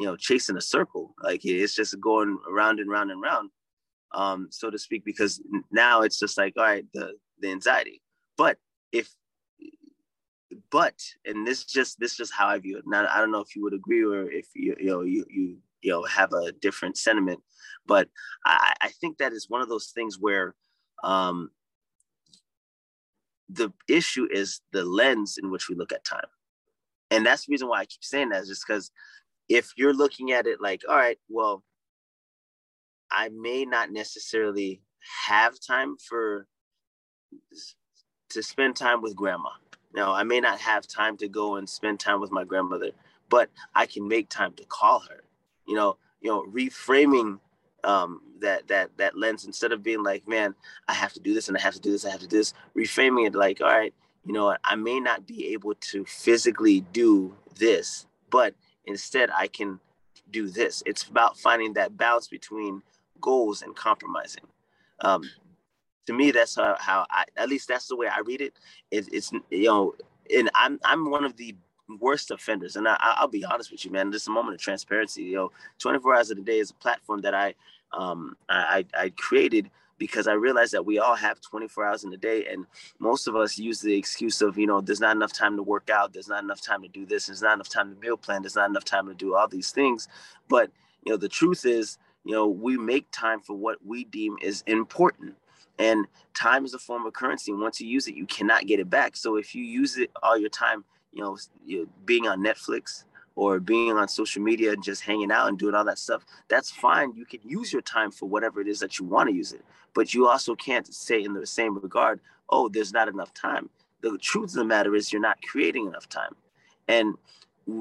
you 0.01 0.07
know 0.07 0.17
chasing 0.17 0.57
a 0.57 0.61
circle. 0.61 1.15
Like 1.23 1.45
it's 1.45 1.75
just 1.75 2.01
going 2.01 2.39
around 2.51 2.81
and 2.81 2.91
round 2.91 3.11
and 3.11 3.21
round 3.21 3.51
um 4.13 4.49
so 4.51 4.71
to 4.71 4.79
speak 4.79 5.05
because 5.05 5.41
now 5.71 6.03
it's 6.03 6.19
just 6.19 6.37
like 6.37 6.55
all 6.57 6.65
right 6.65 6.87
the 6.95 7.13
the 7.41 7.51
anxiety. 7.51 8.03
But 8.37 8.59
if 8.93 9.15
but 10.71 10.95
and 11.25 11.47
this 11.47 11.65
just 11.65 12.01
this 12.01 12.13
is 12.13 12.17
just 12.17 12.33
how 12.33 12.49
I 12.49 12.59
view 12.59 12.79
it. 12.79 12.85
Now 12.87 13.07
I 13.13 13.21
don't 13.21 13.31
know 13.31 13.41
if 13.41 13.55
you 13.55 13.63
would 13.63 13.75
agree 13.75 14.03
or 14.03 14.31
if 14.31 14.47
you 14.55 14.75
you 14.81 14.87
know 14.87 15.03
you 15.03 15.25
you 15.29 15.59
you 15.83 15.93
know 15.93 16.05
have 16.05 16.33
a 16.33 16.53
different 16.53 16.97
sentiment, 16.97 17.41
but 17.87 18.09
I, 18.45 18.75
I 18.81 18.89
think 19.01 19.19
that 19.19 19.33
is 19.33 19.49
one 19.49 19.63
of 19.63 19.69
those 19.69 19.93
things 19.95 20.19
where 20.19 20.55
um, 21.05 21.51
the 23.49 23.73
issue 23.89 24.27
is 24.31 24.61
the 24.73 24.85
lens 24.85 25.39
in 25.41 25.51
which 25.51 25.69
we 25.69 25.77
look 25.77 25.93
at 25.93 26.05
time, 26.05 26.29
and 27.11 27.25
that's 27.25 27.47
the 27.47 27.53
reason 27.53 27.69
why 27.69 27.81
I 27.81 27.87
keep 27.87 28.03
saying 28.03 28.31
that 28.31 28.43
is 28.43 28.49
just 28.49 28.65
because 28.67 28.91
if 29.51 29.73
you're 29.77 29.93
looking 29.93 30.33
at 30.33 30.47
it 30.47 30.63
like 30.63 30.83
all 30.89 30.97
right, 30.97 31.19
well, 31.29 31.63
I 33.11 33.29
may 33.29 33.67
not 33.67 33.93
necessarily 33.93 34.81
have 35.27 35.61
time 35.61 35.97
for 35.99 36.47
to 38.31 38.43
spend 38.43 38.77
time 38.77 39.03
with 39.03 39.15
grandma 39.15 39.51
now, 39.95 40.13
I 40.13 40.23
may 40.23 40.41
not 40.41 40.61
have 40.61 40.87
time 40.87 41.17
to 41.19 41.29
go 41.29 41.57
and 41.57 41.69
spend 41.69 41.99
time 42.01 42.21
with 42.21 42.31
my 42.31 42.45
grandmother, 42.45 42.91
but 43.29 43.51
I 43.75 43.87
can 43.87 44.07
make 44.07 44.29
time 44.29 44.53
to 44.55 44.65
call 44.65 45.01
her. 45.01 45.23
You 45.67 45.75
know, 45.75 45.97
you 46.21 46.31
know, 46.31 46.45
reframing 46.45 47.41
um, 47.83 48.21
that 48.41 48.69
that 48.69 48.97
that 48.99 49.17
lens 49.19 49.45
instead 49.45 49.73
of 49.73 49.83
being 49.83 50.03
like, 50.03 50.29
man, 50.29 50.55
I 50.89 50.95
have 50.95 51.13
to 51.15 51.21
do 51.21 51.35
this 51.35 51.49
and 51.49 51.57
I 51.57 51.61
have 51.61 51.75
to 51.75 51.81
do 51.81 51.91
this, 51.91 52.05
I 52.05 52.11
have 52.11 52.21
to 52.21 52.29
do 52.29 52.37
this. 52.39 52.55
Reframing 52.77 53.27
it 53.27 53.35
like, 53.35 53.61
all 53.61 53.69
right, 53.69 53.95
you 54.25 54.33
know, 54.33 54.57
I 54.65 54.77
may 54.77 55.01
not 55.01 55.27
be 55.27 55.53
able 55.53 55.75
to 55.75 56.05
physically 56.05 56.81
do 56.93 57.35
this, 57.59 58.07
but 58.31 58.55
instead 58.87 59.31
I 59.35 59.47
can 59.47 59.81
do 60.31 60.49
this. 60.49 60.83
It's 60.87 61.05
about 61.05 61.38
finding 61.38 61.75
that 61.75 61.97
balance 61.97 62.29
between 62.29 62.83
goals 63.21 63.62
and 63.62 63.75
compromising. 63.75 64.45
Um, 65.01 65.23
to 66.07 66.12
me, 66.12 66.31
that's 66.31 66.57
how, 66.57 66.77
how 66.79 67.07
I, 67.11 67.25
at 67.37 67.49
least 67.49 67.69
that's 67.69 67.88
the 67.88 67.97
way 67.97 68.07
I 68.09 68.21
read 68.21 68.40
it. 68.40 68.55
it. 68.90 69.09
It's, 69.12 69.33
you 69.51 69.64
know, 69.64 69.95
and 70.35 70.51
I'm, 70.55 70.79
I'm 70.85 71.11
one 71.11 71.25
of 71.25 71.37
the 71.37 71.55
worst 72.01 72.31
offenders. 72.31 72.77
And 72.77 72.87
I, 72.88 73.16
will 73.21 73.29
be 73.29 73.45
honest 73.45 73.71
with 73.71 73.85
you, 73.85 73.90
man, 73.90 74.12
just 74.12 74.29
a 74.29 74.31
moment 74.31 74.55
of 74.55 74.61
transparency, 74.61 75.23
you 75.23 75.37
know, 75.37 75.53
24 75.79 76.14
hours 76.14 76.31
of 76.31 76.37
the 76.37 76.43
day 76.43 76.59
is 76.59 76.71
a 76.71 76.75
platform 76.75 77.21
that 77.23 77.35
I, 77.35 77.55
um, 77.93 78.37
I, 78.49 78.85
I 78.95 79.11
created 79.11 79.71
because 80.01 80.27
I 80.27 80.33
realized 80.33 80.73
that 80.73 80.87
we 80.87 80.99
all 80.99 81.15
have 81.15 81.41
24 81.43 81.85
hours 81.85 82.05
in 82.05 82.13
a 82.13 82.17
day, 82.17 82.47
and 82.51 82.67
most 82.99 83.29
of 83.29 83.37
us 83.37 83.59
use 83.59 83.81
the 83.81 83.95
excuse 83.95 84.41
of, 84.41 84.57
you 84.57 84.67
know, 84.67 84.81
there's 84.81 84.99
not 84.99 85.15
enough 85.15 85.33
time 85.33 85.57
to 85.57 85.63
work 85.63 85.91
out, 85.91 86.15
there's 86.15 86.27
not 86.27 86.43
enough 86.43 86.63
time 86.63 86.83
to 86.83 86.89
do 86.89 87.05
this, 87.05 87.27
there's 87.27 87.43
not 87.43 87.53
enough 87.53 87.69
time 87.69 87.95
to 87.95 88.01
meal 88.01 88.17
plan, 88.17 88.41
there's 88.43 88.57
not 88.57 88.71
enough 88.71 88.85
time 88.85 89.07
to 89.07 89.15
do 89.15 89.37
all 89.37 89.47
these 89.47 89.71
things. 89.71 90.09
But 90.49 90.73
you 91.05 91.13
know, 91.13 91.19
the 91.19 91.29
truth 91.29 91.67
is, 91.67 91.99
you 92.25 92.33
know, 92.33 92.49
we 92.49 92.79
make 92.79 93.11
time 93.13 93.41
for 93.41 93.55
what 93.55 93.77
we 93.85 94.05
deem 94.05 94.37
is 94.43 94.65
important. 94.67 95.37
And 95.79 96.07
time 96.35 96.65
is 96.65 96.75
a 96.75 96.79
form 96.79 97.07
of 97.07 97.13
currency. 97.13 97.53
And 97.53 97.61
once 97.61 97.81
you 97.81 97.87
use 97.87 98.07
it, 98.09 98.15
you 98.15 98.27
cannot 98.27 98.67
get 98.67 98.81
it 98.81 98.91
back. 98.91 99.17
So 99.17 99.37
if 99.37 99.55
you 99.55 99.63
use 99.65 99.97
it 99.97 100.11
all 100.23 100.37
your 100.37 100.51
time, 100.51 100.85
you 101.13 101.23
know, 101.23 101.39
being 102.05 102.27
on 102.27 102.43
Netflix 102.43 103.05
or 103.37 103.61
being 103.61 103.93
on 103.93 104.09
social 104.09 104.43
media 104.43 104.73
and 104.73 104.83
just 104.83 105.03
hanging 105.03 105.31
out 105.31 105.49
and 105.49 105.59
doing 105.59 105.75
all 105.75 105.85
that 105.85 105.99
stuff, 105.99 106.25
that's 106.49 106.71
fine. 106.71 107.14
You 107.14 107.25
can 107.25 107.40
use 107.45 107.73
your 107.73 107.83
time 107.83 108.11
for 108.11 108.29
whatever 108.29 108.61
it 108.61 108.69
is 108.69 108.81
that 108.81 108.99
you 108.99 109.05
want 109.05 109.29
to 109.29 109.35
use 109.35 109.53
it. 109.53 109.64
But 109.95 110.14
you 110.14 110.29
also 110.29 110.55
can't 110.55 110.93
say 110.93 111.23
in 111.23 111.33
the 111.33 111.47
same 111.47 111.79
regard, 111.79 112.21
oh, 112.49 112.69
there's 112.69 112.93
not 112.93 113.09
enough 113.09 113.33
time. 113.35 113.71
The 114.03 114.19
truth 114.19 114.51
of 114.51 114.57
the 114.57 114.64
matter 114.64 114.95
is 114.95 115.12
you're 115.12 115.23
not 115.23 115.40
creating 115.43 115.87
enough 115.87 116.09
time. 116.09 116.35
And 116.88 117.14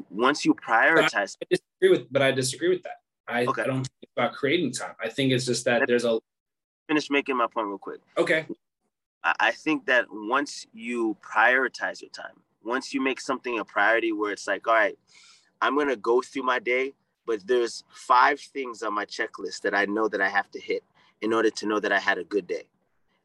once 0.10 0.46
you 0.46 0.54
prioritize 0.54 1.36
I 1.42 1.46
disagree 1.50 1.90
with 1.90 2.12
but 2.12 2.22
I 2.22 2.32
disagree 2.32 2.70
with 2.70 2.84
that. 2.84 3.02
I, 3.28 3.46
okay. 3.46 3.64
I 3.64 3.68
don't 3.68 3.84
think 3.84 4.10
about 4.16 4.34
creating 4.34 4.72
time. 4.72 4.96
I 5.00 5.10
think 5.10 5.32
it's 5.32 5.46
just 5.46 5.66
that 5.66 5.84
there's 5.88 6.04
a 6.04 6.20
finish 6.88 7.10
making 7.10 7.38
my 7.38 7.48
point 7.48 7.68
real 7.68 7.78
quick. 7.78 8.02
Okay. 8.18 8.46
I 9.24 9.52
think 9.52 9.86
that 9.86 10.06
once 10.10 10.66
you 10.74 11.18
prioritize 11.22 12.02
your 12.02 12.10
time, 12.12 12.42
once 12.64 12.94
you 12.94 13.02
make 13.02 13.20
something 13.20 13.60
a 13.60 13.66
priority 13.66 14.12
where 14.12 14.32
it's 14.32 14.48
like, 14.48 14.68
all 14.68 14.74
right, 14.74 14.98
I'm 15.62 15.78
gonna 15.78 15.96
go 15.96 16.22
through 16.22 16.44
my 16.44 16.60
day, 16.60 16.94
but 17.26 17.46
there's 17.46 17.84
five 17.90 18.40
things 18.40 18.84
on 18.84 18.94
my 18.94 19.06
checklist 19.06 19.62
that 19.62 19.76
I 19.76 19.86
know 19.86 20.08
that 20.08 20.22
I 20.22 20.30
have 20.30 20.50
to 20.52 20.60
hit 20.60 20.84
in 21.22 21.34
order 21.34 21.50
to 21.50 21.66
know 21.68 21.80
that 21.80 21.92
I 21.92 22.00
had 22.00 22.18
a 22.18 22.24
good 22.24 22.48
day. 22.48 22.64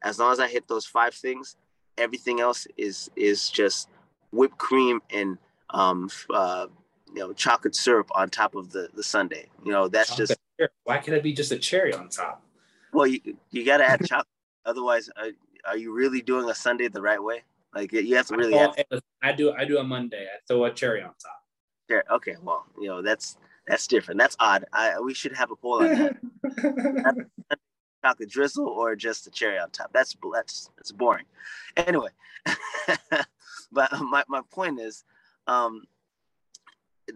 As 0.03 0.19
long 0.19 0.31
as 0.31 0.39
I 0.39 0.47
hit 0.47 0.67
those 0.67 0.85
five 0.85 1.13
things, 1.13 1.55
everything 1.97 2.39
else 2.39 2.67
is 2.77 3.09
is 3.15 3.49
just 3.49 3.89
whipped 4.31 4.57
cream 4.57 5.01
and 5.11 5.37
um, 5.69 6.09
uh, 6.33 6.67
you 7.13 7.19
know 7.19 7.33
chocolate 7.33 7.75
syrup 7.75 8.09
on 8.13 8.29
top 8.29 8.55
of 8.55 8.71
the 8.71 8.89
the 8.93 9.03
sundae. 9.03 9.45
You 9.63 9.71
know 9.71 9.87
that's 9.87 10.09
chocolate 10.09 10.29
just 10.29 10.39
why 10.83 10.97
can't 10.97 11.17
it 11.17 11.23
be 11.23 11.33
just 11.33 11.51
a 11.51 11.57
cherry 11.57 11.93
on 11.93 12.09
top? 12.09 12.41
Well, 12.93 13.07
you, 13.07 13.19
you 13.51 13.65
got 13.65 13.77
to 13.77 13.85
add 13.85 14.05
chocolate. 14.05 14.27
Otherwise, 14.65 15.09
are, 15.17 15.31
are 15.65 15.77
you 15.77 15.93
really 15.93 16.21
doing 16.21 16.49
a 16.49 16.55
Sunday 16.55 16.87
the 16.87 17.01
right 17.01 17.21
way? 17.21 17.43
Like 17.73 17.91
you 17.91 18.15
have 18.15 18.27
to 18.27 18.37
really. 18.37 18.57
I, 18.57 18.65
add... 18.65 19.01
I 19.21 19.31
do. 19.33 19.51
I 19.51 19.65
do 19.65 19.77
a 19.79 19.83
Monday. 19.83 20.25
I 20.25 20.39
throw 20.47 20.63
a 20.63 20.71
cherry 20.71 21.01
on 21.01 21.09
top. 21.21 21.43
Okay. 21.91 22.35
Well, 22.41 22.65
you 22.79 22.87
know 22.87 23.01
that's 23.01 23.37
that's 23.67 23.87
different. 23.87 24.19
That's 24.19 24.35
odd. 24.39 24.65
I 24.73 24.99
we 24.99 25.13
should 25.13 25.33
have 25.33 25.51
a 25.51 25.55
poll 25.55 25.83
on 25.83 26.13
that. 26.43 27.27
chocolate 28.05 28.29
drizzle 28.29 28.67
or 28.67 28.95
just 28.95 29.25
a 29.27 29.31
cherry 29.31 29.57
on 29.57 29.69
top. 29.71 29.91
That's 29.93 30.15
that's 30.33 30.69
that's 30.77 30.91
boring. 30.91 31.25
Anyway, 31.75 32.09
but 33.71 33.91
my, 34.01 34.23
my 34.27 34.41
point 34.51 34.79
is, 34.79 35.03
um, 35.47 35.83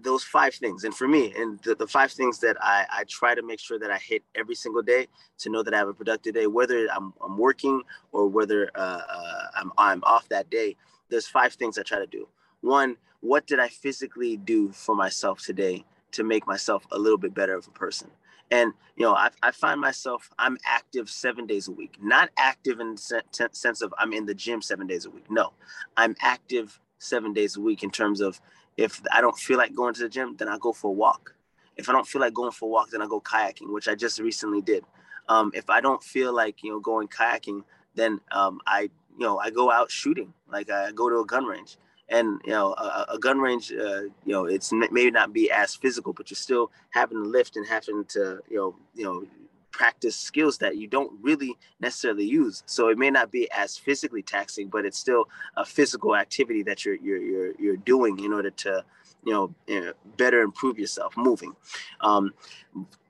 those 0.01 0.23
five 0.23 0.53
things, 0.55 0.83
and 0.83 0.93
for 0.95 1.07
me, 1.07 1.33
and 1.35 1.59
the, 1.63 1.75
the 1.75 1.87
five 1.87 2.11
things 2.11 2.39
that 2.39 2.57
I, 2.61 2.85
I 2.91 3.03
try 3.07 3.35
to 3.35 3.41
make 3.41 3.59
sure 3.59 3.79
that 3.79 3.91
I 3.91 3.97
hit 3.97 4.23
every 4.35 4.55
single 4.55 4.81
day 4.81 5.07
to 5.39 5.49
know 5.49 5.63
that 5.63 5.73
I 5.73 5.77
have 5.77 5.87
a 5.87 5.93
productive 5.93 6.33
day, 6.33 6.47
whether 6.47 6.87
I'm, 6.91 7.13
I'm 7.23 7.37
working 7.37 7.81
or 8.11 8.27
whether 8.27 8.69
uh, 8.75 9.01
uh, 9.09 9.47
I'm 9.55 9.71
I'm 9.77 10.03
off 10.03 10.27
that 10.29 10.49
day. 10.49 10.75
There's 11.09 11.27
five 11.27 11.53
things 11.53 11.77
I 11.77 11.83
try 11.83 11.99
to 11.99 12.07
do. 12.07 12.27
One, 12.61 12.97
what 13.21 13.47
did 13.47 13.59
I 13.59 13.67
physically 13.67 14.37
do 14.37 14.71
for 14.71 14.95
myself 14.95 15.43
today 15.43 15.85
to 16.11 16.23
make 16.23 16.47
myself 16.47 16.85
a 16.91 16.97
little 16.97 17.17
bit 17.17 17.33
better 17.33 17.55
of 17.55 17.67
a 17.67 17.71
person? 17.71 18.09
And 18.51 18.73
you 18.95 19.05
know, 19.05 19.13
I, 19.13 19.29
I 19.43 19.51
find 19.51 19.79
myself 19.79 20.29
I'm 20.39 20.57
active 20.65 21.09
seven 21.09 21.45
days 21.45 21.67
a 21.67 21.71
week. 21.71 21.97
Not 22.01 22.29
active 22.37 22.79
in 22.79 22.95
the 22.95 23.23
sense 23.51 23.81
of 23.81 23.93
I'm 23.97 24.13
in 24.13 24.25
the 24.25 24.33
gym 24.33 24.61
seven 24.61 24.87
days 24.87 25.05
a 25.05 25.09
week. 25.09 25.29
No, 25.29 25.53
I'm 25.97 26.15
active 26.21 26.79
seven 26.97 27.33
days 27.33 27.57
a 27.57 27.61
week 27.61 27.83
in 27.83 27.91
terms 27.91 28.21
of 28.21 28.41
if 28.77 29.01
I 29.11 29.21
don't 29.21 29.37
feel 29.37 29.57
like 29.57 29.75
going 29.75 29.93
to 29.95 30.01
the 30.01 30.09
gym, 30.09 30.35
then 30.37 30.47
I 30.47 30.57
go 30.57 30.73
for 30.73 30.89
a 30.89 30.93
walk. 30.93 31.35
If 31.77 31.89
I 31.89 31.91
don't 31.91 32.07
feel 32.07 32.21
like 32.21 32.33
going 32.33 32.51
for 32.51 32.65
a 32.65 32.69
walk, 32.69 32.89
then 32.89 33.01
I 33.01 33.07
go 33.07 33.21
kayaking, 33.21 33.71
which 33.71 33.87
I 33.87 33.95
just 33.95 34.19
recently 34.19 34.61
did. 34.61 34.83
Um, 35.27 35.51
if 35.53 35.69
I 35.69 35.79
don't 35.79 36.03
feel 36.03 36.33
like 36.33 36.63
you 36.63 36.71
know 36.71 36.79
going 36.79 37.07
kayaking, 37.07 37.63
then 37.93 38.19
um, 38.31 38.59
I 38.65 38.89
you 39.17 39.25
know 39.25 39.37
I 39.37 39.51
go 39.51 39.71
out 39.71 39.91
shooting. 39.91 40.33
Like 40.51 40.71
I 40.71 40.91
go 40.91 41.09
to 41.09 41.19
a 41.19 41.25
gun 41.25 41.45
range 41.45 41.77
and 42.09 42.41
you 42.45 42.51
know 42.51 42.73
a, 42.73 43.05
a 43.09 43.19
gun 43.19 43.39
range 43.39 43.71
uh, 43.71 44.01
you 44.25 44.33
know 44.33 44.45
it's 44.45 44.71
maybe 44.71 45.11
not 45.11 45.33
be 45.33 45.49
as 45.51 45.75
physical 45.75 46.13
but 46.13 46.29
you're 46.29 46.35
still 46.35 46.71
having 46.91 47.23
to 47.23 47.29
lift 47.29 47.55
and 47.55 47.67
having 47.67 48.03
to 48.05 48.39
you 48.49 48.57
know 48.57 48.75
you 48.95 49.03
know 49.03 49.25
practice 49.71 50.15
skills 50.15 50.57
that 50.57 50.77
you 50.77 50.87
don't 50.87 51.11
really 51.21 51.55
necessarily 51.79 52.25
use. 52.25 52.63
So 52.65 52.89
it 52.89 52.97
may 52.97 53.09
not 53.09 53.31
be 53.31 53.49
as 53.51 53.77
physically 53.77 54.21
taxing 54.21 54.67
but 54.67 54.85
it's 54.85 54.97
still 54.97 55.29
a 55.55 55.65
physical 55.65 56.15
activity 56.15 56.63
that 56.63 56.85
you're 56.85 56.95
you're 56.95 57.21
you're, 57.21 57.53
you're 57.59 57.77
doing 57.77 58.19
in 58.23 58.33
order 58.33 58.49
to 58.49 58.83
you 59.25 59.33
know, 59.33 59.53
you 59.67 59.81
know 59.81 59.93
better 60.17 60.41
improve 60.41 60.79
yourself 60.79 61.15
moving. 61.17 61.55
Um, 62.01 62.33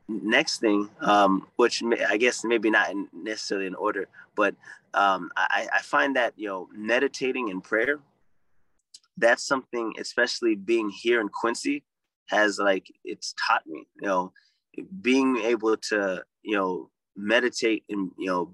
next 0.08 0.60
thing 0.60 0.89
um, 1.02 1.45
which 1.58 1.84
may, 1.84 2.04
i 2.04 2.18
guess 2.18 2.43
maybe 2.43 2.70
not 2.72 2.88
necessarily 3.14 3.68
in 3.68 3.76
order 3.76 4.08
but 4.36 4.56
um, 4.95 5.30
I, 5.38 5.68
I 5.72 5.82
find 5.82 6.16
that 6.16 6.34
you 6.36 6.47
know 6.47 6.68
meditating 6.74 7.52
and 7.52 7.64
prayer 7.64 8.00
that's 9.20 9.45
something, 9.45 9.93
especially 9.99 10.55
being 10.55 10.89
here 10.89 11.22
in 11.22 11.30
Quincy, 11.30 11.84
has 12.28 12.59
like 12.59 12.88
it's 13.03 13.34
taught 13.45 13.65
me, 13.65 13.88
you 14.01 14.07
know, 14.07 14.34
being 15.01 15.38
able 15.38 15.76
to, 15.78 16.24
you 16.43 16.55
know, 16.55 16.89
meditate 17.15 17.84
and 17.89 18.11
you 18.17 18.28
know, 18.28 18.53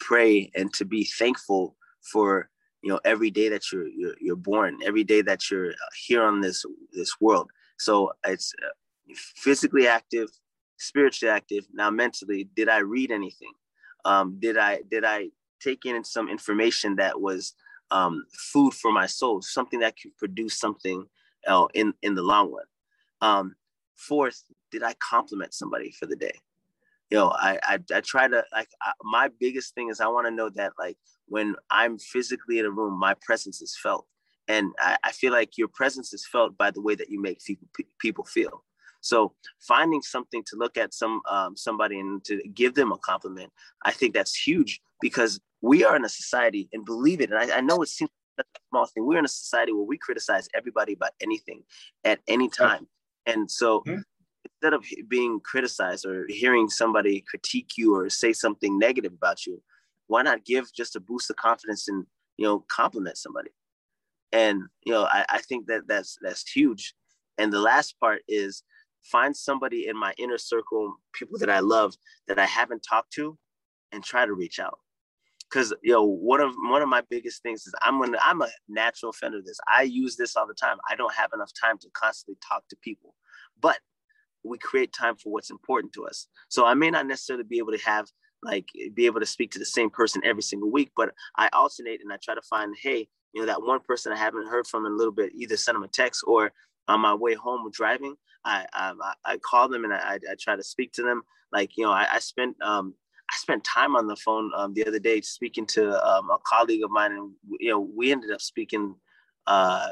pray 0.00 0.50
and 0.54 0.72
to 0.74 0.84
be 0.84 1.04
thankful 1.04 1.76
for 2.02 2.48
you 2.82 2.90
know 2.90 3.00
every 3.04 3.30
day 3.30 3.48
that 3.48 3.72
you're 3.72 3.88
you're, 3.88 4.14
you're 4.20 4.36
born, 4.36 4.78
every 4.84 5.04
day 5.04 5.22
that 5.22 5.50
you're 5.50 5.74
here 6.06 6.22
on 6.22 6.40
this 6.40 6.64
this 6.92 7.20
world. 7.20 7.50
So 7.78 8.12
it's 8.26 8.54
uh, 8.64 9.14
physically 9.36 9.86
active, 9.86 10.28
spiritually 10.78 11.32
active. 11.32 11.64
Now 11.72 11.90
mentally, 11.90 12.48
did 12.54 12.68
I 12.68 12.78
read 12.78 13.10
anything? 13.10 13.52
Um, 14.04 14.38
did 14.38 14.56
I 14.56 14.82
did 14.88 15.04
I 15.04 15.30
take 15.60 15.84
in 15.84 16.04
some 16.04 16.28
information 16.28 16.96
that 16.96 17.20
was 17.20 17.54
um, 17.90 18.24
food 18.32 18.74
for 18.74 18.92
my 18.92 19.06
soul, 19.06 19.42
something 19.42 19.80
that 19.80 19.96
can 19.96 20.12
produce 20.18 20.58
something 20.58 21.06
uh, 21.46 21.66
in 21.74 21.94
in 22.02 22.14
the 22.14 22.22
long 22.22 22.52
run. 22.52 22.64
Um, 23.20 23.56
fourth, 23.94 24.42
did 24.70 24.82
I 24.82 24.94
compliment 24.94 25.54
somebody 25.54 25.90
for 25.92 26.06
the 26.06 26.16
day? 26.16 26.40
You 27.10 27.18
know, 27.18 27.28
I 27.30 27.58
I, 27.62 27.78
I 27.94 28.00
try 28.00 28.28
to 28.28 28.44
like 28.52 28.68
I, 28.82 28.92
my 29.02 29.30
biggest 29.40 29.74
thing 29.74 29.88
is 29.90 30.00
I 30.00 30.08
want 30.08 30.26
to 30.26 30.34
know 30.34 30.50
that 30.50 30.72
like 30.78 30.98
when 31.26 31.54
I'm 31.70 31.98
physically 31.98 32.58
in 32.58 32.66
a 32.66 32.70
room, 32.70 32.98
my 32.98 33.14
presence 33.22 33.62
is 33.62 33.76
felt, 33.80 34.06
and 34.48 34.72
I, 34.78 34.96
I 35.04 35.12
feel 35.12 35.32
like 35.32 35.56
your 35.56 35.68
presence 35.68 36.12
is 36.12 36.26
felt 36.26 36.56
by 36.58 36.70
the 36.70 36.80
way 36.80 36.94
that 36.94 37.10
you 37.10 37.20
make 37.20 37.44
people 37.44 37.68
people 38.00 38.24
feel. 38.24 38.64
So 39.00 39.34
finding 39.60 40.02
something 40.02 40.42
to 40.48 40.56
look 40.56 40.76
at 40.76 40.92
some 40.92 41.20
um, 41.30 41.56
somebody 41.56 42.00
and 42.00 42.24
to 42.24 42.42
give 42.54 42.74
them 42.74 42.90
a 42.90 42.98
compliment, 42.98 43.52
I 43.84 43.92
think 43.92 44.14
that's 44.14 44.34
huge 44.34 44.80
because 45.00 45.40
we 45.60 45.84
are 45.84 45.96
in 45.96 46.04
a 46.04 46.08
society, 46.08 46.68
and 46.72 46.84
believe 46.84 47.20
it, 47.20 47.30
and 47.30 47.38
I, 47.38 47.58
I 47.58 47.60
know 47.60 47.82
it 47.82 47.88
seems 47.88 48.10
like 48.38 48.46
a 48.54 48.58
small 48.70 48.86
thing. 48.86 49.06
We're 49.06 49.18
in 49.18 49.24
a 49.24 49.28
society 49.28 49.72
where 49.72 49.82
we 49.82 49.98
criticize 49.98 50.48
everybody 50.54 50.92
about 50.92 51.12
anything 51.20 51.62
at 52.04 52.20
any 52.28 52.48
time, 52.48 52.86
and 53.26 53.50
so. 53.50 53.80
Mm-hmm. 53.80 54.00
Instead 54.62 54.74
of 54.74 54.84
being 55.08 55.40
criticized 55.40 56.06
or 56.06 56.24
hearing 56.28 56.70
somebody 56.70 57.20
critique 57.28 57.72
you 57.76 57.94
or 57.96 58.08
say 58.08 58.32
something 58.32 58.78
negative 58.78 59.12
about 59.12 59.44
you, 59.44 59.60
why 60.06 60.22
not 60.22 60.44
give 60.44 60.72
just 60.72 60.94
a 60.94 61.00
boost 61.00 61.28
of 61.28 61.36
confidence 61.36 61.88
and 61.88 62.06
you 62.36 62.46
know 62.46 62.64
compliment 62.68 63.18
somebody? 63.18 63.50
And 64.32 64.62
you 64.84 64.92
know, 64.92 65.04
I, 65.04 65.24
I 65.28 65.38
think 65.38 65.66
that 65.66 65.88
that's 65.88 66.16
that's 66.22 66.48
huge. 66.48 66.94
And 67.38 67.52
the 67.52 67.60
last 67.60 67.98
part 68.00 68.22
is 68.28 68.62
find 69.02 69.36
somebody 69.36 69.88
in 69.88 69.96
my 69.96 70.14
inner 70.16 70.38
circle, 70.38 70.94
people 71.12 71.38
that 71.38 71.50
I 71.50 71.58
love 71.60 71.94
that 72.28 72.38
I 72.38 72.46
haven't 72.46 72.86
talked 72.88 73.12
to, 73.14 73.36
and 73.92 74.02
try 74.02 74.26
to 74.26 74.32
reach 74.32 74.58
out 74.58 74.78
because 75.48 75.72
know 75.84 76.04
one 76.04 76.40
of 76.40 76.54
one 76.58 76.82
of 76.82 76.88
my 76.88 77.02
biggest 77.08 77.42
things 77.42 77.66
is 77.66 77.74
I'm 77.82 78.00
gonna 78.00 78.18
I'm 78.20 78.42
a 78.42 78.48
natural 78.68 79.10
offender 79.10 79.38
of 79.38 79.44
this. 79.44 79.58
I 79.68 79.82
use 79.82 80.16
this 80.16 80.36
all 80.36 80.46
the 80.46 80.54
time. 80.54 80.78
I 80.90 80.96
don't 80.96 81.14
have 81.14 81.30
enough 81.34 81.52
time 81.60 81.78
to 81.78 81.88
constantly 81.92 82.38
talk 82.46 82.64
to 82.68 82.76
people, 82.76 83.14
but 83.60 83.78
we 84.44 84.58
create 84.58 84.92
time 84.92 85.16
for 85.16 85.32
what's 85.32 85.50
important 85.50 85.92
to 85.94 86.06
us. 86.06 86.28
So 86.48 86.66
I 86.66 86.74
may 86.74 86.90
not 86.90 87.06
necessarily 87.06 87.44
be 87.44 87.58
able 87.58 87.72
to 87.72 87.84
have 87.84 88.06
like 88.42 88.68
be 88.94 89.06
able 89.06 89.20
to 89.20 89.26
speak 89.26 89.50
to 89.52 89.58
the 89.58 89.64
same 89.64 89.90
person 89.90 90.22
every 90.24 90.42
single 90.42 90.70
week, 90.70 90.92
but 90.96 91.10
I 91.36 91.48
alternate 91.52 92.00
and 92.02 92.12
I 92.12 92.18
try 92.22 92.34
to 92.34 92.42
find 92.42 92.74
hey 92.80 93.08
you 93.32 93.42
know 93.42 93.46
that 93.46 93.62
one 93.62 93.80
person 93.80 94.12
I 94.12 94.16
haven't 94.16 94.48
heard 94.48 94.66
from 94.66 94.86
in 94.86 94.92
a 94.92 94.96
little 94.96 95.12
bit, 95.12 95.32
either 95.34 95.56
send 95.56 95.76
them 95.76 95.82
a 95.82 95.88
text 95.88 96.24
or 96.26 96.52
on 96.88 97.00
my 97.00 97.14
way 97.14 97.34
home 97.34 97.68
driving, 97.72 98.14
I 98.44 98.66
I, 98.72 98.92
I 99.24 99.36
call 99.38 99.68
them 99.68 99.84
and 99.84 99.92
I, 99.92 100.18
I 100.30 100.34
try 100.40 100.56
to 100.56 100.62
speak 100.62 100.92
to 100.94 101.02
them. 101.02 101.22
Like 101.52 101.76
you 101.76 101.84
know 101.84 101.92
I, 101.92 102.06
I 102.14 102.18
spent 102.18 102.56
um, 102.62 102.94
I 103.30 103.36
spent 103.36 103.64
time 103.64 103.96
on 103.96 104.06
the 104.06 104.16
phone 104.16 104.50
um, 104.56 104.74
the 104.74 104.86
other 104.86 104.98
day 104.98 105.20
speaking 105.20 105.66
to 105.66 105.90
um, 106.06 106.30
a 106.30 106.38
colleague 106.44 106.84
of 106.84 106.90
mine, 106.90 107.12
and 107.12 107.32
you 107.60 107.70
know, 107.70 107.80
we 107.80 108.12
ended 108.12 108.30
up 108.30 108.40
speaking. 108.40 108.94
Uh, 109.46 109.88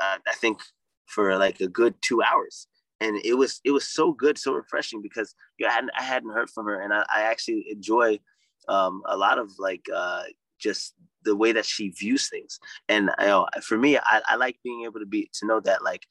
I 0.00 0.34
think 0.34 0.60
for 1.06 1.36
like 1.36 1.60
a 1.60 1.68
good 1.68 1.94
two 2.02 2.22
hours, 2.22 2.68
and 3.00 3.16
it 3.24 3.34
was 3.34 3.60
it 3.64 3.70
was 3.70 3.88
so 3.88 4.12
good, 4.12 4.38
so 4.38 4.52
refreshing 4.52 5.02
because 5.02 5.34
you 5.58 5.66
know, 5.66 5.70
I 5.70 5.74
hadn't 5.74 5.90
I 5.98 6.02
hadn't 6.02 6.32
heard 6.32 6.50
from 6.50 6.66
her, 6.66 6.80
and 6.80 6.92
I, 6.92 7.04
I 7.14 7.22
actually 7.22 7.66
enjoy 7.70 8.20
um, 8.68 9.02
a 9.06 9.16
lot 9.16 9.38
of 9.38 9.50
like 9.58 9.86
uh, 9.94 10.24
just 10.58 10.94
the 11.24 11.36
way 11.36 11.52
that 11.52 11.66
she 11.66 11.90
views 11.90 12.28
things. 12.28 12.58
And 12.88 13.10
you 13.20 13.26
know, 13.26 13.46
for 13.62 13.76
me, 13.76 13.98
I, 13.98 14.22
I 14.28 14.36
like 14.36 14.58
being 14.62 14.84
able 14.84 15.00
to 15.00 15.06
be 15.06 15.30
to 15.34 15.46
know 15.46 15.60
that 15.60 15.82
like 15.82 16.06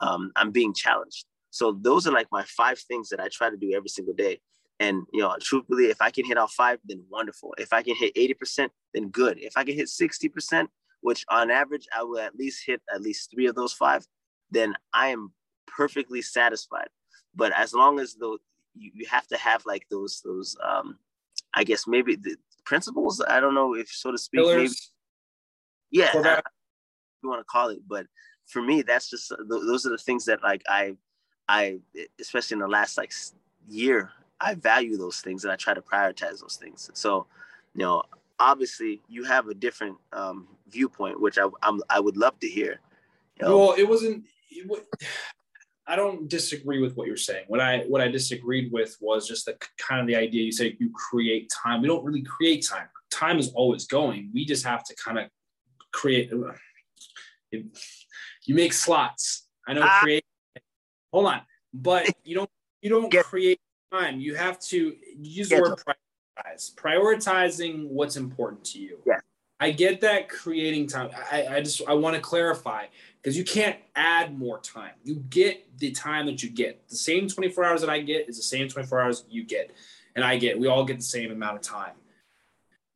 um, 0.00 0.32
I'm 0.36 0.50
being 0.50 0.74
challenged. 0.74 1.26
So 1.50 1.76
those 1.80 2.06
are 2.06 2.12
like 2.12 2.28
my 2.30 2.44
five 2.44 2.78
things 2.78 3.08
that 3.08 3.20
I 3.20 3.28
try 3.28 3.50
to 3.50 3.56
do 3.56 3.72
every 3.74 3.88
single 3.88 4.14
day. 4.14 4.40
And 4.80 5.06
you 5.12 5.20
know, 5.20 5.36
truthfully, 5.40 5.86
if 5.86 6.00
I 6.00 6.10
can 6.10 6.24
hit 6.24 6.38
all 6.38 6.48
five, 6.48 6.78
then 6.84 7.04
wonderful. 7.10 7.54
If 7.58 7.72
I 7.72 7.82
can 7.82 7.94
hit 7.94 8.14
80%, 8.14 8.70
then 8.94 9.10
good. 9.10 9.38
If 9.38 9.52
I 9.56 9.62
can 9.62 9.74
hit 9.74 9.88
60%, 9.88 10.66
which 11.02 11.24
on 11.28 11.50
average 11.50 11.86
I 11.96 12.02
will 12.02 12.18
at 12.18 12.34
least 12.34 12.64
hit 12.66 12.80
at 12.92 13.02
least 13.02 13.30
three 13.30 13.46
of 13.46 13.54
those 13.54 13.74
five, 13.74 14.06
then 14.50 14.74
I 14.92 15.08
am 15.08 15.32
perfectly 15.66 16.22
satisfied. 16.22 16.88
But 17.34 17.52
as 17.52 17.74
long 17.74 18.00
as 18.00 18.14
the 18.14 18.38
you, 18.74 18.90
you 18.94 19.06
have 19.06 19.26
to 19.28 19.36
have 19.36 19.64
like 19.66 19.86
those 19.90 20.22
those 20.24 20.56
um 20.66 20.98
I 21.52 21.64
guess 21.64 21.86
maybe 21.86 22.16
the 22.16 22.36
principles, 22.64 23.20
I 23.20 23.40
don't 23.40 23.54
know 23.54 23.74
if 23.74 23.88
so 23.88 24.10
to 24.10 24.18
speak, 24.18 24.46
maybe 24.46 24.70
yeah, 25.90 26.40
you 27.22 27.28
want 27.28 27.40
to 27.40 27.44
call 27.44 27.68
it, 27.68 27.80
but 27.86 28.06
for 28.46 28.62
me, 28.62 28.82
that's 28.82 29.10
just 29.10 29.32
those 29.48 29.86
are 29.86 29.90
the 29.90 29.98
things 29.98 30.24
that 30.24 30.42
like 30.42 30.62
I 30.68 30.96
I 31.48 31.80
especially 32.20 32.56
in 32.56 32.60
the 32.60 32.68
last 32.68 32.96
like 32.96 33.12
year 33.68 34.10
I 34.40 34.54
value 34.54 34.96
those 34.96 35.20
things 35.20 35.44
and 35.44 35.52
I 35.52 35.56
try 35.56 35.74
to 35.74 35.82
prioritize 35.82 36.40
those 36.40 36.58
things. 36.60 36.90
So, 36.94 37.26
you 37.74 37.82
know, 37.82 38.02
obviously 38.38 39.02
you 39.08 39.24
have 39.24 39.48
a 39.48 39.54
different 39.54 39.98
um, 40.12 40.48
viewpoint, 40.68 41.20
which 41.20 41.38
I 41.38 41.46
I'm, 41.62 41.80
i 41.90 42.00
would 42.00 42.16
love 42.16 42.38
to 42.40 42.48
hear. 42.48 42.80
You 43.38 43.46
know? 43.46 43.58
Well, 43.58 43.74
it 43.76 43.88
wasn't. 43.88 44.24
It, 44.50 44.86
I 45.86 45.96
don't 45.96 46.28
disagree 46.28 46.80
with 46.80 46.96
what 46.96 47.08
you're 47.08 47.16
saying. 47.16 47.46
What 47.48 47.60
I 47.60 47.80
what 47.88 48.00
I 48.00 48.06
disagreed 48.06 48.70
with 48.72 48.96
was 49.00 49.26
just 49.26 49.46
the 49.46 49.56
kind 49.76 50.00
of 50.00 50.06
the 50.06 50.14
idea 50.14 50.44
you 50.44 50.52
say 50.52 50.76
you 50.78 50.92
create 50.94 51.50
time. 51.50 51.82
We 51.82 51.88
don't 51.88 52.04
really 52.04 52.22
create 52.22 52.64
time. 52.64 52.86
Time 53.10 53.38
is 53.40 53.50
always 53.54 53.86
going. 53.86 54.30
We 54.32 54.44
just 54.44 54.64
have 54.64 54.84
to 54.84 54.94
kind 54.96 55.18
of 55.18 55.26
create. 55.92 56.32
It, 57.52 57.66
you 58.46 58.54
make 58.54 58.72
slots. 58.72 59.48
I 59.66 59.72
know 59.72 59.82
ah. 59.82 59.98
create. 60.00 60.24
Hold 61.12 61.26
on, 61.26 61.40
but 61.74 62.06
you 62.22 62.36
don't 62.36 62.50
you 62.80 62.90
don't 62.90 63.10
Get, 63.10 63.24
create 63.24 63.58
time. 63.92 64.20
You 64.20 64.34
have 64.34 64.58
to 64.60 64.96
use 65.18 65.48
the 65.48 65.60
word 65.60 65.78
prioritize. 65.78 66.74
Prioritizing 66.74 67.88
what's 67.88 68.16
important 68.16 68.64
to 68.66 68.78
you. 68.78 68.98
Yeah. 69.06 69.18
I 69.58 69.72
get 69.72 70.00
that 70.00 70.28
creating 70.28 70.86
time. 70.86 71.10
I, 71.30 71.46
I 71.46 71.60
just 71.60 71.82
I 71.86 71.92
want 71.94 72.16
to 72.16 72.22
clarify 72.22 72.86
because 73.22 73.36
you 73.36 73.44
can't 73.44 73.76
add 73.94 74.38
more 74.38 74.58
time. 74.60 74.92
You 75.04 75.16
get 75.28 75.78
the 75.78 75.90
time 75.90 76.26
that 76.26 76.42
you 76.42 76.48
get. 76.48 76.88
The 76.88 76.96
same 76.96 77.28
24 77.28 77.64
hours 77.64 77.80
that 77.82 77.90
I 77.90 78.00
get 78.00 78.28
is 78.28 78.36
the 78.36 78.42
same 78.42 78.68
24 78.68 79.00
hours 79.00 79.24
you 79.28 79.44
get. 79.44 79.70
and 80.14 80.24
I 80.24 80.38
get 80.38 80.58
we 80.58 80.66
all 80.66 80.84
get 80.84 80.96
the 80.96 81.04
same 81.04 81.30
amount 81.30 81.56
of 81.56 81.62
time. 81.62 81.92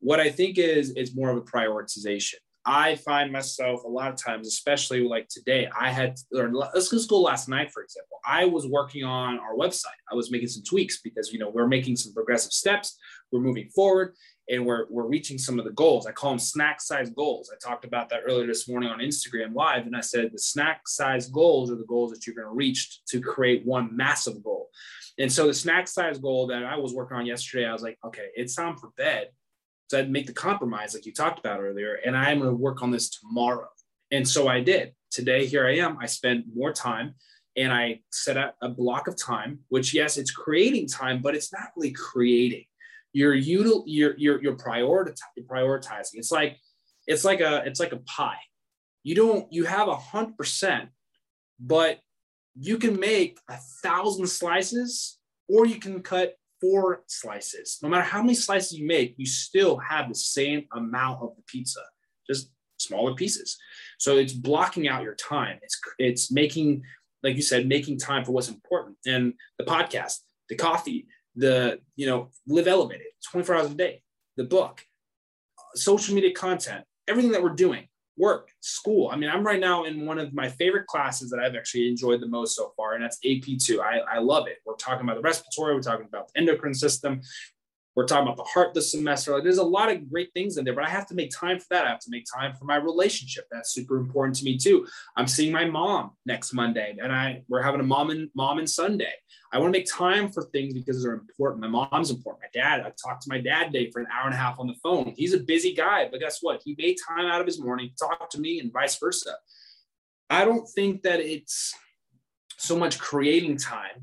What 0.00 0.20
I 0.20 0.30
think 0.30 0.58
is 0.58 0.90
is 0.90 1.14
more 1.14 1.30
of 1.30 1.36
a 1.36 1.42
prioritization. 1.42 2.36
I 2.66 2.94
find 2.96 3.30
myself 3.30 3.84
a 3.84 3.88
lot 3.88 4.10
of 4.10 4.16
times, 4.16 4.48
especially 4.48 5.06
like 5.06 5.28
today, 5.28 5.68
I 5.78 5.90
had, 5.90 6.16
or 6.34 6.50
let's 6.52 7.06
go 7.06 7.20
last 7.20 7.48
night, 7.48 7.70
for 7.70 7.82
example. 7.82 8.18
I 8.24 8.46
was 8.46 8.66
working 8.66 9.04
on 9.04 9.38
our 9.38 9.54
website. 9.54 10.00
I 10.10 10.14
was 10.14 10.30
making 10.30 10.48
some 10.48 10.62
tweaks 10.62 11.00
because, 11.02 11.30
you 11.30 11.38
know, 11.38 11.50
we're 11.50 11.68
making 11.68 11.96
some 11.96 12.14
progressive 12.14 12.52
steps. 12.52 12.96
We're 13.30 13.40
moving 13.40 13.68
forward 13.68 14.14
and 14.48 14.64
we're, 14.64 14.86
we're 14.88 15.06
reaching 15.06 15.36
some 15.36 15.58
of 15.58 15.66
the 15.66 15.72
goals. 15.72 16.06
I 16.06 16.12
call 16.12 16.30
them 16.30 16.38
snack 16.38 16.80
size 16.80 17.10
goals. 17.10 17.52
I 17.52 17.56
talked 17.66 17.84
about 17.84 18.08
that 18.10 18.22
earlier 18.26 18.46
this 18.46 18.66
morning 18.66 18.88
on 18.88 19.00
Instagram 19.00 19.54
Live. 19.54 19.86
And 19.86 19.94
I 19.94 20.00
said 20.00 20.30
the 20.32 20.38
snack 20.38 20.88
size 20.88 21.28
goals 21.28 21.70
are 21.70 21.76
the 21.76 21.84
goals 21.84 22.12
that 22.12 22.26
you're 22.26 22.36
going 22.36 22.48
to 22.48 22.54
reach 22.54 23.00
to 23.08 23.20
create 23.20 23.66
one 23.66 23.94
massive 23.94 24.42
goal. 24.42 24.70
And 25.18 25.30
so 25.30 25.46
the 25.46 25.54
snack 25.54 25.86
size 25.86 26.18
goal 26.18 26.46
that 26.46 26.64
I 26.64 26.76
was 26.76 26.94
working 26.94 27.18
on 27.18 27.26
yesterday, 27.26 27.66
I 27.66 27.72
was 27.72 27.82
like, 27.82 27.98
okay, 28.06 28.28
it's 28.34 28.54
time 28.54 28.76
for 28.76 28.90
bed 28.96 29.28
so 29.88 29.98
I'd 29.98 30.10
make 30.10 30.26
the 30.26 30.32
compromise 30.32 30.94
like 30.94 31.06
you 31.06 31.12
talked 31.12 31.38
about 31.38 31.60
earlier, 31.60 31.94
and 32.04 32.16
I'm 32.16 32.38
going 32.38 32.50
to 32.50 32.56
work 32.56 32.82
on 32.82 32.90
this 32.90 33.10
tomorrow. 33.10 33.68
And 34.10 34.26
so 34.26 34.48
I 34.48 34.60
did. 34.60 34.92
Today, 35.10 35.46
here 35.46 35.66
I 35.66 35.76
am. 35.76 35.98
I 36.00 36.06
spent 36.06 36.46
more 36.54 36.72
time 36.72 37.14
and 37.56 37.72
I 37.72 38.00
set 38.10 38.36
out 38.36 38.54
a 38.62 38.68
block 38.68 39.06
of 39.06 39.16
time, 39.16 39.60
which 39.68 39.94
yes, 39.94 40.16
it's 40.16 40.30
creating 40.30 40.88
time, 40.88 41.22
but 41.22 41.34
it's 41.34 41.52
not 41.52 41.68
really 41.76 41.92
creating. 41.92 42.64
You're 43.12 43.36
util, 43.36 43.84
you're 43.86 44.14
you're 44.18 44.42
you're. 44.42 44.56
Prioritizing. 44.56 46.14
It's 46.14 46.32
like 46.32 46.58
it's 47.06 47.24
like 47.24 47.40
a 47.40 47.62
it's 47.64 47.78
like 47.78 47.92
a 47.92 47.98
pie. 47.98 48.38
You 49.02 49.14
don't 49.14 49.52
you 49.52 49.64
have 49.64 49.88
a 49.88 49.96
hundred 49.96 50.36
percent, 50.36 50.88
but 51.60 52.00
you 52.56 52.78
can 52.78 52.98
make 52.98 53.38
a 53.48 53.56
thousand 53.82 54.26
slices, 54.26 55.18
or 55.48 55.66
you 55.66 55.78
can 55.78 56.02
cut 56.02 56.34
four 56.64 57.02
slices. 57.06 57.78
No 57.82 57.88
matter 57.88 58.02
how 58.02 58.22
many 58.22 58.34
slices 58.34 58.72
you 58.72 58.86
make, 58.86 59.14
you 59.18 59.26
still 59.26 59.76
have 59.76 60.08
the 60.08 60.14
same 60.14 60.66
amount 60.72 61.22
of 61.22 61.36
the 61.36 61.42
pizza, 61.46 61.80
just 62.26 62.50
smaller 62.78 63.14
pieces. 63.14 63.58
So 63.98 64.16
it's 64.16 64.32
blocking 64.32 64.88
out 64.88 65.02
your 65.02 65.14
time. 65.14 65.58
It's 65.62 65.78
it's 65.98 66.32
making, 66.32 66.82
like 67.22 67.36
you 67.36 67.42
said, 67.42 67.68
making 67.68 67.98
time 67.98 68.24
for 68.24 68.32
what's 68.32 68.48
important. 68.48 68.96
And 69.06 69.34
the 69.58 69.64
podcast, 69.64 70.20
the 70.48 70.56
coffee, 70.56 71.06
the 71.36 71.80
you 71.96 72.06
know, 72.06 72.30
live 72.46 72.66
elevated, 72.66 73.08
24 73.30 73.56
hours 73.56 73.70
a 73.70 73.74
day, 73.74 74.02
the 74.36 74.44
book, 74.44 74.84
social 75.74 76.14
media 76.14 76.32
content, 76.32 76.84
everything 77.06 77.32
that 77.32 77.42
we're 77.42 77.50
doing 77.50 77.88
work, 78.16 78.50
school. 78.60 79.10
I 79.10 79.16
mean, 79.16 79.30
I'm 79.30 79.44
right 79.44 79.60
now 79.60 79.84
in 79.84 80.06
one 80.06 80.18
of 80.18 80.32
my 80.32 80.48
favorite 80.48 80.86
classes 80.86 81.30
that 81.30 81.40
I've 81.40 81.56
actually 81.56 81.88
enjoyed 81.88 82.20
the 82.20 82.28
most 82.28 82.56
so 82.56 82.72
far, 82.76 82.94
and 82.94 83.02
that's 83.02 83.18
AP2. 83.24 83.80
I, 83.80 83.98
I 83.98 84.18
love 84.18 84.46
it. 84.46 84.58
We're 84.64 84.76
talking 84.76 85.04
about 85.04 85.16
the 85.16 85.22
respiratory, 85.22 85.74
we're 85.74 85.82
talking 85.82 86.06
about 86.06 86.28
the 86.32 86.40
endocrine 86.40 86.74
system, 86.74 87.20
we're 87.94 88.06
talking 88.06 88.24
about 88.24 88.36
the 88.36 88.44
heart 88.44 88.74
this 88.74 88.90
semester. 88.90 89.32
Like, 89.32 89.44
there's 89.44 89.58
a 89.58 89.64
lot 89.64 89.90
of 89.90 90.10
great 90.10 90.32
things 90.32 90.56
in 90.56 90.64
there, 90.64 90.74
but 90.74 90.84
I 90.84 90.90
have 90.90 91.06
to 91.08 91.14
make 91.14 91.30
time 91.30 91.58
for 91.58 91.66
that. 91.70 91.86
I 91.86 91.90
have 91.90 92.00
to 92.00 92.10
make 92.10 92.24
time 92.32 92.54
for 92.54 92.64
my 92.64 92.76
relationship. 92.76 93.46
That's 93.50 93.72
super 93.72 93.98
important 93.98 94.36
to 94.38 94.44
me 94.44 94.58
too. 94.58 94.86
I'm 95.16 95.28
seeing 95.28 95.52
my 95.52 95.64
mom 95.64 96.12
next 96.26 96.52
Monday, 96.52 96.96
and 97.00 97.12
I 97.12 97.42
we're 97.48 97.62
having 97.62 97.80
a 97.80 97.84
mom 97.84 98.10
and 98.10 98.30
mom 98.34 98.58
and 98.58 98.68
Sunday. 98.68 99.12
I 99.52 99.58
want 99.58 99.72
to 99.72 99.78
make 99.78 99.90
time 99.90 100.32
for 100.32 100.42
things 100.42 100.74
because 100.74 101.02
they're 101.02 101.12
important. 101.12 101.60
My 101.60 101.68
mom's 101.68 102.10
important. 102.10 102.42
My 102.42 102.60
dad, 102.60 102.80
I 102.80 102.90
talked 102.90 103.22
to 103.22 103.28
my 103.28 103.40
dad 103.40 103.66
today 103.66 103.90
for 103.90 104.00
an 104.00 104.08
hour 104.12 104.26
and 104.26 104.34
a 104.34 104.38
half 104.38 104.58
on 104.58 104.66
the 104.66 104.74
phone. 104.82 105.14
He's 105.16 105.32
a 105.32 105.38
busy 105.38 105.72
guy, 105.72 106.08
but 106.10 106.18
guess 106.18 106.38
what? 106.42 106.62
He 106.64 106.74
made 106.76 106.96
time 107.08 107.26
out 107.26 107.40
of 107.40 107.46
his 107.46 107.60
morning 107.60 107.90
to 107.90 108.06
talk 108.06 108.30
to 108.30 108.40
me 108.40 108.58
and 108.58 108.72
vice 108.72 108.98
versa. 108.98 109.36
I 110.28 110.44
don't 110.44 110.66
think 110.68 111.02
that 111.02 111.20
it's 111.20 111.74
so 112.56 112.76
much 112.76 112.98
creating 112.98 113.58
time 113.58 114.02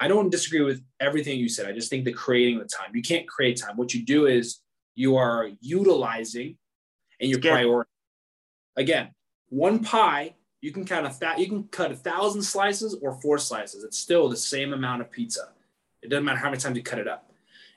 I 0.00 0.08
don't 0.08 0.30
disagree 0.30 0.62
with 0.62 0.82
everything 1.00 1.38
you 1.38 1.48
said. 1.48 1.66
I 1.66 1.72
just 1.72 1.88
think 1.88 2.04
the 2.04 2.12
creating 2.12 2.58
the 2.58 2.64
time. 2.64 2.94
You 2.94 3.02
can't 3.02 3.28
create 3.28 3.60
time. 3.60 3.76
What 3.76 3.94
you 3.94 4.04
do 4.04 4.26
is 4.26 4.60
you 4.94 5.16
are 5.16 5.50
utilizing 5.60 6.56
and 7.20 7.30
you're 7.30 7.38
prioritizing. 7.38 7.84
Again, 8.76 9.10
one 9.50 9.84
pie, 9.84 10.34
you 10.60 10.72
can 10.72 10.84
cut 10.84 11.04
a 11.04 11.16
th- 11.16 11.38
you 11.38 11.46
can 11.46 11.64
cut 11.64 11.92
a 11.92 11.96
thousand 11.96 12.42
slices 12.42 12.96
or 13.02 13.12
four 13.20 13.38
slices. 13.38 13.84
It's 13.84 13.98
still 13.98 14.28
the 14.28 14.36
same 14.36 14.72
amount 14.72 15.02
of 15.02 15.10
pizza. 15.10 15.50
It 16.02 16.08
doesn't 16.08 16.24
matter 16.24 16.38
how 16.38 16.50
many 16.50 16.60
times 16.60 16.76
you 16.76 16.82
cut 16.82 16.98
it 16.98 17.06
up. 17.06 17.30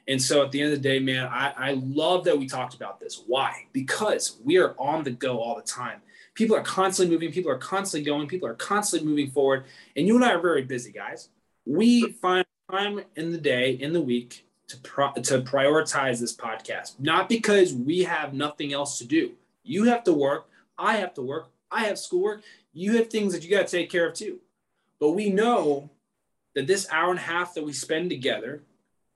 And 0.08 0.22
so 0.22 0.42
at 0.42 0.52
the 0.52 0.62
end 0.62 0.74
of 0.74 0.82
the 0.82 0.90
day, 0.90 1.00
man, 1.00 1.28
I, 1.28 1.54
I 1.58 1.72
love 1.74 2.24
that 2.24 2.38
we 2.38 2.48
talked 2.48 2.74
about 2.74 3.00
this. 3.00 3.24
Why? 3.28 3.66
Because 3.74 4.38
we 4.44 4.58
are 4.58 4.74
on 4.80 5.04
the 5.04 5.12
go 5.12 5.40
all 5.40 5.56
the 5.56 5.62
time. 5.62 6.02
People 6.34 6.56
are 6.56 6.62
constantly 6.62 7.14
moving, 7.14 7.32
people 7.32 7.52
are 7.52 7.58
constantly 7.58 8.06
going, 8.10 8.28
people 8.28 8.48
are 8.48 8.56
constantly 8.56 9.08
moving 9.08 9.30
forward. 9.30 9.66
And 9.96 10.08
you 10.08 10.16
and 10.16 10.24
I 10.24 10.34
are 10.34 10.40
very 10.40 10.64
busy, 10.64 10.92
guys 10.92 11.30
we 11.68 12.12
find 12.14 12.46
time 12.72 13.02
in 13.16 13.32
the 13.32 13.38
day, 13.38 13.72
in 13.72 13.94
the 13.94 14.02
week, 14.02 14.46
to 14.70 14.78
pro- 14.78 15.14
to 15.14 15.42
prioritize 15.42 16.20
this 16.20 16.36
podcast. 16.36 17.00
Not 17.00 17.30
because 17.30 17.74
we 17.74 18.04
have 18.04 18.34
nothing 18.34 18.74
else 18.74 18.98
to 19.00 19.06
do. 19.06 19.34
You 19.64 19.86
have 19.86 20.04
to 20.06 20.14
work. 20.14 20.50
I 20.78 20.98
have 20.98 21.14
to 21.16 21.22
work. 21.22 21.50
I 21.72 21.86
have 21.86 22.00
schoolwork. 22.00 22.42
You 22.74 22.98
have 22.98 23.08
things 23.08 23.34
that 23.34 23.44
you 23.44 23.50
got 23.50 23.68
to 23.68 23.72
take 23.78 23.90
care 23.90 24.08
of 24.08 24.14
too. 24.14 24.40
But 25.00 25.12
we 25.12 25.30
know 25.30 25.90
that 26.56 26.68
this 26.68 26.88
hour 26.92 27.10
and 27.10 27.20
a 27.20 27.24
half 27.24 27.54
that 27.54 27.64
we 27.64 27.74
spend 27.74 28.10
together, 28.10 28.64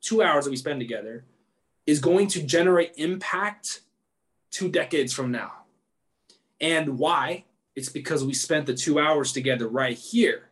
two 0.01 0.21
hours 0.21 0.45
that 0.45 0.51
we 0.51 0.57
spend 0.57 0.79
together, 0.79 1.23
is 1.85 1.99
going 1.99 2.27
to 2.29 2.43
generate 2.43 2.93
impact 2.97 3.81
two 4.51 4.69
decades 4.69 5.13
from 5.13 5.31
now. 5.31 5.51
And 6.59 6.99
why? 6.99 7.45
It's 7.75 7.89
because 7.89 8.23
we 8.23 8.33
spent 8.33 8.65
the 8.65 8.73
two 8.73 8.99
hours 8.99 9.31
together 9.31 9.67
right 9.67 9.97
here 9.97 10.49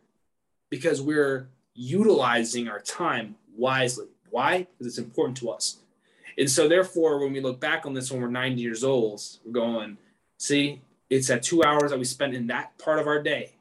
because 0.70 1.00
we're 1.00 1.48
utilizing 1.74 2.68
our 2.68 2.80
time 2.80 3.36
wisely. 3.56 4.06
Why? 4.30 4.66
Because 4.78 4.86
it's 4.86 4.98
important 4.98 5.36
to 5.38 5.50
us. 5.50 5.78
And 6.38 6.50
so, 6.50 6.68
therefore, 6.68 7.18
when 7.18 7.32
we 7.32 7.40
look 7.40 7.60
back 7.60 7.84
on 7.84 7.94
this 7.94 8.10
when 8.10 8.20
we're 8.20 8.28
90 8.28 8.60
years 8.60 8.84
old, 8.84 9.20
we're 9.44 9.52
going, 9.52 9.98
see, 10.38 10.80
it's 11.08 11.28
that 11.28 11.42
two 11.42 11.62
hours 11.64 11.90
that 11.90 11.98
we 11.98 12.04
spent 12.04 12.34
in 12.34 12.46
that 12.46 12.78
part 12.78 12.98
of 12.98 13.06
our 13.06 13.22
day 13.22 13.52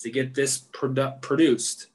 to 0.00 0.10
get 0.10 0.34
this 0.34 0.58
produ- 0.72 1.20
produced 1.20 1.86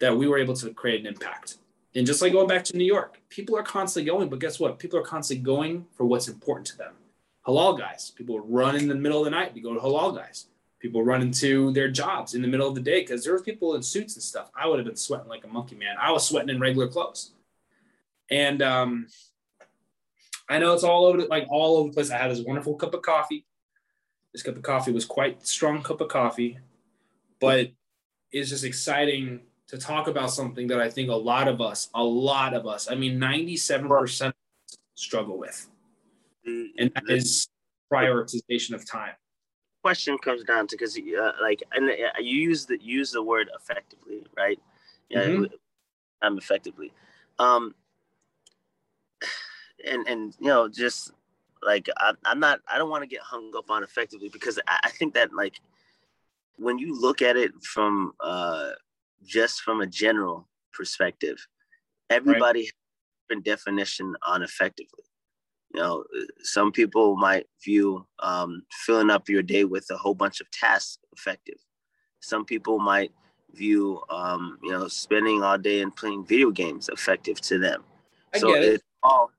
that 0.00 0.16
we 0.16 0.26
were 0.26 0.38
able 0.38 0.54
to 0.54 0.70
create 0.72 1.00
an 1.00 1.06
impact. 1.06 1.58
And 1.94 2.06
just 2.06 2.20
like 2.22 2.32
going 2.32 2.48
back 2.48 2.64
to 2.64 2.76
New 2.76 2.84
York, 2.84 3.20
people 3.28 3.56
are 3.56 3.62
constantly 3.62 4.10
going, 4.10 4.28
but 4.28 4.40
guess 4.40 4.58
what? 4.58 4.78
People 4.78 4.98
are 4.98 5.04
constantly 5.04 5.44
going 5.44 5.86
for 5.96 6.04
what's 6.04 6.26
important 6.26 6.66
to 6.68 6.78
them. 6.78 6.94
Halal 7.46 7.78
guys, 7.78 8.10
people 8.10 8.40
run 8.40 8.74
in 8.74 8.88
the 8.88 8.94
middle 8.94 9.18
of 9.18 9.26
the 9.26 9.30
night 9.30 9.54
to 9.54 9.60
go 9.60 9.74
to 9.74 9.80
halal 9.80 10.16
guys 10.16 10.46
people 10.84 11.02
run 11.02 11.22
into 11.22 11.72
their 11.72 11.88
jobs 11.88 12.34
in 12.34 12.42
the 12.42 12.48
middle 12.48 12.68
of 12.68 12.74
the 12.74 12.80
day 12.82 13.00
because 13.00 13.24
there 13.24 13.32
were 13.32 13.40
people 13.40 13.74
in 13.74 13.82
suits 13.82 14.16
and 14.16 14.22
stuff. 14.22 14.50
I 14.54 14.68
would 14.68 14.78
have 14.78 14.84
been 14.84 14.96
sweating 14.96 15.28
like 15.28 15.42
a 15.42 15.48
monkey, 15.48 15.76
man. 15.76 15.96
I 15.98 16.12
was 16.12 16.28
sweating 16.28 16.50
in 16.50 16.60
regular 16.60 16.88
clothes. 16.88 17.30
And 18.30 18.60
um, 18.60 19.06
I 20.46 20.58
know 20.58 20.74
it's 20.74 20.84
all 20.84 21.06
over 21.06 21.22
the, 21.22 21.26
like 21.28 21.46
all 21.48 21.78
over 21.78 21.88
the 21.88 21.94
place. 21.94 22.10
I 22.10 22.18
had 22.18 22.30
this 22.30 22.44
wonderful 22.44 22.74
cup 22.74 22.92
of 22.92 23.00
coffee. 23.00 23.46
This 24.34 24.42
cup 24.42 24.56
of 24.56 24.62
coffee 24.62 24.92
was 24.92 25.06
quite 25.06 25.46
strong 25.46 25.82
cup 25.82 26.02
of 26.02 26.08
coffee, 26.08 26.58
but 27.40 27.70
it's 28.30 28.50
just 28.50 28.64
exciting 28.64 29.40
to 29.68 29.78
talk 29.78 30.06
about 30.06 30.32
something 30.32 30.66
that 30.66 30.82
I 30.82 30.90
think 30.90 31.08
a 31.08 31.14
lot 31.14 31.48
of 31.48 31.62
us, 31.62 31.88
a 31.94 32.04
lot 32.04 32.52
of 32.52 32.66
us, 32.66 32.90
I 32.90 32.94
mean, 32.94 33.18
97% 33.18 34.34
struggle 34.96 35.38
with. 35.38 35.66
And 36.44 36.92
that 36.94 37.04
is 37.08 37.48
prioritization 37.90 38.74
of 38.74 38.86
time 38.86 39.14
question 39.84 40.16
comes 40.16 40.42
down 40.44 40.66
to 40.66 40.76
because 40.76 40.96
uh, 40.96 41.32
like 41.42 41.62
and 41.72 41.90
uh, 41.90 42.18
you 42.18 42.38
use 42.50 42.64
the 42.64 42.78
use 42.80 43.12
the 43.12 43.22
word 43.22 43.50
effectively, 43.54 44.24
right? 44.34 44.58
Yeah, 45.10 45.24
mm-hmm. 45.24 45.44
I'm 46.22 46.38
effectively. 46.38 46.90
Um, 47.38 47.74
and 49.86 50.08
and 50.08 50.34
you 50.40 50.48
know 50.48 50.68
just 50.68 51.12
like 51.62 51.86
I, 51.98 52.14
am 52.24 52.40
not 52.40 52.60
I 52.66 52.78
don't 52.78 52.88
want 52.88 53.02
to 53.02 53.06
get 53.14 53.20
hung 53.20 53.52
up 53.58 53.70
on 53.70 53.82
effectively 53.82 54.30
because 54.30 54.58
I, 54.66 54.78
I, 54.84 54.88
think 54.88 55.12
that 55.14 55.34
like 55.34 55.60
when 56.56 56.78
you 56.78 56.98
look 56.98 57.20
at 57.20 57.36
it 57.36 57.52
from 57.62 58.12
uh 58.20 58.70
just 59.22 59.60
from 59.60 59.82
a 59.82 59.86
general 59.86 60.48
perspective, 60.72 61.46
everybody 62.08 62.60
right. 62.60 62.66
has 62.66 62.72
a 62.72 63.34
different 63.34 63.44
definition 63.44 64.16
on 64.26 64.42
effectively. 64.42 65.04
You 65.74 65.80
know, 65.80 66.04
some 66.42 66.70
people 66.70 67.16
might 67.16 67.46
view 67.62 68.06
um, 68.20 68.62
filling 68.70 69.10
up 69.10 69.28
your 69.28 69.42
day 69.42 69.64
with 69.64 69.86
a 69.90 69.96
whole 69.96 70.14
bunch 70.14 70.40
of 70.40 70.48
tasks 70.52 70.98
effective. 71.12 71.58
Some 72.20 72.44
people 72.44 72.78
might 72.78 73.10
view, 73.52 74.00
um, 74.08 74.58
you 74.62 74.70
know, 74.70 74.86
spending 74.86 75.42
all 75.42 75.58
day 75.58 75.80
and 75.82 75.94
playing 75.94 76.26
video 76.26 76.52
games 76.52 76.88
effective 76.88 77.40
to 77.42 77.58
them. 77.58 77.82
I 78.32 78.38
so 78.38 78.54
it. 78.54 78.62
it's 78.62 78.84
all 79.02 79.30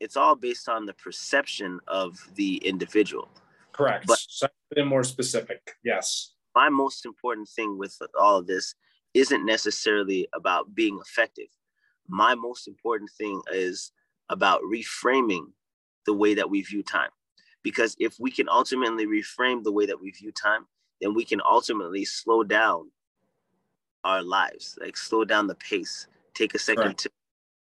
it's 0.00 0.16
all 0.16 0.34
based 0.34 0.68
on 0.68 0.84
the 0.84 0.94
perception 0.94 1.78
of 1.86 2.18
the 2.34 2.56
individual. 2.56 3.28
Correct. 3.72 4.06
But 4.08 4.18
something 4.28 4.86
more 4.86 5.04
specific. 5.04 5.76
Yes. 5.84 6.32
My 6.56 6.68
most 6.68 7.06
important 7.06 7.48
thing 7.48 7.78
with 7.78 7.96
all 8.18 8.38
of 8.38 8.48
this 8.48 8.74
isn't 9.14 9.46
necessarily 9.46 10.28
about 10.34 10.74
being 10.74 10.98
effective. 11.00 11.48
My 12.08 12.34
most 12.34 12.66
important 12.66 13.10
thing 13.16 13.40
is 13.52 13.92
about 14.28 14.60
reframing 14.62 15.46
the 16.06 16.14
way 16.14 16.34
that 16.34 16.48
we 16.48 16.62
view 16.62 16.82
time. 16.82 17.10
Because 17.62 17.96
if 17.98 18.18
we 18.20 18.30
can 18.30 18.48
ultimately 18.48 19.06
reframe 19.06 19.62
the 19.62 19.72
way 19.72 19.86
that 19.86 20.00
we 20.00 20.10
view 20.10 20.32
time, 20.32 20.66
then 21.00 21.14
we 21.14 21.24
can 21.24 21.40
ultimately 21.44 22.04
slow 22.04 22.44
down 22.44 22.90
our 24.04 24.22
lives, 24.22 24.78
like 24.80 24.96
slow 24.96 25.24
down 25.24 25.46
the 25.46 25.54
pace, 25.54 26.06
take 26.34 26.54
a 26.54 26.58
second 26.58 26.84
right. 26.84 26.98
to 26.98 27.10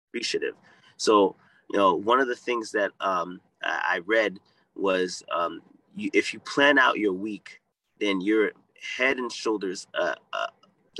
appreciative. 0.08 0.54
So, 0.96 1.36
you 1.70 1.78
know, 1.78 1.94
one 1.94 2.20
of 2.20 2.28
the 2.28 2.36
things 2.36 2.70
that 2.72 2.92
um, 3.00 3.40
I 3.62 4.00
read 4.06 4.38
was 4.74 5.22
um, 5.34 5.60
you, 5.96 6.10
if 6.12 6.32
you 6.32 6.40
plan 6.40 6.78
out 6.78 6.98
your 6.98 7.12
week, 7.12 7.60
then 7.98 8.20
you're 8.20 8.52
head 8.96 9.18
and 9.18 9.30
shoulders 9.30 9.86
uh, 9.94 10.14
uh, 10.32 10.46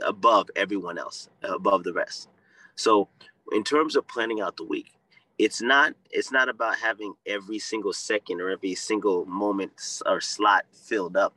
above 0.04 0.50
everyone 0.56 0.98
else, 0.98 1.28
above 1.42 1.84
the 1.84 1.92
rest. 1.92 2.28
So, 2.74 3.08
in 3.52 3.64
terms 3.64 3.96
of 3.96 4.06
planning 4.06 4.40
out 4.40 4.56
the 4.56 4.64
week, 4.64 4.92
it's 5.40 5.62
not 5.62 5.94
it's 6.10 6.30
not 6.30 6.50
about 6.50 6.76
having 6.76 7.14
every 7.26 7.58
single 7.58 7.94
second 7.94 8.42
or 8.42 8.50
every 8.50 8.74
single 8.74 9.24
moment 9.24 9.72
or 10.04 10.20
slot 10.20 10.66
filled 10.70 11.16
up. 11.16 11.34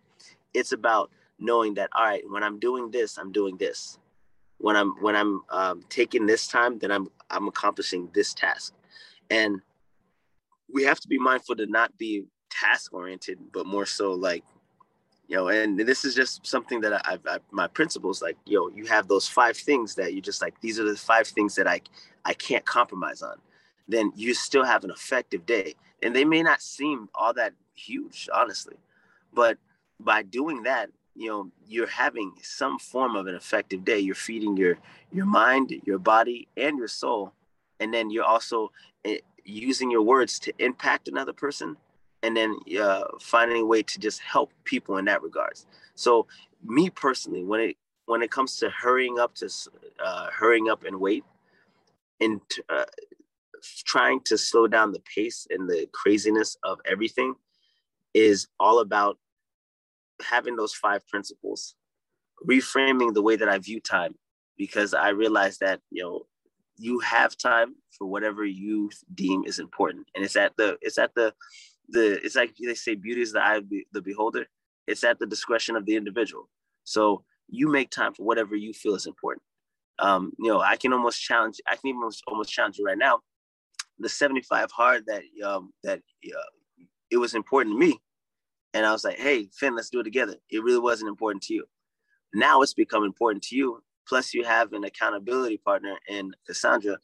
It's 0.54 0.74
about 0.74 1.10
knowing 1.40 1.76
that 1.76 1.90
all 1.96 2.04
right, 2.04 2.24
when 2.30 2.44
I'm 2.44 2.60
doing 2.60 2.92
this, 2.92 3.18
I'm 3.18 3.32
doing 3.32 3.56
this. 3.56 3.98
When 4.58 4.76
I'm 4.76 5.02
when 5.02 5.16
I'm 5.16 5.42
um, 5.50 5.84
taking 5.88 6.26
this 6.26 6.48
time, 6.48 6.80
then 6.80 6.92
I'm 6.92 7.08
I'm 7.30 7.48
accomplishing 7.48 8.10
this 8.14 8.34
task, 8.34 8.74
and 9.30 9.62
we 10.70 10.84
have 10.84 11.00
to 11.00 11.08
be 11.08 11.18
mindful 11.18 11.56
to 11.56 11.66
not 11.66 11.98
be 11.98 12.26
task 12.50 12.94
oriented, 12.94 13.40
but 13.54 13.66
more 13.66 13.86
so 13.86 14.12
like 14.12 14.44
you 15.30 15.38
know 15.38 15.48
and 15.48 15.80
this 15.80 16.04
is 16.04 16.14
just 16.14 16.46
something 16.46 16.82
that 16.82 17.08
I've, 17.08 17.26
I've, 17.26 17.42
my 17.52 17.68
principles 17.68 18.22
like 18.22 18.36
yo 18.46 18.68
know, 18.68 18.76
you 18.76 18.86
have 18.88 19.08
those 19.08 19.30
five 19.30 19.56
things 19.56 19.96
that 19.96 20.14
you 20.14 20.22
just 20.22 20.42
like 20.42 20.60
these 20.60 20.78
are 20.78 20.84
the 20.84 20.98
five 20.98 21.26
things 21.26 21.56
that 21.56 21.66
i 21.66 21.80
i 22.26 22.34
can't 22.34 22.66
compromise 22.66 23.22
on 23.22 23.38
then 23.88 24.12
you 24.16 24.34
still 24.34 24.64
have 24.64 24.84
an 24.84 24.92
effective 24.92 25.46
day. 25.46 25.76
And 26.02 26.16
they 26.16 26.26
may 26.26 26.44
not 26.44 26.62
seem 26.62 27.10
all 27.16 27.34
that 27.34 27.54
huge 27.76 28.30
honestly 28.34 28.78
but 29.34 29.58
by 30.00 30.22
doing 30.22 30.64
that 30.64 30.90
you 31.16 31.30
know 31.30 31.52
you're 31.68 31.88
having 31.88 32.32
some 32.42 32.80
form 32.80 33.16
of 33.16 33.28
an 33.28 33.36
effective 33.36 33.86
day. 33.86 34.00
You're 34.00 34.16
feeding 34.16 34.58
your 34.58 34.78
your 35.12 35.26
mind 35.26 35.74
your 35.86 36.00
body 36.00 36.48
and 36.58 36.78
your 36.78 36.88
soul. 36.88 37.34
And 37.80 37.94
then 37.94 38.10
you're 38.10 38.24
also 38.24 38.72
eh, 39.06 39.18
using 39.44 39.92
your 39.92 40.02
words 40.02 40.40
to 40.40 40.54
impact 40.60 41.08
another 41.08 41.34
person 41.34 41.78
and 42.24 42.36
then 42.36 42.58
uh, 42.80 43.04
finding 43.20 43.62
a 43.62 43.66
way 43.66 43.84
to 43.84 44.00
just 44.00 44.22
help 44.22 44.52
people 44.64 44.98
in 44.98 45.06
that 45.06 45.22
regards. 45.22 45.66
So 45.96 46.26
me 46.64 46.90
personally 46.90 47.44
when 47.44 47.60
it 47.60 47.78
when 48.06 48.22
it 48.22 48.32
comes 48.32 48.58
to 48.58 48.70
hurrying 48.70 49.20
up 49.20 49.36
to 49.36 49.50
uh, 50.04 50.30
hurrying 50.32 50.70
up 50.70 50.84
and 50.84 51.00
wait 51.00 51.24
and 52.20 52.42
uh, 52.70 52.86
trying 53.86 54.20
to 54.26 54.38
slow 54.38 54.68
down 54.68 54.92
the 54.92 55.02
pace 55.16 55.48
and 55.50 55.70
the 55.70 55.88
craziness 55.94 56.58
of 56.64 56.80
everything 56.86 57.36
is 58.14 58.48
all 58.60 58.80
about 58.80 59.18
having 60.22 60.56
those 60.56 60.74
five 60.74 61.08
principles, 61.08 61.76
reframing 62.48 63.14
the 63.14 63.22
way 63.22 63.36
that 63.36 63.50
I 63.50 63.58
view 63.58 63.80
time, 63.80 64.16
because 64.58 64.94
I 64.94 65.10
realize 65.10 65.58
that, 65.60 65.80
you 65.90 66.04
know, 66.04 66.28
you 66.78 67.00
have 67.00 67.38
time 67.38 67.76
for 67.98 68.08
whatever 68.08 68.44
you 68.46 68.90
deem 69.14 69.44
is 69.46 69.60
important. 69.60 70.08
And 70.16 70.24
it's 70.24 70.36
at 70.36 70.54
the, 70.58 70.78
it's 70.82 70.98
at 70.98 71.14
the, 71.16 71.34
the, 71.90 72.20
it's 72.24 72.36
like 72.36 72.56
they 72.64 72.74
say, 72.74 72.96
beauty 72.96 73.22
is 73.22 73.34
the 73.34 73.42
eye 73.42 73.58
of 73.58 73.66
the 73.70 74.02
beholder. 74.02 74.48
It's 74.88 75.04
at 75.04 75.20
the 75.20 75.26
discretion 75.26 75.76
of 75.76 75.86
the 75.86 75.96
individual. 75.96 76.50
So 76.84 77.24
you 77.50 77.68
make 77.68 77.90
time 77.90 78.14
for 78.14 78.24
whatever 78.24 78.56
you 78.56 78.74
feel 78.74 78.96
is 78.96 79.06
important. 79.06 79.44
Um, 80.00 80.34
you 80.40 80.50
know, 80.50 80.60
I 80.60 80.76
can 80.76 80.92
almost 80.94 81.22
challenge, 81.22 81.62
I 81.68 81.76
can 81.76 81.90
even 81.90 82.00
almost, 82.00 82.24
almost 82.28 82.52
challenge 82.52 82.78
you 82.80 82.86
right 82.86 82.98
now. 82.98 83.20
The 84.00 84.10
75 84.10 84.72
hard 84.72 85.06
that, 85.08 85.24
um, 85.46 85.72
that 85.84 86.00
uh, 86.26 86.84
it 87.12 87.18
was 87.18 87.36
important 87.36 87.76
to 87.76 87.80
me 87.80 88.00
and 88.74 88.86
I 88.86 88.92
was 88.92 89.04
like, 89.04 89.18
hey, 89.18 89.50
Finn, 89.54 89.76
let's 89.76 89.90
do 89.90 90.00
it 90.00 90.04
together. 90.04 90.36
It 90.50 90.64
really 90.64 90.80
wasn't 90.80 91.10
important 91.10 91.44
to 91.44 91.54
you. 91.54 91.66
Now 92.34 92.62
it's 92.62 92.74
become 92.74 93.04
important 93.04 93.44
to 93.46 93.56
you. 93.56 93.84
Plus, 94.08 94.34
you 94.34 94.44
have 94.44 94.74
an 94.74 94.84
accountability 94.84 95.58
partner 95.58 95.98
in 96.10 96.32
Cassandra, 96.46 96.98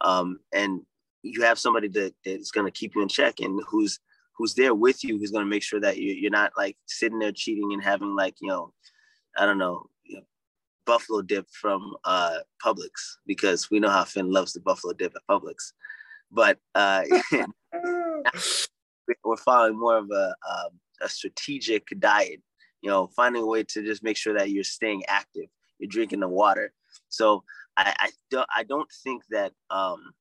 um, 0.00 0.38
and 0.54 0.80
you 1.22 1.42
have 1.42 1.58
somebody 1.58 1.88
that, 1.88 2.14
that 2.24 2.40
is 2.40 2.50
going 2.50 2.66
to 2.66 2.70
keep 2.70 2.94
you 2.94 3.02
in 3.02 3.08
check 3.08 3.40
and 3.40 3.60
who's 3.68 3.98
who's 4.38 4.54
there 4.54 4.74
with 4.74 5.02
you, 5.02 5.18
who's 5.18 5.30
going 5.30 5.44
to 5.44 5.50
make 5.50 5.62
sure 5.62 5.80
that 5.80 5.96
you, 5.96 6.12
you're 6.12 6.30
not 6.30 6.52
like 6.56 6.76
sitting 6.86 7.18
there 7.18 7.32
cheating 7.32 7.72
and 7.72 7.82
having 7.82 8.14
like 8.14 8.36
you 8.40 8.48
know, 8.48 8.72
I 9.36 9.44
don't 9.44 9.58
know, 9.58 9.86
know 10.08 10.20
buffalo 10.86 11.20
dip 11.20 11.46
from 11.50 11.94
uh, 12.04 12.38
Publix 12.64 13.16
because 13.26 13.70
we 13.70 13.80
know 13.80 13.90
how 13.90 14.04
Finn 14.04 14.30
loves 14.30 14.52
the 14.52 14.60
buffalo 14.60 14.92
dip 14.94 15.14
at 15.14 15.22
Publix. 15.28 15.72
But 16.30 16.58
uh, 16.74 17.04
we're 19.24 19.36
following 19.36 19.78
more 19.78 19.98
of 19.98 20.10
a 20.10 20.34
um, 20.48 20.70
a 21.00 21.08
strategic 21.08 21.86
diet, 21.98 22.40
you 22.80 22.90
know, 22.90 23.08
finding 23.16 23.42
a 23.42 23.46
way 23.46 23.62
to 23.64 23.84
just 23.84 24.02
make 24.02 24.16
sure 24.16 24.34
that 24.38 24.50
you're 24.50 24.64
staying 24.64 25.04
active, 25.08 25.46
you're 25.78 25.88
drinking 25.88 26.20
the 26.20 26.28
water. 26.28 26.72
So 27.08 27.44
I, 27.76 27.94
I 27.98 28.10
don't 28.30 28.48
I 28.54 28.62
don't 28.64 28.90
think 29.04 29.22
that 29.30 29.52
um 29.70 30.12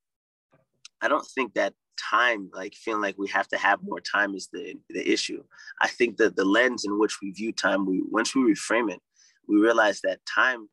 I 1.02 1.08
don't 1.08 1.26
think 1.26 1.54
that 1.54 1.74
time 1.98 2.50
like 2.54 2.74
feeling 2.74 3.02
like 3.02 3.18
we 3.18 3.28
have 3.30 3.48
to 3.48 3.58
have 3.58 3.80
more 3.84 4.02
time 4.02 4.36
is 4.36 4.50
the 4.52 4.76
the 4.90 5.08
issue. 5.10 5.44
I 5.82 5.88
think 5.88 6.18
that 6.18 6.36
the 6.36 6.46
lens 6.46 6.86
in 6.86 7.00
which 7.00 7.22
we 7.22 7.32
view 7.32 7.52
time, 7.52 7.86
we 7.86 8.02
once 8.10 8.36
we 8.36 8.42
reframe 8.42 8.92
it, 8.92 9.02
we 9.48 9.58
realize 9.58 10.02
that 10.02 10.20
time 10.26 10.70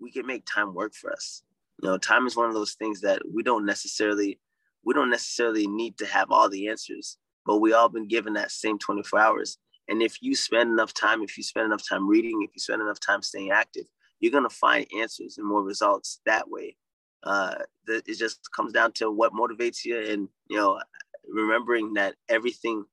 we 0.00 0.10
can 0.10 0.26
make 0.26 0.46
time 0.46 0.74
work 0.74 0.94
for 0.94 1.12
us. 1.12 1.42
You 1.82 1.88
know, 1.88 1.98
time 1.98 2.26
is 2.26 2.36
one 2.36 2.48
of 2.48 2.54
those 2.54 2.74
things 2.74 3.00
that 3.00 3.22
we 3.32 3.42
don't 3.42 3.66
necessarily 3.66 4.38
we 4.84 4.94
don't 4.94 5.10
necessarily 5.10 5.66
need 5.66 5.98
to 5.98 6.06
have 6.06 6.30
all 6.30 6.48
the 6.48 6.68
answers 6.68 7.18
but 7.46 7.58
we 7.58 7.72
all 7.72 7.88
been 7.88 8.08
given 8.08 8.34
that 8.34 8.50
same 8.50 8.78
24 8.78 9.18
hours. 9.18 9.58
And 9.88 10.02
if 10.02 10.22
you 10.22 10.34
spend 10.36 10.70
enough 10.70 10.94
time, 10.94 11.22
if 11.22 11.36
you 11.36 11.42
spend 11.42 11.66
enough 11.66 11.86
time 11.86 12.06
reading, 12.08 12.42
if 12.42 12.50
you 12.54 12.60
spend 12.60 12.80
enough 12.82 13.00
time 13.00 13.22
staying 13.22 13.50
active, 13.50 13.86
you're 14.20 14.32
gonna 14.32 14.50
find 14.50 14.86
answers 14.96 15.38
and 15.38 15.46
more 15.46 15.62
results 15.62 16.20
that 16.26 16.48
way. 16.48 16.76
Uh, 17.22 17.54
it 17.88 18.16
just 18.18 18.38
comes 18.54 18.72
down 18.72 18.92
to 18.92 19.10
what 19.10 19.32
motivates 19.32 19.84
you, 19.84 19.98
and 19.98 20.28
you 20.48 20.56
know, 20.56 20.80
remembering 21.28 21.94
that 21.94 22.14
everything 22.28 22.84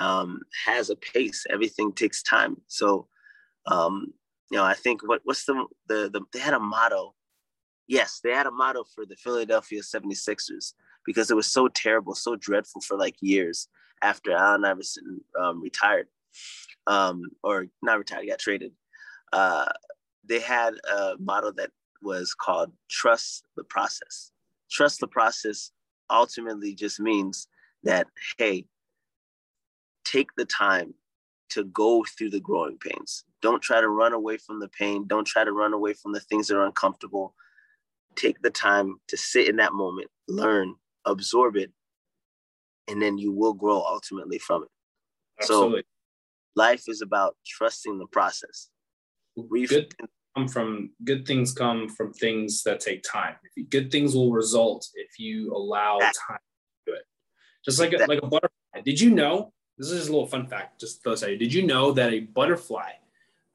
um, 0.00 0.40
has 0.66 0.90
a 0.90 0.96
pace. 0.96 1.46
Everything 1.48 1.92
takes 1.92 2.22
time. 2.22 2.56
So, 2.66 3.06
um, 3.66 4.12
you 4.50 4.58
know, 4.58 4.64
I 4.64 4.74
think 4.74 5.06
what 5.06 5.20
what's 5.24 5.44
the, 5.44 5.64
the 5.86 6.10
the 6.12 6.22
they 6.32 6.40
had 6.40 6.54
a 6.54 6.60
motto. 6.60 7.14
Yes, 7.86 8.20
they 8.22 8.32
had 8.32 8.46
a 8.46 8.50
motto 8.50 8.84
for 8.94 9.06
the 9.06 9.16
Philadelphia 9.16 9.82
76ers 9.82 10.72
because 11.04 11.30
it 11.30 11.36
was 11.36 11.46
so 11.46 11.68
terrible, 11.68 12.14
so 12.14 12.36
dreadful 12.36 12.80
for 12.80 12.96
like 12.96 13.16
years 13.20 13.68
after 14.02 14.32
Allen 14.32 14.64
Iverson 14.64 15.20
um, 15.40 15.60
retired, 15.62 16.08
um, 16.86 17.22
or 17.42 17.66
not 17.82 17.98
retired, 17.98 18.26
got 18.28 18.38
traded. 18.38 18.72
Uh, 19.32 19.70
they 20.28 20.40
had 20.40 20.74
a 20.90 21.14
model 21.18 21.52
that 21.54 21.70
was 22.02 22.34
called 22.34 22.72
trust 22.90 23.44
the 23.56 23.64
process. 23.64 24.32
Trust 24.70 25.00
the 25.00 25.06
process 25.06 25.70
ultimately 26.10 26.74
just 26.74 27.00
means 27.00 27.48
that, 27.84 28.06
hey, 28.38 28.66
take 30.04 30.28
the 30.36 30.44
time 30.44 30.94
to 31.50 31.64
go 31.64 32.04
through 32.16 32.30
the 32.30 32.40
growing 32.40 32.78
pains. 32.78 33.24
Don't 33.40 33.62
try 33.62 33.80
to 33.80 33.88
run 33.88 34.12
away 34.12 34.38
from 34.38 34.60
the 34.60 34.68
pain. 34.68 35.06
Don't 35.06 35.26
try 35.26 35.44
to 35.44 35.52
run 35.52 35.72
away 35.72 35.92
from 35.92 36.12
the 36.12 36.20
things 36.20 36.48
that 36.48 36.56
are 36.56 36.66
uncomfortable. 36.66 37.34
Take 38.16 38.40
the 38.42 38.50
time 38.50 38.96
to 39.08 39.16
sit 39.16 39.48
in 39.48 39.56
that 39.56 39.72
moment, 39.74 40.08
learn, 40.28 40.74
absorb 41.04 41.56
it, 41.56 41.72
and 42.88 43.00
then 43.00 43.18
you 43.18 43.32
will 43.32 43.54
grow 43.54 43.82
ultimately 43.86 44.38
from 44.38 44.64
it. 44.64 44.68
Absolutely. 45.40 45.80
So 45.80 45.86
life 46.56 46.84
is 46.88 47.02
about 47.02 47.36
trusting 47.46 47.98
the 47.98 48.06
process. 48.06 48.68
Good 49.36 49.94
come 50.34 50.48
from 50.48 50.90
good 51.04 51.26
things 51.26 51.52
come 51.52 51.88
from 51.88 52.12
things 52.12 52.62
that 52.62 52.80
take 52.80 53.02
time. 53.02 53.34
Good 53.68 53.90
things 53.90 54.14
will 54.14 54.32
result 54.32 54.88
if 54.94 55.18
you 55.18 55.54
allow 55.54 55.98
that, 55.98 56.12
time 56.28 56.38
to 56.38 56.92
do 56.92 56.96
it. 56.96 57.04
Just 57.64 57.78
like 57.78 57.92
a, 57.92 57.98
like 58.06 58.22
a 58.22 58.26
butterfly. 58.26 58.80
Did 58.84 59.00
you 59.00 59.10
know? 59.10 59.52
This 59.78 59.90
is 59.90 60.08
a 60.08 60.12
little 60.12 60.26
fun 60.26 60.46
fact. 60.46 60.80
Just 60.80 61.02
those 61.02 61.22
you. 61.22 61.36
Did 61.36 61.52
you 61.52 61.66
know 61.66 61.92
that 61.92 62.12
a 62.12 62.20
butterfly 62.20 62.92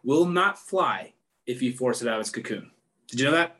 will 0.04 0.26
not 0.26 0.60
fly 0.60 1.14
if 1.46 1.62
you 1.62 1.74
force 1.74 2.02
it 2.02 2.08
out 2.08 2.16
of 2.16 2.22
its 2.22 2.30
cocoon? 2.30 2.72
Did 3.08 3.20
you 3.20 3.26
know 3.28 3.32
that? 3.32 3.56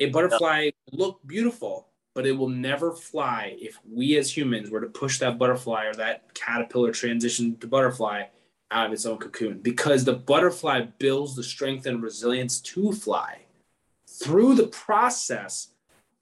A 0.00 0.10
butterfly 0.10 0.70
no. 0.92 0.98
look 0.98 1.20
beautiful 1.26 1.88
but 2.16 2.26
it 2.26 2.32
will 2.32 2.48
never 2.48 2.92
fly 2.92 3.54
if 3.58 3.78
we 3.86 4.16
as 4.16 4.34
humans 4.34 4.70
were 4.70 4.80
to 4.80 4.86
push 4.86 5.18
that 5.18 5.38
butterfly 5.38 5.84
or 5.84 5.92
that 5.92 6.32
caterpillar 6.32 6.90
transition 6.90 7.54
to 7.58 7.66
butterfly 7.66 8.22
out 8.70 8.86
of 8.86 8.92
its 8.94 9.04
own 9.04 9.18
cocoon 9.18 9.58
because 9.58 10.02
the 10.02 10.14
butterfly 10.14 10.80
builds 10.98 11.36
the 11.36 11.42
strength 11.42 11.84
and 11.84 12.02
resilience 12.02 12.58
to 12.58 12.90
fly 12.90 13.40
through 14.08 14.54
the 14.54 14.66
process 14.68 15.72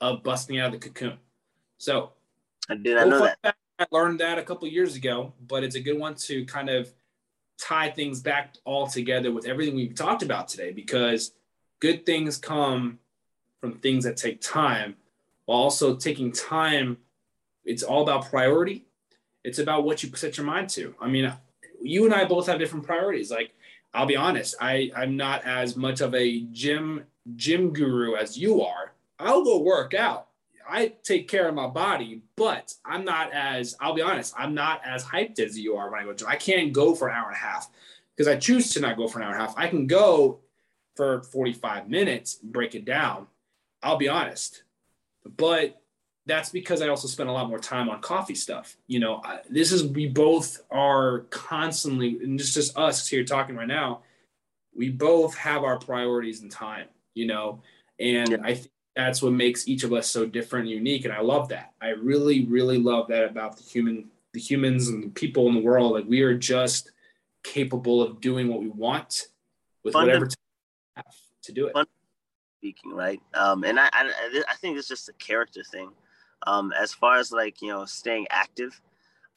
of 0.01 0.24
busting 0.24 0.59
out 0.59 0.74
of 0.74 0.80
the 0.80 0.88
cocoon. 0.88 1.16
So, 1.78 2.11
I 2.68 2.74
did 2.74 2.99
I 2.99 3.05
know 3.05 3.20
that. 3.20 3.55
I 3.78 3.86
learned 3.92 4.18
that 4.18 4.36
a 4.36 4.42
couple 4.42 4.66
years 4.66 4.97
ago, 4.97 5.32
but 5.47 5.62
it's 5.62 5.76
a 5.76 5.80
good 5.80 5.99
one 5.99 6.16
to 6.16 6.45
kind 6.47 6.70
of 6.70 6.92
tie 7.57 7.90
things 7.90 8.20
back 8.20 8.57
all 8.64 8.88
together 8.88 9.30
with 9.30 9.47
everything 9.47 9.76
we've 9.76 9.95
talked 9.95 10.24
about 10.24 10.49
today 10.49 10.72
because 10.72 11.34
good 11.78 12.05
things 12.05 12.36
come 12.36 12.99
from 13.61 13.74
things 13.74 14.03
that 14.03 14.16
take 14.16 14.40
time 14.40 14.97
while 15.47 15.59
also 15.59 15.97
taking 15.97 16.32
time. 16.32 16.99
It's 17.64 17.82
all 17.82 18.03
about 18.03 18.28
priority. 18.30 18.84
It's 19.42 19.59
about 19.59 19.84
what 19.84 20.03
you 20.03 20.11
set 20.14 20.36
your 20.36 20.47
mind 20.47 20.68
to. 20.70 20.95
I 21.01 21.09
mean, 21.09 21.32
you 21.80 22.05
and 22.05 22.14
I 22.14 22.24
both 22.24 22.47
have 22.47 22.59
different 22.59 22.86
priorities. 22.86 23.30
Like, 23.30 23.55
I'll 23.92 24.07
be 24.07 24.16
honest, 24.16 24.57
I, 24.61 24.90
I'm 24.97 25.16
not 25.16 25.45
as 25.45 25.76
much 25.76 26.01
of 26.01 26.14
a 26.14 26.40
gym 26.53 27.05
gym 27.36 27.72
guru 27.72 28.16
as 28.16 28.36
you 28.36 28.62
are. 28.62 28.92
I'll 29.18 29.45
go 29.45 29.61
work 29.61 29.95
out. 29.95 30.28
I 30.68 30.95
take 31.03 31.28
care 31.28 31.49
of 31.49 31.55
my 31.55 31.66
body, 31.66 32.22
but 32.36 32.74
I'm 32.84 33.05
not 33.05 33.32
as 33.32 33.76
I'll 33.80 33.95
be 33.95 34.03
honest, 34.03 34.34
I'm 34.36 34.55
not 34.55 34.80
as 34.84 35.05
hyped 35.05 35.38
as 35.38 35.59
you 35.59 35.76
are 35.76 35.90
when 35.90 36.01
I 36.01 36.05
go 36.05 36.12
to. 36.14 36.26
I 36.26 36.36
can't 36.36 36.72
go 36.72 36.95
for 36.95 37.09
an 37.09 37.16
hour 37.16 37.26
and 37.28 37.36
a 37.36 37.38
half 37.38 37.70
because 38.16 38.28
I 38.28 38.36
choose 38.36 38.70
to 38.70 38.80
not 38.80 38.97
go 38.97 39.07
for 39.07 39.18
an 39.18 39.26
hour 39.26 39.32
and 39.32 39.42
a 39.42 39.47
half. 39.47 39.55
I 39.57 39.68
can 39.68 39.86
go 39.86 40.40
for 40.97 41.22
45 41.22 41.88
minutes, 41.88 42.34
break 42.42 42.74
it 42.74 42.84
down. 42.84 43.26
I'll 43.82 43.97
be 43.99 44.09
honest. 44.09 44.62
But 45.25 45.81
that's 46.27 46.51
because 46.51 46.81
I 46.81 46.89
also 46.89 47.09
spend 47.09 47.29
a 47.29 47.33
lot 47.33 47.49
more 47.49 47.59
time 47.59 47.89
on 47.89 48.01
coffee 48.01 48.35
stuff. 48.35 48.77
You 48.87 49.01
know, 49.01 49.20
I, 49.25 49.41
this 49.49 49.72
is 49.72 49.85
we 49.85 50.09
both 50.09 50.62
are 50.70 51.20
constantly, 51.31 52.18
and 52.22 52.39
just 52.39 52.55
just 52.55 52.77
us 52.77 53.09
here 53.09 53.25
talking 53.25 53.57
right 53.57 53.68
now. 53.68 54.03
We 54.75 54.91
both 54.91 55.35
have 55.37 55.62
our 55.64 55.79
priorities 55.79 56.41
and 56.43 56.51
time. 56.51 56.87
You 57.14 57.27
know, 57.27 57.62
and 58.01 58.31
yeah. 58.31 58.39
I 58.43 58.55
think 58.55 58.70
that's 58.97 59.22
what 59.22 59.33
makes 59.33 59.68
each 59.68 59.85
of 59.85 59.93
us 59.93 60.07
so 60.07 60.27
different 60.27 60.66
and 60.66 60.75
unique. 60.75 61.05
And 61.05 61.12
I 61.12 61.20
love 61.20 61.49
that. 61.49 61.72
I 61.81 61.89
really, 61.91 62.45
really 62.45 62.79
love 62.79 63.09
that 63.09 63.25
about 63.25 63.57
the 63.57 63.64
human, 63.64 64.07
the 64.33 64.41
humans 64.41 64.89
and 64.89 65.03
the 65.05 65.09
people 65.09 65.49
in 65.49 65.55
the 65.55 65.61
world. 65.61 65.93
Like 65.93 66.07
we 66.07 66.22
are 66.22 66.37
just 66.37 66.93
capable 67.43 68.03
of 68.03 68.20
doing 68.20 68.49
what 68.49 68.61
we 68.61 68.68
want 68.68 69.29
with 69.83 69.93
Fun 69.93 70.07
whatever 70.07 70.29
to 71.43 71.53
do 71.53 71.66
it. 71.66 71.89
Speaking 72.64 72.92
right, 72.92 73.20
um, 73.34 73.62
and 73.62 73.78
I, 73.78 73.90
I, 73.92 74.42
I 74.48 74.54
think 74.54 74.78
it's 74.78 74.88
just 74.88 75.10
a 75.10 75.12
character 75.22 75.62
thing. 75.70 75.90
Um, 76.46 76.72
as 76.72 76.94
far 76.94 77.18
as 77.18 77.30
like 77.30 77.60
you 77.60 77.68
know, 77.68 77.84
staying 77.84 78.26
active, 78.30 78.80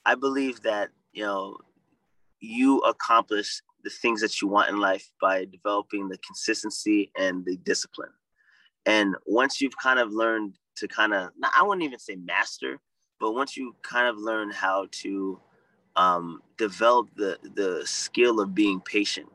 I 0.06 0.16
believe 0.16 0.62
that 0.62 0.92
you 1.12 1.26
know, 1.26 1.58
you 2.40 2.80
accomplish 2.80 3.62
the 3.84 3.90
things 3.90 4.22
that 4.22 4.42
you 4.42 4.48
want 4.48 4.70
in 4.70 4.80
life 4.80 5.12
by 5.20 5.44
developing 5.44 6.08
the 6.08 6.18
consistency 6.20 7.12
and 7.20 7.44
the 7.44 7.58
discipline. 7.58 8.14
And 8.86 9.18
once 9.26 9.60
you've 9.60 9.78
kind 9.78 10.00
of 10.00 10.14
learned 10.14 10.56
to 10.78 10.88
kind 10.88 11.14
of, 11.14 11.32
I 11.54 11.64
wouldn't 11.64 11.84
even 11.84 12.00
say 12.00 12.16
master, 12.16 12.80
but 13.20 13.34
once 13.34 13.58
you 13.58 13.76
kind 13.82 14.08
of 14.08 14.18
learn 14.18 14.52
how 14.52 14.88
to 15.02 15.38
um, 15.98 16.42
develop 16.58 17.10
the 17.18 17.38
the 17.56 17.82
skill 17.84 18.40
of 18.40 18.56
being 18.56 18.80
patient, 18.80 19.28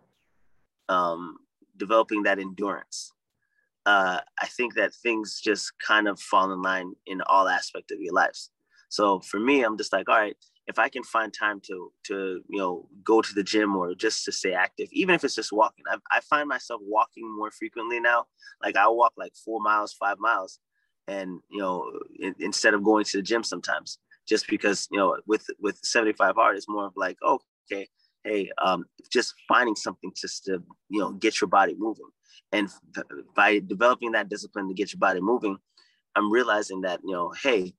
um, 0.88 1.36
developing 1.76 2.22
that 2.22 2.38
endurance, 2.38 3.11
uh, 3.86 4.20
I 4.40 4.46
think 4.46 4.74
that 4.74 4.94
things 4.94 5.40
just 5.42 5.72
kind 5.84 6.08
of 6.08 6.20
fall 6.20 6.52
in 6.52 6.62
line 6.62 6.92
in 7.06 7.20
all 7.22 7.48
aspect 7.48 7.90
of 7.90 8.00
your 8.00 8.14
lives. 8.14 8.50
So 8.88 9.20
for 9.20 9.40
me, 9.40 9.62
I'm 9.62 9.78
just 9.78 9.92
like, 9.92 10.08
all 10.08 10.18
right, 10.18 10.36
if 10.66 10.78
I 10.78 10.88
can 10.88 11.02
find 11.02 11.32
time 11.32 11.60
to 11.66 11.92
to 12.06 12.42
you 12.48 12.58
know 12.58 12.88
go 13.02 13.20
to 13.20 13.34
the 13.34 13.42
gym 13.42 13.76
or 13.76 13.94
just 13.94 14.24
to 14.24 14.32
stay 14.32 14.52
active, 14.52 14.88
even 14.92 15.14
if 15.14 15.24
it's 15.24 15.34
just 15.34 15.52
walking, 15.52 15.84
I, 15.90 15.96
I 16.10 16.20
find 16.20 16.48
myself 16.48 16.80
walking 16.84 17.24
more 17.36 17.50
frequently 17.50 18.00
now. 18.00 18.26
Like 18.62 18.76
I 18.76 18.88
walk 18.88 19.14
like 19.16 19.32
four 19.44 19.60
miles, 19.60 19.92
five 19.92 20.18
miles, 20.18 20.58
and 21.08 21.40
you 21.50 21.60
know 21.60 21.90
in, 22.20 22.34
instead 22.38 22.74
of 22.74 22.84
going 22.84 23.04
to 23.06 23.16
the 23.18 23.22
gym 23.22 23.42
sometimes, 23.42 23.98
just 24.28 24.46
because 24.46 24.88
you 24.90 24.98
know 24.98 25.16
with 25.26 25.46
with 25.60 25.78
75 25.82 26.36
hard, 26.36 26.56
it's 26.56 26.68
more 26.68 26.86
of 26.86 26.92
like 26.96 27.16
oh, 27.22 27.40
okay, 27.70 27.88
hey, 28.24 28.50
um, 28.62 28.84
just 29.10 29.34
finding 29.48 29.74
something 29.74 30.12
just 30.16 30.44
to 30.44 30.62
you 30.88 31.00
know 31.00 31.12
get 31.12 31.40
your 31.40 31.48
body 31.48 31.74
moving, 31.76 32.10
and 32.52 32.68
by 33.34 33.60
developing 33.60 34.12
that 34.12 34.28
discipline 34.28 34.68
to 34.68 34.74
get 34.74 34.92
your 34.92 34.98
body 34.98 35.20
moving, 35.20 35.58
I'm 36.14 36.30
realizing 36.30 36.82
that 36.82 37.00
you 37.04 37.12
know 37.12 37.32
hey, 37.42 37.74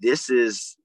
this 0.00 0.30
is 0.30 0.76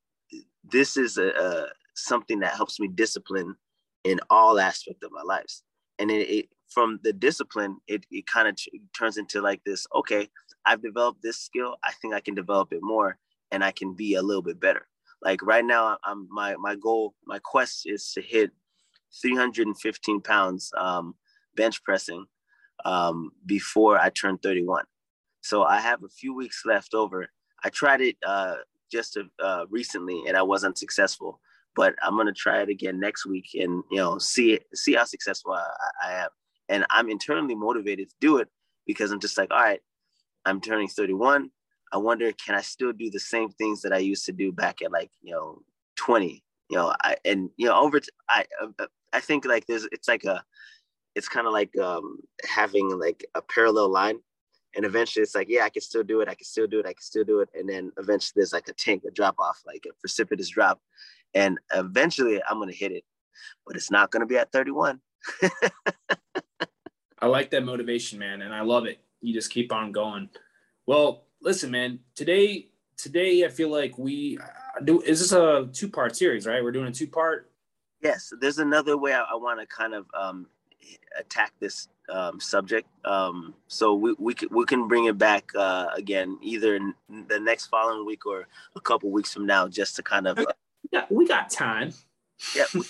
this 0.71 0.97
is 0.97 1.17
a, 1.17 1.29
a, 1.29 1.67
something 1.95 2.39
that 2.39 2.53
helps 2.53 2.79
me 2.79 2.87
discipline 2.87 3.55
in 4.03 4.19
all 4.29 4.59
aspect 4.59 5.03
of 5.03 5.11
my 5.11 5.21
lives. 5.21 5.63
And 5.99 6.11
it, 6.11 6.29
it 6.29 6.49
from 6.69 6.99
the 7.03 7.13
discipline 7.13 7.77
it, 7.87 8.05
it 8.11 8.25
kind 8.27 8.47
of 8.47 8.55
t- 8.55 8.81
turns 8.97 9.17
into 9.17 9.41
like 9.41 9.63
this 9.65 9.85
okay 9.95 10.27
i've 10.65 10.81
developed 10.81 11.21
this 11.21 11.37
skill 11.37 11.75
i 11.83 11.91
think 12.01 12.13
i 12.13 12.19
can 12.19 12.33
develop 12.33 12.73
it 12.73 12.81
more 12.81 13.17
and 13.51 13.63
i 13.63 13.71
can 13.71 13.93
be 13.93 14.15
a 14.15 14.21
little 14.21 14.41
bit 14.41 14.59
better. 14.59 14.87
Like 15.21 15.41
right 15.43 15.65
now 15.65 15.97
i'm 16.03 16.27
my 16.29 16.55
my 16.57 16.75
goal 16.75 17.13
my 17.25 17.39
quest 17.39 17.83
is 17.85 18.11
to 18.13 18.21
hit 18.21 18.51
315 19.21 20.21
pounds 20.21 20.71
um, 20.77 21.15
bench 21.55 21.83
pressing 21.83 22.25
um, 22.83 23.31
before 23.45 23.97
i 23.97 24.09
turn 24.09 24.37
31 24.37 24.83
so 25.41 25.63
i 25.63 25.79
have 25.79 26.03
a 26.03 26.09
few 26.09 26.35
weeks 26.35 26.63
left 26.65 26.93
over 26.93 27.27
i 27.63 27.69
tried 27.69 28.01
it 28.01 28.17
uh, 28.25 28.55
just 28.91 29.17
uh, 29.43 29.65
recently 29.69 30.23
and 30.27 30.37
I 30.37 30.41
wasn't 30.41 30.77
successful. 30.77 31.39
But 31.75 31.95
I'm 32.01 32.15
gonna 32.15 32.31
try 32.31 32.61
it 32.61 32.69
again 32.69 32.99
next 32.99 33.25
week 33.25 33.49
and 33.53 33.83
you 33.91 33.97
know 33.97 34.17
see 34.17 34.59
see 34.73 34.93
how 34.93 35.03
successful 35.03 35.53
I, 35.53 35.65
I 36.03 36.13
am. 36.23 36.29
And 36.69 36.85
I'm 36.89 37.09
internally 37.09 37.55
motivated 37.55 38.09
to 38.09 38.15
do 38.21 38.37
it 38.37 38.47
because 38.87 39.11
I'm 39.11 39.19
just 39.19 39.37
like, 39.37 39.51
all 39.51 39.59
right, 39.61 39.81
I'm 40.45 40.61
turning 40.61 40.87
31. 40.87 41.51
I 41.93 41.97
wonder, 41.97 42.31
can 42.31 42.55
I 42.55 42.61
still 42.61 42.91
do 42.91 43.11
the 43.11 43.19
same 43.19 43.49
things 43.49 43.81
that 43.81 43.93
I 43.93 43.99
used 43.99 44.25
to 44.25 44.31
do 44.31 44.51
back 44.51 44.81
at 44.81 44.91
like 44.91 45.11
you 45.21 45.33
know 45.33 45.61
20? 45.97 46.41
You 46.69 46.77
know, 46.77 46.93
I 47.03 47.17
and 47.25 47.49
you 47.57 47.67
know 47.67 47.77
over 47.77 47.99
t- 47.99 48.09
I 48.29 48.45
I 49.11 49.19
think 49.19 49.43
like 49.43 49.65
there's 49.67 49.85
it's 49.91 50.07
like 50.07 50.23
a 50.23 50.43
it's 51.15 51.29
kind 51.29 51.47
of 51.47 51.53
like 51.53 51.77
um, 51.77 52.19
having 52.43 52.89
like 52.99 53.25
a 53.35 53.41
parallel 53.41 53.89
line 53.89 54.19
and 54.75 54.85
eventually 54.85 55.23
it's 55.23 55.35
like, 55.35 55.47
yeah, 55.49 55.63
I 55.63 55.69
can 55.69 55.81
still 55.81 56.03
do 56.03 56.19
it. 56.19 56.27
I 56.27 56.35
can 56.35 56.43
still 56.43 56.67
do 56.67 56.79
it. 56.79 56.85
I 56.85 56.93
can 56.93 57.01
still 57.01 57.23
do 57.23 57.39
it. 57.39 57.49
And 57.55 57.67
then 57.67 57.91
eventually 57.97 58.33
there's 58.35 58.51
like 58.51 58.67
a 58.67 58.73
tank, 58.73 59.03
a 59.07 59.11
drop 59.11 59.35
off, 59.39 59.61
like 59.65 59.85
a 59.89 59.93
precipitous 60.01 60.49
drop. 60.49 60.81
And 61.33 61.57
eventually 61.73 62.41
I'm 62.47 62.57
going 62.57 62.69
to 62.69 62.75
hit 62.75 62.91
it, 62.91 63.05
but 63.65 63.77
it's 63.77 63.89
not 63.89 64.11
going 64.11 64.21
to 64.21 64.25
be 64.25 64.37
at 64.37 64.51
31. 64.51 64.99
I 67.19 67.27
like 67.27 67.51
that 67.51 67.63
motivation, 67.63 68.19
man. 68.19 68.41
And 68.41 68.53
I 68.53 68.61
love 68.61 68.85
it. 68.85 68.99
You 69.21 69.33
just 69.33 69.49
keep 69.49 69.71
on 69.71 69.93
going. 69.93 70.29
Well, 70.85 71.25
listen, 71.41 71.71
man, 71.71 71.99
today, 72.13 72.67
today 72.97 73.45
I 73.45 73.49
feel 73.49 73.69
like 73.69 73.97
we 73.97 74.37
uh, 74.37 74.83
do, 74.83 75.01
is 75.01 75.21
this 75.21 75.31
a 75.31 75.69
two 75.71 75.89
part 75.89 76.17
series, 76.17 76.45
right? 76.45 76.61
We're 76.61 76.73
doing 76.73 76.87
a 76.87 76.91
two 76.91 77.07
part. 77.07 77.49
Yes. 78.01 78.31
There's 78.41 78.59
another 78.59 78.97
way 78.97 79.13
I, 79.13 79.21
I 79.21 79.35
want 79.35 79.61
to 79.61 79.65
kind 79.65 79.93
of 79.93 80.05
um, 80.13 80.47
attack 81.17 81.53
this 81.59 81.87
um, 82.09 82.39
subject. 82.39 82.87
Um, 83.03 83.53
so 83.67 83.95
we, 83.95 84.15
we, 84.19 84.33
can, 84.33 84.49
we 84.51 84.65
can 84.65 84.87
bring 84.87 85.05
it 85.05 85.17
back 85.17 85.51
uh, 85.55 85.87
again, 85.95 86.37
either 86.41 86.79
the 87.27 87.39
next 87.39 87.67
following 87.67 88.05
week 88.05 88.25
or 88.25 88.47
a 88.75 88.81
couple 88.81 89.11
weeks 89.11 89.33
from 89.33 89.45
now, 89.45 89.67
just 89.67 89.95
to 89.95 90.03
kind 90.03 90.27
of. 90.27 90.39
Uh, 90.39 90.45
yeah, 90.91 91.05
we 91.09 91.27
got 91.27 91.49
time. 91.49 91.93
Yeah, 92.55 92.65
we 92.73 92.83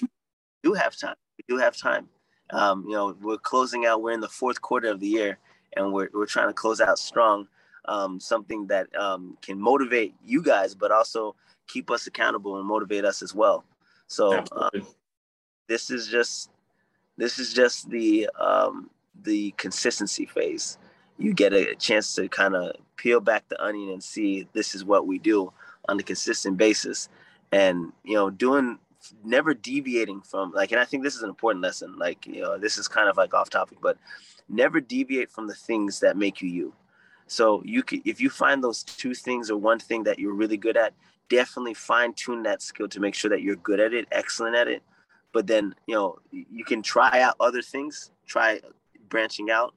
do 0.63 0.73
have 0.73 0.97
time. 0.97 1.15
We 1.37 1.55
do 1.55 1.59
have 1.61 1.77
time. 1.77 2.09
Um, 2.51 2.85
you 2.87 2.93
know, 2.93 3.15
we're 3.21 3.37
closing 3.37 3.85
out. 3.85 4.01
We're 4.01 4.11
in 4.11 4.19
the 4.19 4.29
fourth 4.29 4.61
quarter 4.61 4.89
of 4.89 4.99
the 4.99 5.07
year, 5.07 5.37
and 5.75 5.91
we're 5.93 6.09
we're 6.13 6.25
trying 6.25 6.47
to 6.47 6.53
close 6.53 6.81
out 6.81 6.99
strong. 6.99 7.47
Um, 7.87 8.19
something 8.19 8.67
that 8.67 8.93
um, 8.95 9.37
can 9.41 9.59
motivate 9.59 10.15
you 10.23 10.41
guys, 10.41 10.73
but 10.73 10.91
also 10.91 11.35
keep 11.67 11.91
us 11.91 12.07
accountable 12.07 12.57
and 12.57 12.67
motivate 12.67 13.05
us 13.05 13.21
as 13.21 13.33
well. 13.33 13.63
So 14.07 14.43
um, 14.51 14.87
this 15.67 15.89
is 15.89 16.07
just 16.07 16.49
this 17.17 17.39
is 17.39 17.53
just 17.53 17.89
the 17.89 18.29
um, 18.39 18.89
the 19.23 19.51
consistency 19.57 20.25
phase. 20.25 20.77
You 21.17 21.33
get 21.33 21.53
a 21.53 21.75
chance 21.75 22.13
to 22.15 22.27
kind 22.27 22.55
of 22.55 22.75
peel 22.97 23.21
back 23.21 23.47
the 23.47 23.61
onion 23.63 23.89
and 23.89 24.03
see 24.03 24.47
this 24.53 24.75
is 24.75 24.83
what 24.83 25.07
we 25.07 25.19
do 25.19 25.51
on 25.87 25.99
a 25.99 26.03
consistent 26.03 26.57
basis, 26.57 27.09
and 27.51 27.91
you 28.03 28.15
know, 28.15 28.29
doing 28.29 28.79
never 29.23 29.53
deviating 29.53 30.21
from 30.21 30.51
like, 30.51 30.71
and 30.71 30.79
I 30.79 30.85
think 30.85 31.03
this 31.03 31.15
is 31.15 31.21
an 31.21 31.29
important 31.29 31.63
lesson. 31.63 31.97
Like, 31.97 32.25
you 32.25 32.41
know, 32.41 32.57
this 32.57 32.77
is 32.77 32.87
kind 32.87 33.09
of 33.09 33.17
like 33.17 33.33
off 33.33 33.49
topic, 33.49 33.77
but 33.81 33.97
never 34.49 34.79
deviate 34.79 35.31
from 35.31 35.47
the 35.47 35.55
things 35.55 35.99
that 35.99 36.17
make 36.17 36.41
you 36.41 36.49
you. 36.49 36.73
So 37.27 37.61
you 37.65 37.81
can, 37.81 38.01
if 38.05 38.21
you 38.21 38.29
find 38.29 38.63
those 38.63 38.83
two 38.83 39.13
things 39.13 39.49
or 39.49 39.57
one 39.57 39.79
thing 39.79 40.03
that 40.03 40.19
you're 40.19 40.33
really 40.33 40.57
good 40.57 40.77
at, 40.77 40.93
definitely 41.29 41.73
fine 41.73 42.13
tune 42.13 42.43
that 42.43 42.61
skill 42.61 42.87
to 42.89 42.99
make 42.99 43.15
sure 43.15 43.29
that 43.29 43.41
you're 43.41 43.55
good 43.55 43.79
at 43.79 43.93
it, 43.93 44.07
excellent 44.11 44.55
at 44.55 44.67
it. 44.67 44.83
But 45.35 45.47
then, 45.47 45.75
you 45.85 45.95
know, 45.95 46.17
you 46.31 46.63
can 46.63 46.81
try 46.81 47.19
out 47.19 47.35
other 47.41 47.61
things, 47.61 48.09
try 48.25 48.61
branching 49.09 49.51
out, 49.51 49.75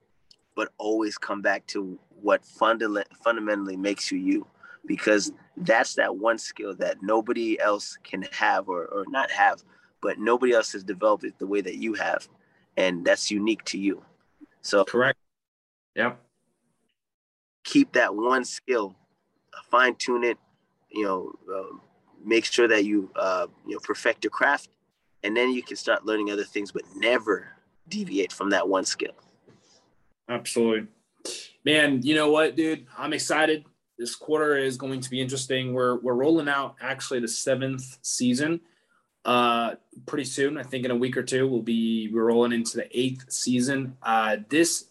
but 0.54 0.68
always 0.78 1.18
come 1.18 1.42
back 1.42 1.66
to 1.74 1.98
what 2.22 2.44
funda- 2.44 3.04
fundamentally 3.24 3.76
makes 3.76 4.12
you 4.12 4.18
you, 4.18 4.46
because 4.86 5.32
that's 5.56 5.94
that 5.96 6.14
one 6.14 6.38
skill 6.38 6.76
that 6.76 6.98
nobody 7.02 7.58
else 7.58 7.98
can 8.04 8.22
have 8.30 8.68
or, 8.68 8.84
or 8.84 9.04
not 9.08 9.32
have, 9.32 9.64
but 10.00 10.20
nobody 10.20 10.52
else 10.52 10.70
has 10.70 10.84
developed 10.84 11.24
it 11.24 11.36
the 11.40 11.46
way 11.48 11.60
that 11.60 11.74
you 11.74 11.94
have. 11.94 12.28
And 12.76 13.04
that's 13.04 13.28
unique 13.28 13.64
to 13.64 13.78
you. 13.78 14.04
So, 14.62 14.84
correct. 14.84 15.18
Yep. 15.96 16.20
Keep 17.64 17.94
that 17.94 18.14
one 18.14 18.44
skill, 18.44 18.94
fine 19.64 19.96
tune 19.96 20.22
it, 20.22 20.38
you 20.88 21.02
know, 21.02 21.32
uh, 21.52 21.76
make 22.24 22.44
sure 22.44 22.68
that 22.68 22.84
you, 22.84 23.10
uh, 23.16 23.48
you 23.66 23.72
know, 23.74 23.80
perfect 23.82 24.22
your 24.22 24.30
craft, 24.30 24.68
and 25.22 25.36
then 25.36 25.52
you 25.52 25.62
can 25.62 25.76
start 25.76 26.06
learning 26.06 26.30
other 26.30 26.44
things, 26.44 26.72
but 26.72 26.82
never 26.96 27.48
deviate 27.88 28.32
from 28.32 28.50
that 28.50 28.68
one 28.68 28.84
skill. 28.84 29.12
Absolutely. 30.28 30.88
Man, 31.64 32.02
you 32.02 32.14
know 32.14 32.30
what, 32.30 32.56
dude? 32.56 32.86
I'm 32.96 33.12
excited. 33.12 33.64
This 33.98 34.14
quarter 34.14 34.56
is 34.56 34.76
going 34.76 35.00
to 35.00 35.10
be 35.10 35.20
interesting. 35.20 35.74
We're 35.74 35.98
we're 35.98 36.14
rolling 36.14 36.48
out 36.48 36.76
actually 36.80 37.20
the 37.20 37.28
seventh 37.28 37.98
season 38.02 38.60
uh 39.24 39.74
pretty 40.06 40.24
soon. 40.24 40.56
I 40.56 40.62
think 40.62 40.84
in 40.84 40.90
a 40.90 40.96
week 40.96 41.16
or 41.16 41.22
two 41.22 41.48
we'll 41.48 41.62
be 41.62 42.08
we're 42.12 42.24
rolling 42.24 42.52
into 42.52 42.76
the 42.76 42.98
eighth 42.98 43.32
season. 43.32 43.96
Uh 44.02 44.36
this 44.48 44.90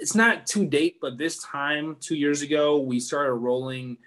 it's 0.00 0.14
not 0.14 0.46
to 0.48 0.66
date, 0.66 0.96
but 1.00 1.18
this 1.18 1.42
time 1.42 1.96
two 2.00 2.16
years 2.16 2.42
ago 2.42 2.80
we 2.80 2.98
started 3.00 3.32
rolling 3.34 3.98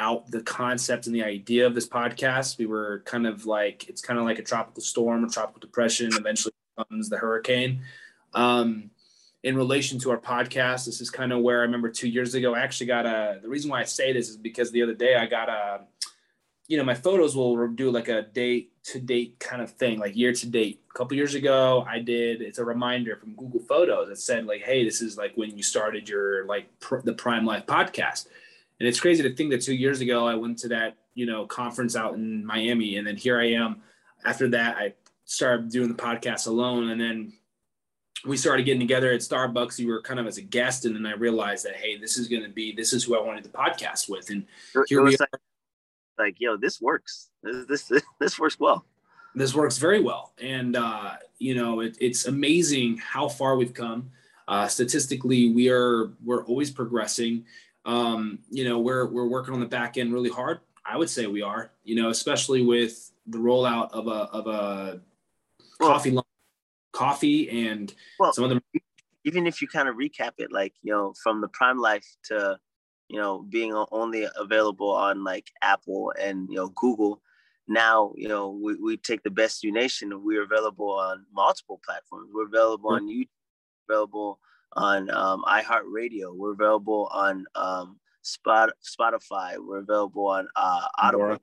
out 0.00 0.30
the 0.30 0.42
concept 0.42 1.06
and 1.06 1.14
the 1.14 1.24
idea 1.24 1.66
of 1.66 1.74
this 1.74 1.88
podcast. 1.88 2.58
We 2.58 2.66
were 2.66 3.02
kind 3.04 3.26
of 3.26 3.46
like 3.46 3.88
it's 3.88 4.00
kind 4.00 4.18
of 4.18 4.24
like 4.24 4.38
a 4.38 4.42
tropical 4.42 4.82
storm, 4.82 5.24
a 5.24 5.28
tropical 5.28 5.60
depression. 5.60 6.10
Eventually 6.14 6.52
comes 6.76 7.08
the 7.08 7.18
hurricane. 7.18 7.82
Um, 8.34 8.90
in 9.42 9.56
relation 9.56 9.98
to 10.00 10.10
our 10.10 10.18
podcast, 10.18 10.86
this 10.86 11.00
is 11.00 11.10
kind 11.10 11.32
of 11.32 11.40
where 11.40 11.60
I 11.60 11.62
remember 11.62 11.88
two 11.88 12.08
years 12.08 12.34
ago. 12.34 12.54
I 12.54 12.60
actually 12.60 12.88
got 12.88 13.06
a. 13.06 13.38
The 13.42 13.48
reason 13.48 13.70
why 13.70 13.80
I 13.80 13.84
say 13.84 14.12
this 14.12 14.28
is 14.28 14.36
because 14.36 14.70
the 14.70 14.82
other 14.82 14.94
day 14.94 15.16
I 15.16 15.26
got 15.26 15.48
a. 15.48 15.80
You 16.66 16.76
know, 16.76 16.84
my 16.84 16.94
photos 16.94 17.34
will 17.34 17.66
do 17.68 17.90
like 17.90 18.08
a 18.08 18.22
date 18.22 18.72
to 18.84 19.00
date 19.00 19.38
kind 19.38 19.62
of 19.62 19.70
thing, 19.70 19.98
like 19.98 20.14
year 20.14 20.34
to 20.34 20.46
date. 20.46 20.82
A 20.90 20.98
couple 20.98 21.16
years 21.16 21.34
ago, 21.34 21.86
I 21.88 21.98
did. 21.98 22.42
It's 22.42 22.58
a 22.58 22.64
reminder 22.64 23.16
from 23.16 23.34
Google 23.34 23.60
Photos 23.60 24.08
that 24.08 24.18
said 24.18 24.44
like, 24.44 24.62
"Hey, 24.62 24.84
this 24.84 25.00
is 25.00 25.16
like 25.16 25.32
when 25.34 25.56
you 25.56 25.62
started 25.62 26.08
your 26.08 26.44
like 26.44 26.66
pr- 26.80 27.00
the 27.02 27.14
Prime 27.14 27.46
Life 27.46 27.64
podcast." 27.66 28.26
And 28.78 28.88
it's 28.88 29.00
crazy 29.00 29.22
to 29.22 29.34
think 29.34 29.50
that 29.50 29.62
two 29.62 29.74
years 29.74 30.00
ago 30.00 30.26
I 30.26 30.34
went 30.34 30.58
to 30.60 30.68
that 30.68 30.96
you 31.14 31.26
know 31.26 31.46
conference 31.46 31.96
out 31.96 32.14
in 32.14 32.44
Miami, 32.44 32.96
and 32.96 33.06
then 33.06 33.16
here 33.16 33.40
I 33.40 33.52
am. 33.52 33.82
After 34.24 34.48
that, 34.50 34.76
I 34.76 34.94
started 35.24 35.70
doing 35.70 35.88
the 35.88 35.94
podcast 35.94 36.46
alone, 36.46 36.90
and 36.90 37.00
then 37.00 37.32
we 38.24 38.36
started 38.36 38.64
getting 38.64 38.80
together 38.80 39.12
at 39.12 39.20
Starbucks. 39.20 39.78
You 39.78 39.88
were 39.88 40.02
kind 40.02 40.20
of 40.20 40.26
as 40.26 40.38
a 40.38 40.42
guest, 40.42 40.84
and 40.84 40.94
then 40.94 41.06
I 41.06 41.14
realized 41.14 41.64
that 41.64 41.76
hey, 41.76 41.98
this 41.98 42.16
is 42.16 42.28
going 42.28 42.42
to 42.42 42.48
be 42.48 42.72
this 42.72 42.92
is 42.92 43.04
who 43.04 43.16
I 43.16 43.22
wanted 43.22 43.44
the 43.44 43.50
podcast 43.50 44.08
with, 44.08 44.30
and 44.30 44.44
here 44.86 45.02
we 45.02 45.16
are. 45.16 45.28
Like, 46.18 46.36
yo, 46.38 46.56
this 46.56 46.80
works. 46.80 47.30
This 47.42 47.66
this 47.88 48.02
this 48.20 48.38
works 48.38 48.58
well. 48.58 48.84
This 49.34 49.54
works 49.54 49.78
very 49.78 50.00
well, 50.00 50.32
and 50.40 50.76
uh, 50.76 51.14
you 51.38 51.54
know, 51.54 51.80
it, 51.80 51.96
it's 52.00 52.26
amazing 52.26 52.98
how 52.98 53.28
far 53.28 53.56
we've 53.56 53.74
come. 53.74 54.10
Uh, 54.48 54.66
statistically, 54.66 55.52
we 55.52 55.68
are 55.68 56.10
we're 56.24 56.44
always 56.44 56.70
progressing. 56.70 57.44
Um, 57.88 58.40
you 58.50 58.64
know, 58.64 58.78
we're 58.78 59.06
we're 59.06 59.26
working 59.26 59.54
on 59.54 59.60
the 59.60 59.66
back 59.66 59.96
end 59.96 60.12
really 60.12 60.30
hard. 60.30 60.60
I 60.84 60.96
would 60.96 61.10
say 61.10 61.26
we 61.26 61.42
are. 61.42 61.72
You 61.84 61.96
know, 61.96 62.10
especially 62.10 62.62
with 62.62 63.10
the 63.26 63.38
rollout 63.38 63.90
of 63.92 64.06
a 64.06 64.10
of 64.10 64.46
a 64.46 65.00
well, 65.80 65.90
coffee 65.90 66.16
coffee 66.92 67.66
and 67.66 67.94
well, 68.18 68.32
some 68.32 68.44
of 68.44 68.50
them 68.50 68.60
even 69.24 69.46
if 69.46 69.60
you 69.60 69.68
kind 69.68 69.88
of 69.88 69.96
recap 69.96 70.32
it 70.38 70.50
like 70.50 70.74
you 70.82 70.92
know 70.92 71.14
from 71.22 71.40
the 71.40 71.48
prime 71.48 71.78
life 71.78 72.16
to 72.24 72.58
you 73.08 73.18
know 73.18 73.44
being 73.48 73.72
only 73.92 74.26
available 74.36 74.90
on 74.90 75.22
like 75.22 75.50
apple 75.62 76.12
and 76.20 76.48
you 76.48 76.56
know 76.56 76.68
google 76.70 77.20
now 77.68 78.12
you 78.16 78.26
know 78.26 78.50
we, 78.50 78.74
we 78.76 78.96
take 78.96 79.22
the 79.22 79.30
best 79.30 79.62
you 79.62 79.70
nation 79.70 80.24
we're 80.24 80.42
available 80.42 80.90
on 80.90 81.24
multiple 81.32 81.80
platforms 81.84 82.30
we're 82.32 82.46
available 82.46 82.90
on 82.90 83.06
youtube 83.06 83.28
available 83.88 84.40
on 84.74 85.10
um, 85.10 85.42
iheartradio 85.48 86.34
we're 86.34 86.52
available 86.52 87.08
on 87.12 87.44
um, 87.54 87.98
Spot, 88.22 88.70
spotify 88.84 89.56
we're 89.58 89.78
available 89.78 90.26
on 90.26 90.48
uh, 90.54 90.86
audible 90.98 91.38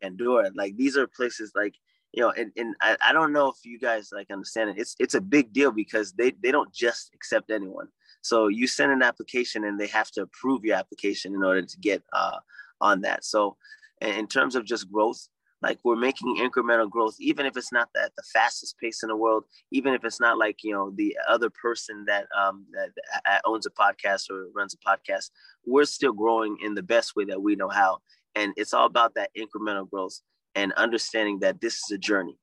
pandora 0.00 0.50
like 0.54 0.74
these 0.76 0.96
are 0.96 1.06
places 1.06 1.52
like 1.54 1.74
you 2.12 2.22
know, 2.22 2.30
and, 2.30 2.50
and 2.56 2.74
I, 2.80 2.96
I 3.06 3.12
don't 3.12 3.32
know 3.32 3.48
if 3.48 3.64
you 3.64 3.78
guys 3.78 4.10
like 4.12 4.30
understand 4.30 4.70
it. 4.70 4.78
It's 4.78 4.96
it's 4.98 5.14
a 5.14 5.20
big 5.20 5.52
deal 5.52 5.70
because 5.70 6.12
they, 6.12 6.32
they 6.42 6.50
don't 6.50 6.72
just 6.72 7.10
accept 7.14 7.50
anyone. 7.50 7.88
So 8.22 8.48
you 8.48 8.66
send 8.66 8.92
an 8.92 9.02
application 9.02 9.64
and 9.64 9.78
they 9.78 9.86
have 9.88 10.10
to 10.12 10.22
approve 10.22 10.64
your 10.64 10.76
application 10.76 11.34
in 11.34 11.44
order 11.44 11.62
to 11.62 11.78
get 11.78 12.02
uh, 12.12 12.38
on 12.80 13.02
that. 13.02 13.24
So 13.24 13.56
in 14.00 14.26
terms 14.26 14.56
of 14.56 14.64
just 14.64 14.90
growth, 14.90 15.28
like 15.62 15.78
we're 15.84 15.96
making 15.96 16.36
incremental 16.36 16.88
growth, 16.88 17.16
even 17.18 17.44
if 17.44 17.56
it's 17.56 17.72
not 17.72 17.88
at 18.02 18.14
the 18.16 18.22
fastest 18.32 18.78
pace 18.78 19.02
in 19.02 19.08
the 19.08 19.16
world, 19.16 19.44
even 19.70 19.92
if 19.92 20.04
it's 20.04 20.20
not 20.20 20.38
like 20.38 20.58
you 20.62 20.72
know 20.72 20.92
the 20.96 21.16
other 21.28 21.50
person 21.50 22.04
that 22.06 22.26
um, 22.36 22.66
that, 22.72 22.90
that 23.26 23.42
owns 23.44 23.66
a 23.66 23.70
podcast 23.70 24.30
or 24.30 24.46
runs 24.54 24.74
a 24.74 24.78
podcast, 24.78 25.30
we're 25.66 25.84
still 25.84 26.12
growing 26.12 26.56
in 26.62 26.74
the 26.74 26.82
best 26.82 27.14
way 27.14 27.24
that 27.24 27.42
we 27.42 27.56
know 27.56 27.68
how, 27.68 27.98
and 28.34 28.52
it's 28.56 28.72
all 28.72 28.86
about 28.86 29.14
that 29.14 29.30
incremental 29.36 29.88
growth 29.88 30.20
and 30.54 30.72
understanding 30.74 31.40
that 31.40 31.60
this 31.60 31.74
is 31.74 31.90
a 31.92 31.98
journey. 31.98 32.38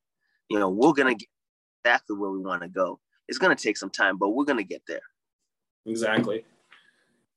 You 0.49 0.59
know, 0.59 0.69
we're 0.69 0.93
gonna 0.93 1.15
get 1.15 1.27
exactly 1.83 2.17
where 2.17 2.31
we 2.31 2.39
want 2.39 2.61
to 2.61 2.69
go. 2.69 2.99
It's 3.27 3.37
gonna 3.37 3.55
take 3.55 3.77
some 3.77 3.89
time, 3.89 4.17
but 4.17 4.29
we're 4.29 4.45
gonna 4.45 4.63
get 4.63 4.83
there. 4.87 5.01
Exactly. 5.85 6.45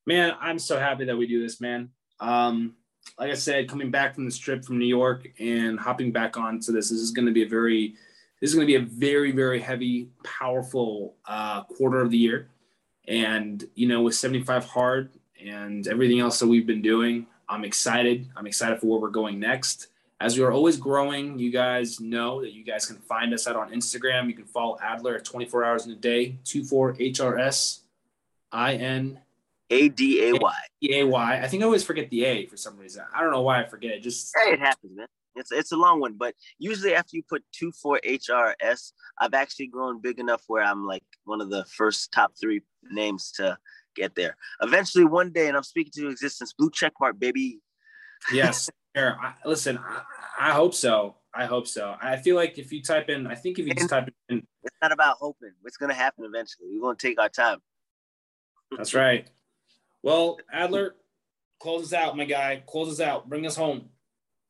Man, 0.06 0.34
I'm 0.40 0.58
so 0.58 0.78
happy 0.78 1.04
that 1.04 1.16
we 1.16 1.26
do 1.26 1.40
this, 1.40 1.60
man. 1.60 1.90
Um, 2.18 2.74
like 3.18 3.30
I 3.30 3.34
said, 3.34 3.68
coming 3.68 3.90
back 3.90 4.14
from 4.14 4.24
this 4.24 4.38
trip 4.38 4.64
from 4.64 4.78
New 4.78 4.86
York 4.86 5.28
and 5.38 5.78
hopping 5.78 6.11
back 6.11 6.36
onto 6.36 6.72
this, 6.72 6.90
this 6.90 7.01
is 7.01 7.11
going 7.11 7.26
to 7.26 7.32
be 7.32 7.42
a 7.42 7.48
very, 7.48 7.94
this 8.40 8.51
is 8.51 8.55
going 8.55 8.66
to 8.66 8.78
be 8.78 8.82
a 8.82 8.86
very, 8.86 9.32
very 9.32 9.61
heavy, 9.61 10.09
powerful 10.24 11.16
uh, 11.26 11.64
quarter 11.64 12.01
of 12.01 12.11
the 12.11 12.18
year. 12.18 12.48
And 13.07 13.62
you 13.74 13.88
know, 13.88 14.03
with 14.03 14.14
75 14.14 14.64
hard 14.64 15.11
and 15.44 15.86
everything 15.86 16.20
else 16.20 16.38
that 16.40 16.46
we've 16.46 16.66
been 16.66 16.82
doing, 16.82 17.26
I'm 17.48 17.64
excited. 17.64 18.28
I'm 18.36 18.46
excited 18.46 18.80
for 18.80 18.86
where 18.86 19.01
we're 19.01 19.11
going 19.11 19.38
next. 19.38 19.88
As 20.20 20.36
we 20.38 20.44
are 20.44 20.53
always 20.53 20.76
growing, 20.76 21.38
you 21.38 21.51
guys 21.51 21.98
know 21.98 22.42
that 22.42 22.53
you 22.53 22.62
guys 22.62 22.86
can 22.86 22.96
find 22.96 23.32
us 23.32 23.46
out 23.46 23.57
on 23.57 23.70
Instagram. 23.70 24.28
You 24.28 24.34
can 24.34 24.44
follow 24.44 24.78
Adler 24.82 25.16
at 25.16 25.24
24 25.24 25.64
hours 25.64 25.86
in 25.86 25.92
a 25.92 25.96
day, 25.96 26.38
24HRS 26.44 27.80
I 28.53 28.74
N 28.74 29.18
A 29.70 29.88
D 29.88 30.28
A 30.28 30.34
Y. 30.34 30.54
A 30.90 31.04
Y. 31.04 31.40
I 31.42 31.46
think 31.46 31.62
I 31.62 31.66
always 31.66 31.84
forget 31.84 32.10
the 32.10 32.24
A 32.24 32.46
for 32.46 32.56
some 32.56 32.76
reason. 32.76 33.04
I 33.14 33.22
don't 33.22 33.30
know 33.30 33.42
why 33.42 33.62
I 33.62 33.66
forget 33.66 33.92
it. 33.92 34.00
Just 34.00 34.34
hey, 34.36 34.52
it 34.52 34.60
happens, 34.60 34.96
man. 34.96 35.06
It's 35.36 35.52
it's 35.52 35.72
a 35.72 35.76
long 35.76 36.00
one, 36.00 36.14
but 36.14 36.34
usually 36.58 36.94
after 36.94 37.16
you 37.16 37.22
put 37.28 37.44
two 37.52 37.70
four 37.72 38.00
HRS, 38.04 38.92
I've 39.18 39.34
actually 39.34 39.68
grown 39.68 40.00
big 40.00 40.18
enough 40.18 40.42
where 40.48 40.64
I'm 40.64 40.86
like 40.86 41.04
one 41.24 41.40
of 41.40 41.50
the 41.50 41.64
first 41.66 42.10
top 42.12 42.32
three 42.40 42.62
names 42.90 43.30
to 43.36 43.56
get 43.94 44.14
there. 44.16 44.36
Eventually, 44.60 45.04
one 45.04 45.30
day, 45.32 45.46
and 45.48 45.56
I'm 45.56 45.62
speaking 45.62 45.92
to 45.96 46.08
existence, 46.08 46.52
blue 46.52 46.70
check 46.70 46.92
mark, 47.00 47.18
baby. 47.18 47.60
Yes. 48.32 48.68
Here, 48.94 49.16
I, 49.22 49.34
listen, 49.44 49.78
I, 49.78 50.02
I, 50.48 50.50
hope 50.50 50.74
so. 50.74 51.14
I 51.32 51.46
hope 51.46 51.68
so. 51.68 51.94
I 52.02 52.16
feel 52.16 52.34
like 52.34 52.58
if 52.58 52.72
you 52.72 52.82
type 52.82 53.08
in, 53.08 53.28
I 53.28 53.36
think 53.36 53.60
if 53.60 53.66
you 53.68 53.72
just 53.72 53.88
type 53.88 54.12
in, 54.28 54.42
it's 54.64 54.76
not 54.82 54.90
about 54.90 55.18
hoping. 55.20 55.52
It's 55.64 55.76
going 55.76 55.90
to 55.90 55.94
happen 55.94 56.24
eventually. 56.24 56.66
We're 56.72 56.80
going 56.80 56.96
to 56.96 57.06
take 57.06 57.20
our 57.20 57.28
time. 57.28 57.58
That's 58.76 58.92
right. 58.92 59.28
Well, 60.03 60.38
Adler, 60.53 60.96
close 61.61 61.84
us 61.84 61.92
out, 61.92 62.16
my 62.16 62.24
guy. 62.24 62.62
Close 62.66 62.90
us 62.92 63.01
out. 63.01 63.28
Bring 63.28 63.46
us 63.46 63.57
home. 63.57 63.90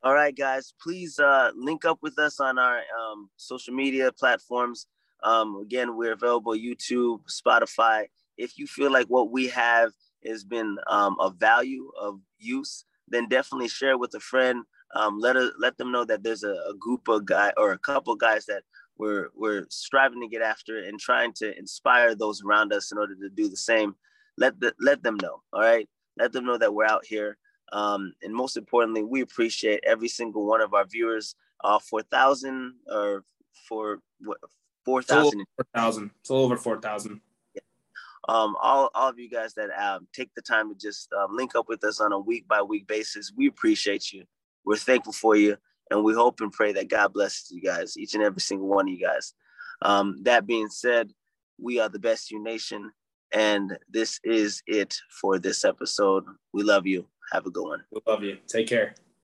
All 0.03 0.14
right, 0.14 0.34
guys. 0.34 0.72
Please 0.80 1.18
uh, 1.18 1.51
link 1.55 1.84
up 1.84 1.98
with 2.01 2.18
us 2.18 2.40
on 2.40 2.59
our 2.59 2.78
um, 2.78 3.28
social 3.36 3.74
media 3.74 4.12
platforms. 4.12 4.86
Um, 5.22 5.57
again, 5.57 5.96
we're 5.96 6.12
available 6.12 6.53
YouTube, 6.53 7.20
Spotify. 7.28 8.07
If 8.38 8.59
you 8.59 8.66
feel 8.66 8.90
like 8.90 9.09
what 9.09 9.30
we 9.30 9.48
have 9.48 9.92
has 10.24 10.44
been 10.44 10.78
um, 10.86 11.16
of 11.20 11.36
value, 11.36 11.90
of 12.01 12.20
use, 12.38 12.84
then 13.09 13.28
definitely 13.28 13.68
share 13.68 13.98
with 13.98 14.14
a 14.14 14.20
friend. 14.20 14.64
Um, 14.94 15.18
let 15.18 15.36
a, 15.36 15.51
let 15.59 15.76
them 15.76 15.92
know 15.92 16.05
that 16.05 16.22
there's 16.22 16.44
a, 16.44 16.53
a 16.53 16.74
group 16.78 17.09
of 17.09 17.26
guy 17.26 17.53
or 17.57 17.72
a 17.72 17.78
couple 17.78 18.14
guys 18.16 18.46
that 18.46 18.62
we're 18.96 19.28
we're 19.36 19.66
striving 19.70 20.20
to 20.20 20.28
get 20.28 20.42
after 20.42 20.78
and 20.78 20.98
trying 20.98 21.32
to 21.34 21.57
inspire 21.59 22.14
those 22.14 22.42
around 22.42 22.72
us 22.72 22.90
in 22.90 22.98
order 22.98 23.14
to 23.14 23.28
do 23.28 23.48
the 23.48 23.57
same. 23.57 23.94
Let 24.36 24.60
the, 24.60 24.74
let 24.80 25.02
them 25.02 25.16
know. 25.20 25.42
All 25.52 25.60
right, 25.60 25.88
let 26.18 26.32
them 26.32 26.44
know 26.44 26.58
that 26.58 26.74
we're 26.74 26.86
out 26.86 27.04
here. 27.04 27.36
Um, 27.72 28.14
and 28.22 28.34
most 28.34 28.56
importantly, 28.56 29.04
we 29.04 29.20
appreciate 29.20 29.80
every 29.86 30.08
single 30.08 30.46
one 30.46 30.60
of 30.60 30.74
our 30.74 30.86
viewers. 30.86 31.34
Uh, 31.62 31.78
four 31.78 32.02
thousand 32.02 32.74
or 32.90 33.24
for 33.68 34.00
what 34.20 34.38
four 34.84 35.02
thousand. 35.02 35.44
Four 35.56 35.66
thousand. 35.74 36.10
It's 36.20 36.30
a 36.30 36.32
little 36.32 36.46
over 36.46 36.56
four 36.56 36.80
thousand 36.80 37.20
um, 38.28 38.56
all, 38.60 38.90
all 38.94 39.08
of 39.08 39.18
you 39.18 39.28
guys 39.30 39.54
that 39.54 39.70
um, 39.70 40.06
take 40.12 40.32
the 40.34 40.42
time 40.42 40.68
to 40.68 40.78
just 40.78 41.12
um, 41.12 41.36
link 41.36 41.54
up 41.54 41.68
with 41.68 41.82
us 41.84 42.00
on 42.00 42.12
a 42.12 42.18
week 42.18 42.46
by 42.46 42.62
week 42.62 42.86
basis. 42.86 43.32
We 43.34 43.46
appreciate 43.46 44.12
you. 44.12 44.24
We're 44.64 44.76
thankful 44.76 45.12
for 45.12 45.36
you. 45.36 45.56
And 45.90 46.04
we 46.04 46.14
hope 46.14 46.40
and 46.40 46.52
pray 46.52 46.72
that 46.74 46.88
God 46.88 47.12
blesses 47.12 47.50
you 47.50 47.60
guys, 47.60 47.96
each 47.96 48.14
and 48.14 48.22
every 48.22 48.40
single 48.40 48.68
one 48.68 48.86
of 48.86 48.94
you 48.94 49.04
guys. 49.04 49.34
Um, 49.82 50.18
that 50.22 50.46
being 50.46 50.68
said, 50.68 51.12
we 51.58 51.80
are 51.80 51.88
the 51.88 51.98
best 51.98 52.30
you 52.30 52.40
nation. 52.42 52.92
And 53.32 53.78
this 53.88 54.20
is 54.24 54.62
it 54.66 54.96
for 55.20 55.38
this 55.38 55.64
episode. 55.64 56.24
We 56.52 56.62
love 56.62 56.86
you. 56.86 57.06
Have 57.32 57.46
a 57.46 57.50
good 57.50 57.64
one. 57.64 57.84
We 57.92 58.00
love 58.06 58.22
you. 58.22 58.38
Take 58.48 58.66
care. 58.66 58.94